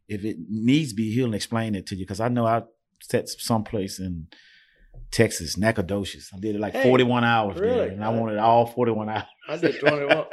if 0.09 0.25
it 0.25 0.37
needs 0.49 0.93
be, 0.93 1.13
he'll 1.13 1.35
explain 1.35 1.75
it 1.75 1.87
to 1.89 1.97
you. 1.97 2.05
Because 2.05 2.21
I 2.21 2.29
know 2.29 2.47
I 2.47 2.63
set 3.01 3.29
someplace 3.29 3.99
in 3.99 4.29
Texas, 5.11 5.57
Nacogdoches. 5.57 6.31
I 6.33 6.39
did 6.39 6.55
it 6.55 6.61
like 6.61 6.75
Hey, 6.75 6.85
41 6.85 7.25
hours 7.25 7.57
there, 7.57 7.65
really? 7.65 7.89
and 7.89 8.05
I 8.05 8.11
wanted 8.11 8.39
all 8.39 8.67
41 8.67 9.09
hours. 9.09 9.25
I 9.49 9.57
did 9.57 9.81
21. 9.81 10.25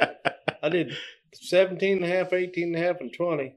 I 0.62 0.68
did 0.68 0.92
17 1.32 1.96
and 1.96 2.04
a 2.04 2.08
half, 2.08 2.32
18 2.32 2.74
and 2.74 2.76
a 2.76 2.86
half, 2.86 3.00
and 3.00 3.12
20. 3.12 3.54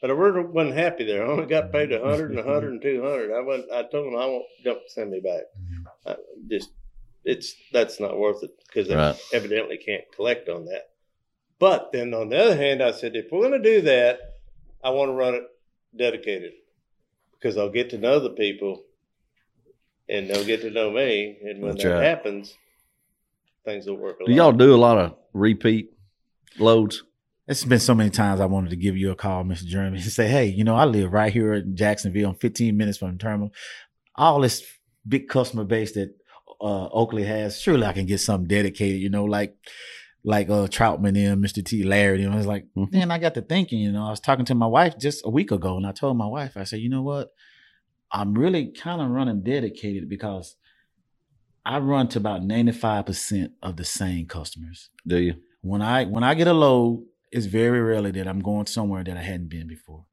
But 0.00 0.10
I 0.10 0.14
really 0.14 0.42
wasn't 0.44 0.76
happy 0.76 1.04
there. 1.04 1.24
I 1.24 1.30
only 1.30 1.46
got 1.46 1.72
paid 1.72 1.90
100 1.90 2.30
and 2.30 2.36
100 2.36 2.72
and 2.72 2.82
200. 2.82 3.32
I 3.32 3.40
went, 3.40 3.64
I 3.72 3.82
told 3.84 4.06
them 4.06 4.16
I 4.16 4.26
won't, 4.26 4.44
don't 4.62 4.78
send 4.88 5.10
me 5.10 5.20
back. 5.20 5.42
I 6.06 6.16
just, 6.50 6.70
it's, 7.24 7.54
that's 7.72 8.00
not 8.00 8.18
worth 8.18 8.42
it 8.42 8.50
because 8.66 8.88
they 8.88 8.96
Right. 8.96 9.18
evidently 9.32 9.78
can't 9.78 10.04
collect 10.14 10.48
on 10.48 10.66
that. 10.66 10.90
But 11.58 11.90
then 11.92 12.12
on 12.12 12.28
the 12.28 12.38
other 12.38 12.56
hand, 12.56 12.82
I 12.82 12.90
said, 12.90 13.16
if 13.16 13.26
we're 13.32 13.48
going 13.48 13.62
to 13.62 13.76
do 13.76 13.80
that, 13.82 14.18
I 14.82 14.90
want 14.90 15.08
to 15.08 15.14
run 15.14 15.34
it 15.34 15.44
dedicated 15.96 16.52
because 17.32 17.56
I'll 17.56 17.70
get 17.70 17.90
to 17.90 17.98
know 17.98 18.20
the 18.20 18.30
people 18.30 18.82
and 20.08 20.28
they'll 20.28 20.44
get 20.44 20.60
to 20.62 20.70
know 20.70 20.90
me. 20.90 21.38
And 21.42 21.62
when 21.62 21.70
That's 21.72 21.84
that 21.84 21.94
right. 21.94 22.02
happens, 22.04 22.54
things 23.64 23.86
will 23.86 23.96
work. 23.96 24.20
A 24.20 24.24
Do 24.24 24.32
lot. 24.32 24.36
y'all 24.36 24.52
do 24.52 24.74
a 24.74 24.76
lot 24.76 24.98
of 24.98 25.14
repeat 25.32 25.90
loads? 26.58 27.02
It's 27.46 27.64
been 27.64 27.78
so 27.80 27.94
many 27.94 28.08
times 28.10 28.40
I 28.40 28.46
wanted 28.46 28.70
to 28.70 28.76
give 28.76 28.96
you 28.96 29.10
a 29.10 29.14
call, 29.14 29.44
Mr. 29.44 29.64
Jeremy, 29.66 29.98
and 29.98 30.06
say, 30.10 30.28
hey, 30.28 30.46
you 30.46 30.64
know, 30.64 30.76
I 30.76 30.86
live 30.86 31.12
right 31.12 31.32
here 31.32 31.52
in 31.54 31.76
Jacksonville. 31.76 32.30
I'm 32.30 32.36
15 32.36 32.74
minutes 32.76 32.98
from 32.98 33.12
the 33.12 33.18
terminal. 33.18 33.52
All 34.16 34.40
this 34.40 34.64
big 35.06 35.28
customer 35.28 35.64
base 35.64 35.92
that 35.92 36.14
uh, 36.60 36.86
Oakley 36.88 37.24
has, 37.24 37.60
surely 37.60 37.84
I 37.84 37.92
can 37.92 38.06
get 38.06 38.18
something 38.20 38.48
dedicated, 38.48 39.00
you 39.00 39.10
know, 39.10 39.24
like 39.24 39.54
like 40.26 40.48
uh 40.48 40.66
Troutman 40.68 41.18
and 41.18 41.44
Mr. 41.44 41.62
T. 41.62 41.82
Larry. 41.82 42.22
And 42.22 42.32
I 42.32 42.36
was 42.36 42.46
like, 42.46 42.64
Mhm. 42.74 42.90
then 42.92 43.10
I 43.10 43.18
got 43.18 43.34
to 43.34 43.42
thinking, 43.42 43.80
you 43.80 43.92
know, 43.92 44.06
I 44.06 44.10
was 44.10 44.20
talking 44.20 44.46
to 44.46 44.54
my 44.54 44.66
wife 44.66 44.98
just 44.98 45.20
a 45.26 45.28
week 45.28 45.50
ago, 45.50 45.76
and 45.76 45.86
I 45.86 45.92
told 45.92 46.16
my 46.16 46.26
wife, 46.26 46.56
I 46.56 46.64
said, 46.64 46.80
you 46.80 46.88
know 46.88 47.02
what? 47.02 47.28
I'm 48.10 48.32
really 48.32 48.68
kind 48.72 49.02
of 49.02 49.10
running 49.10 49.42
dedicated 49.42 50.08
because 50.08 50.56
I 51.66 51.78
run 51.80 52.08
to 52.08 52.18
about 52.20 52.40
95% 52.40 53.50
of 53.62 53.76
the 53.76 53.84
same 53.84 54.26
customers 54.26 54.88
Do 55.06 55.18
you? 55.18 55.34
when 55.60 55.82
I 55.82 56.04
when 56.06 56.24
I 56.24 56.32
get 56.34 56.46
a 56.46 56.54
load, 56.54 57.04
it's 57.34 57.46
very 57.46 57.80
rarely 57.80 58.12
that 58.12 58.28
I'm 58.28 58.40
going 58.40 58.66
somewhere 58.66 59.02
that 59.02 59.16
I 59.16 59.22
hadn't 59.22 59.48
been 59.48 59.66
before. 59.66 60.04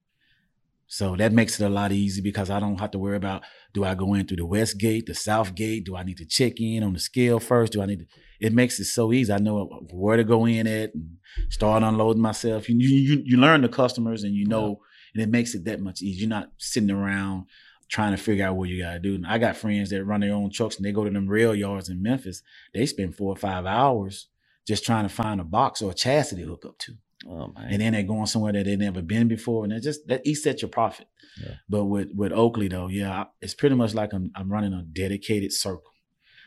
So 0.87 1.15
that 1.15 1.31
makes 1.31 1.59
it 1.59 1.63
a 1.63 1.69
lot 1.69 1.91
easy 1.91 2.19
because 2.19 2.49
I 2.49 2.59
don't 2.59 2.79
have 2.79 2.91
to 2.91 2.99
worry 2.99 3.15
about 3.15 3.43
do 3.73 3.85
I 3.85 3.93
go 3.93 4.13
in 4.15 4.25
through 4.25 4.37
the 4.37 4.45
west 4.45 4.79
gate, 4.79 5.05
the 5.05 5.13
south 5.13 5.53
gate? 5.53 5.85
Do 5.85 5.95
I 5.95 6.03
need 6.03 6.17
to 6.17 6.25
check 6.25 6.59
in 6.59 6.83
on 6.83 6.93
the 6.93 6.99
scale 6.99 7.39
first? 7.39 7.73
Do 7.73 7.81
I 7.81 7.85
need 7.85 7.99
to? 7.99 8.05
It 8.41 8.53
makes 8.53 8.79
it 8.79 8.85
so 8.85 9.13
easy. 9.13 9.31
I 9.31 9.37
know 9.37 9.65
where 9.91 10.17
to 10.17 10.23
go 10.23 10.45
in 10.45 10.65
at 10.65 10.95
and 10.95 11.17
start 11.49 11.83
unloading 11.83 12.23
myself. 12.23 12.67
You 12.67 12.75
you 12.75 13.21
you 13.23 13.37
learn 13.37 13.61
the 13.61 13.69
customers 13.69 14.23
and 14.23 14.35
you 14.35 14.47
know, 14.47 14.81
and 15.13 15.21
it 15.21 15.29
makes 15.29 15.53
it 15.53 15.63
that 15.65 15.79
much 15.79 16.01
easier. 16.01 16.21
You're 16.21 16.29
not 16.29 16.51
sitting 16.57 16.91
around 16.91 17.45
trying 17.87 18.11
to 18.11 18.21
figure 18.21 18.45
out 18.45 18.55
what 18.55 18.67
you 18.67 18.81
got 18.81 18.93
to 18.93 18.99
do. 18.99 19.15
And 19.15 19.27
I 19.27 19.37
got 19.37 19.57
friends 19.57 19.91
that 19.91 20.03
run 20.03 20.21
their 20.21 20.33
own 20.33 20.49
trucks 20.49 20.77
and 20.77 20.85
they 20.85 20.91
go 20.91 21.03
to 21.03 21.09
them 21.09 21.27
rail 21.27 21.53
yards 21.53 21.87
in 21.87 22.01
Memphis. 22.01 22.41
They 22.73 22.85
spend 22.85 23.15
four 23.15 23.31
or 23.31 23.37
five 23.37 23.65
hours 23.65 24.27
just 24.67 24.85
trying 24.85 25.07
to 25.07 25.13
find 25.13 25.39
a 25.39 25.43
box 25.45 25.81
or 25.81 25.91
a 25.91 25.93
chassis 25.93 26.35
to 26.37 26.43
hook 26.43 26.65
up 26.65 26.77
to. 26.79 26.93
Oh. 27.29 27.53
And 27.55 27.81
then 27.81 27.93
they're 27.93 28.03
going 28.03 28.25
somewhere 28.25 28.51
that 28.53 28.65
they've 28.65 28.79
never 28.79 29.01
been 29.01 29.27
before. 29.27 29.63
And 29.63 29.71
it 29.73 29.81
just 29.83 30.07
that 30.07 30.21
eats 30.25 30.45
at 30.47 30.61
your 30.61 30.69
profit. 30.69 31.07
Yeah. 31.41 31.53
But 31.69 31.85
with 31.85 32.09
with 32.15 32.31
Oakley 32.31 32.67
though, 32.67 32.87
yeah, 32.87 33.11
I- 33.23 33.27
it's 33.41 33.53
pretty 33.53 33.75
much 33.75 33.93
like 33.93 34.13
I'm 34.13 34.31
I'm 34.35 34.51
running 34.51 34.73
a 34.73 34.81
dedicated 34.81 35.53
circle. 35.53 35.91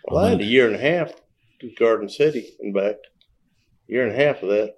Well, 0.06 0.24
I 0.24 0.30
had 0.30 0.40
a 0.40 0.44
year 0.44 0.66
and 0.66 0.74
a 0.76 0.78
half 0.78 1.12
to 1.60 1.70
Garden 1.78 2.08
City 2.08 2.54
and 2.60 2.74
back. 2.74 2.96
Year 3.86 4.06
and 4.06 4.12
a 4.12 4.24
half 4.24 4.42
of 4.42 4.48
that, 4.48 4.74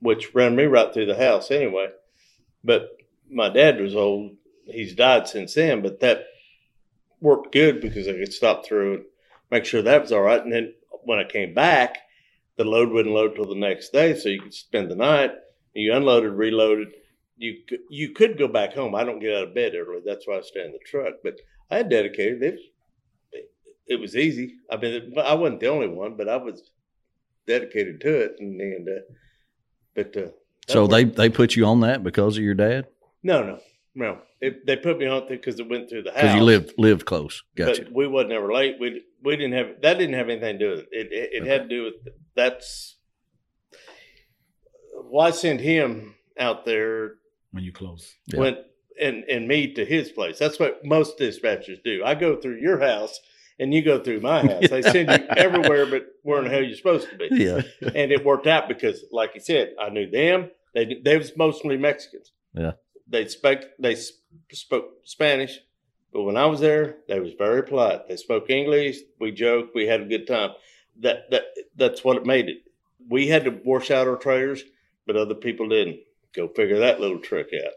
which 0.00 0.34
ran 0.34 0.56
me 0.56 0.64
right 0.64 0.92
through 0.92 1.06
the 1.06 1.16
house 1.16 1.50
anyway. 1.50 1.88
But 2.62 2.88
my 3.30 3.48
dad 3.50 3.80
was 3.80 3.94
old. 3.94 4.36
He's 4.66 4.94
died 4.94 5.28
since 5.28 5.54
then, 5.54 5.82
but 5.82 6.00
that 6.00 6.24
worked 7.20 7.52
good 7.52 7.80
because 7.80 8.08
I 8.08 8.12
could 8.12 8.32
stop 8.32 8.64
through 8.64 8.94
and 8.94 9.04
make 9.50 9.64
sure 9.64 9.82
that 9.82 10.00
was 10.02 10.12
all 10.12 10.22
right. 10.22 10.42
And 10.42 10.52
then 10.52 10.72
when 11.04 11.18
I 11.18 11.24
came 11.24 11.52
back, 11.54 11.98
the 12.56 12.64
load 12.64 12.90
wouldn't 12.90 13.14
load 13.14 13.34
till 13.34 13.46
the 13.48 13.54
next 13.54 13.92
day, 13.92 14.14
so 14.14 14.28
you 14.28 14.40
could 14.40 14.54
spend 14.54 14.90
the 14.90 14.96
night. 14.96 15.32
You 15.74 15.92
unloaded, 15.94 16.32
reloaded. 16.32 16.88
You 17.36 17.56
could, 17.68 17.80
you 17.90 18.10
could 18.10 18.38
go 18.38 18.46
back 18.46 18.74
home. 18.74 18.94
I 18.94 19.02
don't 19.02 19.18
get 19.18 19.34
out 19.36 19.48
of 19.48 19.54
bed 19.54 19.72
early. 19.74 20.02
That's 20.04 20.26
why 20.26 20.38
I 20.38 20.40
stay 20.42 20.64
in 20.64 20.72
the 20.72 20.78
truck. 20.86 21.14
But 21.24 21.40
I 21.70 21.78
had 21.78 21.88
dedicated. 21.88 22.42
It 22.42 22.54
was, 22.54 22.60
it 23.88 24.00
was 24.00 24.16
easy. 24.16 24.54
I 24.70 24.76
mean, 24.76 25.14
I 25.18 25.34
wasn't 25.34 25.60
the 25.60 25.68
only 25.68 25.88
one, 25.88 26.16
but 26.16 26.28
I 26.28 26.36
was 26.36 26.70
dedicated 27.46 28.00
to 28.02 28.20
it. 28.20 28.36
And, 28.38 28.60
and 28.60 28.88
uh, 28.88 29.02
but 29.96 30.16
uh, 30.16 30.28
So 30.68 30.86
they 30.86 31.04
they 31.04 31.28
put 31.28 31.56
you 31.56 31.66
on 31.66 31.80
that 31.80 32.04
because 32.04 32.36
of 32.36 32.44
your 32.44 32.54
dad? 32.54 32.86
no 33.22 33.42
no 33.42 33.58
no. 33.94 34.18
It, 34.40 34.66
they 34.66 34.76
put 34.76 34.98
me 34.98 35.06
on 35.06 35.22
it 35.22 35.28
because 35.28 35.58
it 35.58 35.68
went 35.68 35.88
through 35.88 36.02
the 36.02 36.10
house. 36.10 36.20
Because 36.22 36.34
you 36.36 36.42
lived 36.42 36.74
lived 36.78 37.06
close. 37.06 37.42
but 37.56 37.66
Gotcha. 37.66 37.86
we 37.92 38.06
wasn't 38.06 38.32
ever 38.32 38.52
late. 38.52 38.76
We 38.78 39.02
we 39.22 39.36
didn't 39.36 39.54
have 39.54 39.80
that. 39.82 39.98
Didn't 39.98 40.14
have 40.16 40.28
anything 40.28 40.58
to 40.58 40.64
do 40.64 40.70
with 40.72 40.80
it. 40.80 40.88
It, 40.92 41.12
it, 41.12 41.30
it 41.42 41.46
had 41.46 41.62
to 41.62 41.68
do 41.68 41.84
with 41.84 41.94
that's 42.34 42.96
why 45.08 45.30
send 45.30 45.60
him 45.60 46.14
out 46.38 46.64
there 46.64 47.14
When 47.52 47.64
you 47.64 47.72
close. 47.72 48.14
Yeah. 48.26 48.40
went 48.40 48.58
and 49.00 49.24
and 49.24 49.48
me 49.48 49.72
to 49.74 49.84
his 49.84 50.10
place. 50.10 50.38
That's 50.38 50.58
what 50.58 50.84
most 50.84 51.18
dispatchers 51.18 51.82
do. 51.84 52.02
I 52.04 52.14
go 52.14 52.36
through 52.36 52.58
your 52.60 52.80
house 52.80 53.18
and 53.58 53.72
you 53.72 53.82
go 53.82 54.02
through 54.02 54.20
my 54.20 54.40
house. 54.42 54.68
They 54.68 54.82
send 54.82 55.10
you 55.10 55.26
everywhere 55.36 55.86
but 55.86 56.06
where 56.22 56.38
in 56.38 56.44
the 56.44 56.50
hell 56.50 56.62
you're 56.62 56.76
supposed 56.76 57.08
to 57.10 57.16
be. 57.16 57.28
Yeah. 57.30 57.62
And 57.80 58.12
it 58.12 58.24
worked 58.24 58.46
out 58.46 58.68
because, 58.68 59.04
like 59.12 59.30
you 59.34 59.40
said, 59.40 59.74
I 59.80 59.88
knew 59.90 60.10
them. 60.10 60.50
They 60.74 61.00
they 61.04 61.16
was 61.16 61.36
mostly 61.36 61.76
Mexicans. 61.76 62.32
Yeah. 62.54 62.72
They 63.06 63.26
spoke 63.28 63.62
they 63.78 63.96
spoke 64.52 64.90
Spanish, 65.04 65.58
but 66.12 66.22
when 66.22 66.36
I 66.36 66.46
was 66.46 66.60
there, 66.60 66.96
they 67.08 67.20
was 67.20 67.32
very 67.36 67.62
polite. 67.62 68.08
They 68.08 68.16
spoke 68.16 68.48
English. 68.48 68.98
We 69.20 69.32
joked. 69.32 69.74
We 69.74 69.86
had 69.86 70.00
a 70.00 70.06
good 70.06 70.26
time. 70.26 70.50
That 71.00 71.30
that 71.30 71.42
that's 71.76 72.04
what 72.04 72.16
it 72.16 72.26
made 72.26 72.48
it. 72.48 72.58
We 73.08 73.28
had 73.28 73.44
to 73.44 73.60
wash 73.64 73.90
out 73.90 74.08
our 74.08 74.16
trailers, 74.16 74.62
but 75.06 75.16
other 75.16 75.34
people 75.34 75.68
didn't. 75.68 76.00
Go 76.34 76.48
figure 76.48 76.78
that 76.78 77.00
little 77.00 77.18
trick 77.18 77.48
out. 77.64 77.72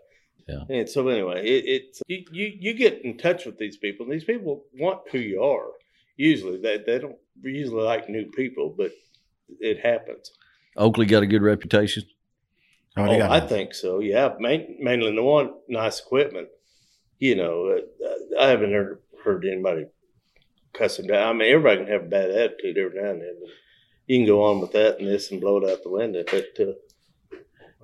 Yeah. 0.48 0.76
And 0.78 0.90
so 0.90 1.08
anyway, 1.10 1.46
it, 1.46 1.66
it's 1.66 2.02
you, 2.08 2.24
you 2.32 2.54
you 2.60 2.74
get 2.74 3.04
in 3.04 3.18
touch 3.18 3.46
with 3.46 3.58
these 3.58 3.78
people. 3.78 4.06
And 4.06 4.14
these 4.14 4.24
people 4.24 4.64
want 4.74 5.02
who 5.12 5.20
you 5.20 5.44
are. 5.44 5.72
Usually, 6.16 6.58
they 6.58 6.78
they 6.86 7.00
don't 7.00 7.18
usually 7.44 7.84
like 7.84 8.10
new 8.10 8.32
people, 8.32 8.74
but 8.76 8.92
it 9.60 9.80
happens. 9.80 10.32
Oakley 10.78 11.06
got 11.06 11.24
a 11.24 11.28
good 11.28 11.42
reputation. 11.42 12.04
Oh, 12.98 13.06
Oh, 13.06 13.30
I 13.30 13.40
think 13.40 13.74
so. 13.74 14.00
Yeah, 14.00 14.34
main, 14.40 14.78
mainly 14.80 15.14
the 15.16 15.24
one 15.24 15.54
nice 15.68 16.00
equipment. 16.00 16.50
You 17.20 17.36
know, 17.36 17.78
uh, 17.78 18.40
I 18.40 18.48
haven't 18.48 18.72
heard 18.72 19.02
heard 19.24 19.46
anybody 19.46 19.86
cussing 20.74 21.08
down. 21.08 21.28
I 21.28 21.34
mean, 21.34 21.52
everybody 21.52 21.78
can 21.78 21.92
have 21.92 22.04
a 22.04 22.10
bad 22.10 22.32
attitude 22.32 22.78
every 22.78 23.02
now 23.02 23.10
and 23.10 23.22
then. 23.22 23.36
But 23.40 23.50
you 24.06 24.20
can 24.20 24.28
go 24.28 24.44
on 24.44 24.62
with 24.62 24.72
that 24.74 25.00
and 25.00 25.08
this 25.08 25.32
and 25.32 25.42
blow 25.42 25.58
it 25.58 25.70
out 25.70 25.84
the 25.84 25.90
window. 25.90 26.24
But 26.30 26.46
uh, 26.60 27.38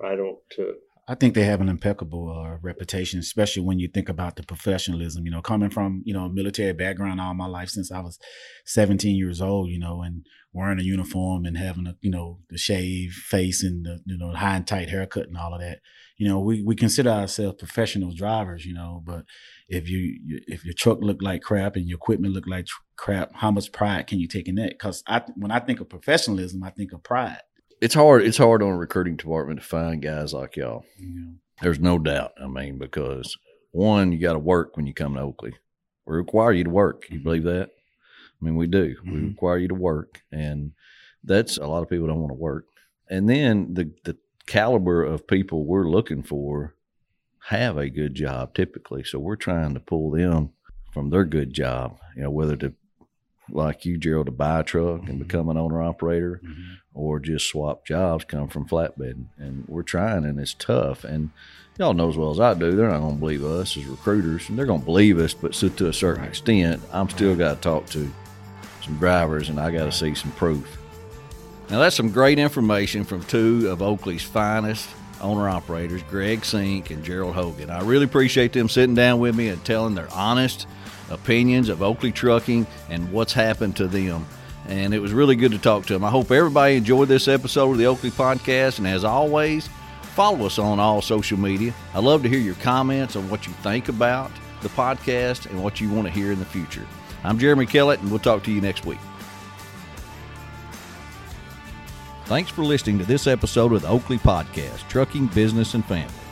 I 0.04 0.16
don't. 0.16 0.38
Uh, 0.58 0.74
I 1.06 1.14
think 1.14 1.34
they 1.34 1.44
have 1.44 1.60
an 1.60 1.68
impeccable 1.68 2.30
uh, 2.30 2.56
reputation, 2.62 3.20
especially 3.20 3.62
when 3.62 3.78
you 3.78 3.88
think 3.88 4.08
about 4.08 4.36
the 4.36 4.42
professionalism. 4.42 5.26
You 5.26 5.32
know, 5.32 5.42
coming 5.42 5.68
from 5.68 6.02
you 6.06 6.14
know 6.14 6.24
a 6.24 6.32
military 6.32 6.72
background 6.72 7.20
all 7.20 7.34
my 7.34 7.46
life 7.46 7.68
since 7.68 7.92
I 7.92 8.00
was 8.00 8.18
17 8.64 9.14
years 9.14 9.42
old. 9.42 9.68
You 9.68 9.78
know, 9.78 10.00
and 10.00 10.24
wearing 10.54 10.78
a 10.78 10.82
uniform 10.82 11.44
and 11.44 11.58
having 11.58 11.86
a 11.86 11.96
you 12.00 12.10
know 12.10 12.38
the 12.48 12.56
shave 12.56 13.12
face 13.12 13.62
and 13.62 13.84
the 13.84 14.00
you 14.06 14.16
know 14.16 14.32
high 14.32 14.56
and 14.56 14.66
tight 14.66 14.88
haircut 14.88 15.26
and 15.26 15.36
all 15.36 15.52
of 15.52 15.60
that. 15.60 15.80
You 16.16 16.26
know, 16.26 16.40
we 16.40 16.62
we 16.62 16.74
consider 16.74 17.10
ourselves 17.10 17.58
professional 17.58 18.14
drivers. 18.14 18.64
You 18.64 18.72
know, 18.72 19.02
but 19.04 19.26
if 19.68 19.90
you 19.90 20.18
if 20.46 20.64
your 20.64 20.74
truck 20.74 21.00
look 21.02 21.20
like 21.20 21.42
crap 21.42 21.76
and 21.76 21.86
your 21.86 21.96
equipment 21.96 22.32
look 22.32 22.46
like 22.46 22.64
tr- 22.64 22.80
crap, 22.96 23.34
how 23.34 23.50
much 23.50 23.72
pride 23.72 24.06
can 24.06 24.20
you 24.20 24.28
take 24.28 24.48
in 24.48 24.54
that? 24.54 24.70
Because 24.70 25.02
I 25.06 25.20
when 25.36 25.50
I 25.50 25.60
think 25.60 25.80
of 25.80 25.90
professionalism, 25.90 26.64
I 26.64 26.70
think 26.70 26.94
of 26.94 27.02
pride. 27.02 27.42
It's 27.84 27.94
hard. 27.94 28.22
It's 28.22 28.38
hard 28.38 28.62
on 28.62 28.70
a 28.70 28.76
recruiting 28.78 29.16
department 29.16 29.60
to 29.60 29.66
find 29.66 30.00
guys 30.00 30.32
like 30.32 30.56
y'all. 30.56 30.86
Know. 30.98 31.34
There's 31.60 31.78
no 31.78 31.98
doubt. 31.98 32.32
I 32.42 32.46
mean, 32.46 32.78
because 32.78 33.36
one, 33.72 34.10
you 34.10 34.18
got 34.18 34.32
to 34.32 34.38
work 34.38 34.74
when 34.78 34.86
you 34.86 34.94
come 34.94 35.16
to 35.16 35.20
Oakley. 35.20 35.52
We 36.06 36.16
require 36.16 36.52
you 36.52 36.64
to 36.64 36.70
work. 36.70 37.04
You 37.10 37.18
believe 37.20 37.44
that? 37.44 37.68
I 38.40 38.44
mean, 38.44 38.56
we 38.56 38.66
do. 38.68 38.96
We 39.04 39.10
Mhm. 39.10 39.28
require 39.32 39.58
you 39.58 39.68
to 39.68 39.74
work, 39.74 40.22
and 40.32 40.72
that's 41.22 41.58
a 41.58 41.66
lot 41.66 41.82
of 41.82 41.90
people 41.90 42.06
don't 42.06 42.20
want 42.20 42.30
to 42.30 42.38
work. 42.38 42.64
And 43.10 43.28
then 43.28 43.74
the 43.74 43.90
the 44.04 44.16
caliber 44.46 45.04
of 45.04 45.26
people 45.26 45.66
we're 45.66 45.86
looking 45.86 46.22
for 46.22 46.74
have 47.48 47.76
a 47.76 47.90
good 47.90 48.14
job 48.14 48.54
typically, 48.54 49.04
so 49.04 49.18
we're 49.18 49.36
trying 49.36 49.74
to 49.74 49.80
pull 49.80 50.10
them 50.10 50.54
from 50.90 51.10
their 51.10 51.26
good 51.26 51.52
job. 51.52 51.98
You 52.16 52.22
know, 52.22 52.30
whether 52.30 52.56
to 52.56 52.72
like 53.50 53.84
you, 53.84 53.96
Jerald, 53.98 54.26
to 54.26 54.32
buy 54.32 54.60
a 54.60 54.64
truck 54.64 55.00
and 55.08 55.16
Mhm. 55.20 55.26
become 55.26 55.48
an 55.48 55.56
owner 55.56 55.82
operator, 55.82 56.40
Mhm. 56.44 56.78
or 56.94 57.20
just 57.20 57.48
swap 57.48 57.84
jobs 57.86 58.24
come 58.24 58.48
from 58.48 58.66
flatbed. 58.66 59.24
And 59.38 59.64
we're 59.68 59.82
trying, 59.82 60.24
and 60.24 60.38
it's 60.40 60.54
tough. 60.54 61.04
And 61.04 61.30
y'all 61.78 61.92
know 61.94 62.08
as 62.08 62.16
well 62.16 62.30
as 62.30 62.40
I 62.40 62.54
do, 62.54 62.72
they're 62.72 62.88
not 62.90 63.00
going 63.00 63.14
to 63.14 63.20
believe 63.20 63.44
us 63.44 63.76
as 63.76 63.84
recruiters, 63.84 64.48
and 64.48 64.58
they're 64.58 64.64
going 64.66 64.80
to 64.80 64.86
believe 64.86 65.18
us, 65.18 65.34
but 65.34 65.54
so 65.54 65.68
to 65.68 65.88
a 65.88 65.92
certain 65.92 66.22
Right. 66.22 66.30
extent, 66.30 66.80
I'm 66.92 67.08
still 67.10 67.34
got 67.36 67.56
to 67.56 67.60
talk 67.60 67.86
to 67.90 68.10
some 68.82 68.96
drivers, 68.98 69.48
and 69.48 69.58
I 69.60 69.70
got 69.70 69.84
to 69.84 69.92
see 69.92 70.14
some 70.14 70.30
proof. 70.32 70.78
Now 71.70 71.78
that's 71.80 71.96
some 71.96 72.10
great 72.10 72.38
information 72.38 73.04
from 73.04 73.22
two 73.24 73.68
of 73.70 73.80
Oakley's 73.82 74.22
finest 74.22 74.88
owner 75.20 75.48
operators, 75.48 76.02
Greg 76.10 76.40
Cink 76.42 76.90
and 76.90 77.02
Jerald 77.02 77.34
Hogan. 77.34 77.70
I 77.70 77.80
really 77.82 78.04
appreciate 78.04 78.52
them 78.52 78.68
sitting 78.68 78.94
down 78.94 79.18
with 79.20 79.34
me 79.34 79.48
and 79.48 79.64
telling 79.64 79.94
their 79.94 80.08
honest 80.12 80.66
opinions 81.10 81.68
of 81.68 81.82
Oakley 81.82 82.12
trucking 82.12 82.66
and 82.88 83.10
what's 83.12 83.32
happened 83.32 83.76
to 83.76 83.86
them. 83.86 84.26
And 84.66 84.94
it 84.94 84.98
was 84.98 85.12
really 85.12 85.36
good 85.36 85.52
to 85.52 85.58
talk 85.58 85.86
to 85.86 85.92
them. 85.92 86.04
I 86.04 86.10
hope 86.10 86.30
everybody 86.30 86.76
enjoyed 86.76 87.08
this 87.08 87.28
episode 87.28 87.72
of 87.72 87.78
the 87.78 87.86
Oakley 87.86 88.10
Podcast. 88.10 88.78
And 88.78 88.86
as 88.86 89.04
always, 89.04 89.68
follow 90.14 90.46
us 90.46 90.58
on 90.58 90.80
all 90.80 91.02
social 91.02 91.38
media. 91.38 91.74
I 91.92 91.98
love 91.98 92.22
to 92.22 92.28
hear 92.28 92.38
your 92.38 92.54
comments 92.56 93.16
on 93.16 93.28
what 93.28 93.46
you 93.46 93.52
think 93.54 93.88
about 93.88 94.30
the 94.62 94.68
podcast 94.70 95.46
and 95.50 95.62
what 95.62 95.80
you 95.80 95.90
want 95.90 96.06
to 96.06 96.12
hear 96.12 96.32
in 96.32 96.38
the 96.38 96.44
future. 96.44 96.86
I'm 97.22 97.38
Jeremy 97.38 97.66
Kellett, 97.66 98.00
and 98.00 98.10
we'll 98.10 98.18
talk 98.18 98.42
to 98.44 98.50
you 98.50 98.60
next 98.60 98.86
week. 98.86 98.98
Thanks 102.24 102.50
for 102.50 102.64
listening 102.64 102.98
to 102.98 103.04
this 103.04 103.26
episode 103.26 103.74
of 103.74 103.82
the 103.82 103.88
Oakley 103.88 104.16
Podcast, 104.16 104.88
Trucking, 104.88 105.26
Business, 105.28 105.74
and 105.74 105.84
Family. 105.84 106.23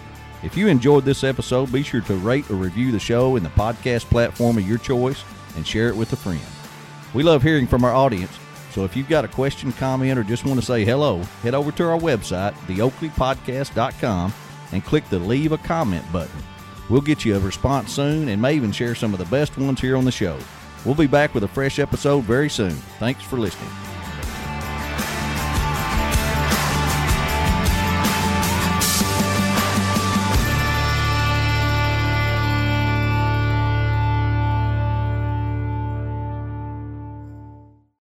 If 0.42 0.56
you 0.56 0.66
enjoyed 0.66 1.04
this 1.04 1.22
episode, 1.22 1.72
be 1.72 1.82
sure 1.82 2.00
to 2.02 2.14
rate 2.16 2.50
or 2.50 2.54
review 2.54 2.90
the 2.90 2.98
show 2.98 3.36
in 3.36 3.44
the 3.44 3.48
podcast 3.50 4.06
platform 4.06 4.58
of 4.58 4.68
your 4.68 4.78
choice 4.78 5.24
and 5.56 5.66
share 5.66 5.88
it 5.88 5.96
with 5.96 6.12
a 6.12 6.16
friend. 6.16 6.40
We 7.14 7.22
love 7.22 7.42
hearing 7.42 7.66
from 7.66 7.84
our 7.84 7.94
audience, 7.94 8.36
so 8.70 8.84
if 8.84 8.96
you've 8.96 9.08
got 9.08 9.24
a 9.24 9.28
question, 9.28 9.70
comment, 9.72 10.18
or 10.18 10.24
just 10.24 10.44
want 10.44 10.58
to 10.58 10.66
say 10.66 10.84
hello, 10.84 11.18
head 11.42 11.54
over 11.54 11.70
to 11.72 11.84
our 11.84 11.98
website, 11.98 12.54
theoakleypodcast.com, 12.66 14.34
and 14.72 14.84
click 14.84 15.08
the 15.10 15.18
Leave 15.18 15.52
a 15.52 15.58
Comment 15.58 16.04
button. 16.12 16.42
We'll 16.88 17.02
get 17.02 17.24
you 17.24 17.36
a 17.36 17.40
response 17.40 17.92
soon 17.92 18.28
and 18.28 18.42
may 18.42 18.54
even 18.54 18.72
share 18.72 18.94
some 18.94 19.12
of 19.12 19.18
the 19.18 19.26
best 19.26 19.56
ones 19.56 19.80
here 19.80 19.96
on 19.96 20.04
the 20.04 20.10
show. 20.10 20.38
We'll 20.84 20.94
be 20.96 21.06
back 21.06 21.34
with 21.34 21.44
a 21.44 21.48
fresh 21.48 21.78
episode 21.78 22.24
very 22.24 22.50
soon. 22.50 22.72
Thanks 22.98 23.22
for 23.22 23.36
listening. 23.36 23.70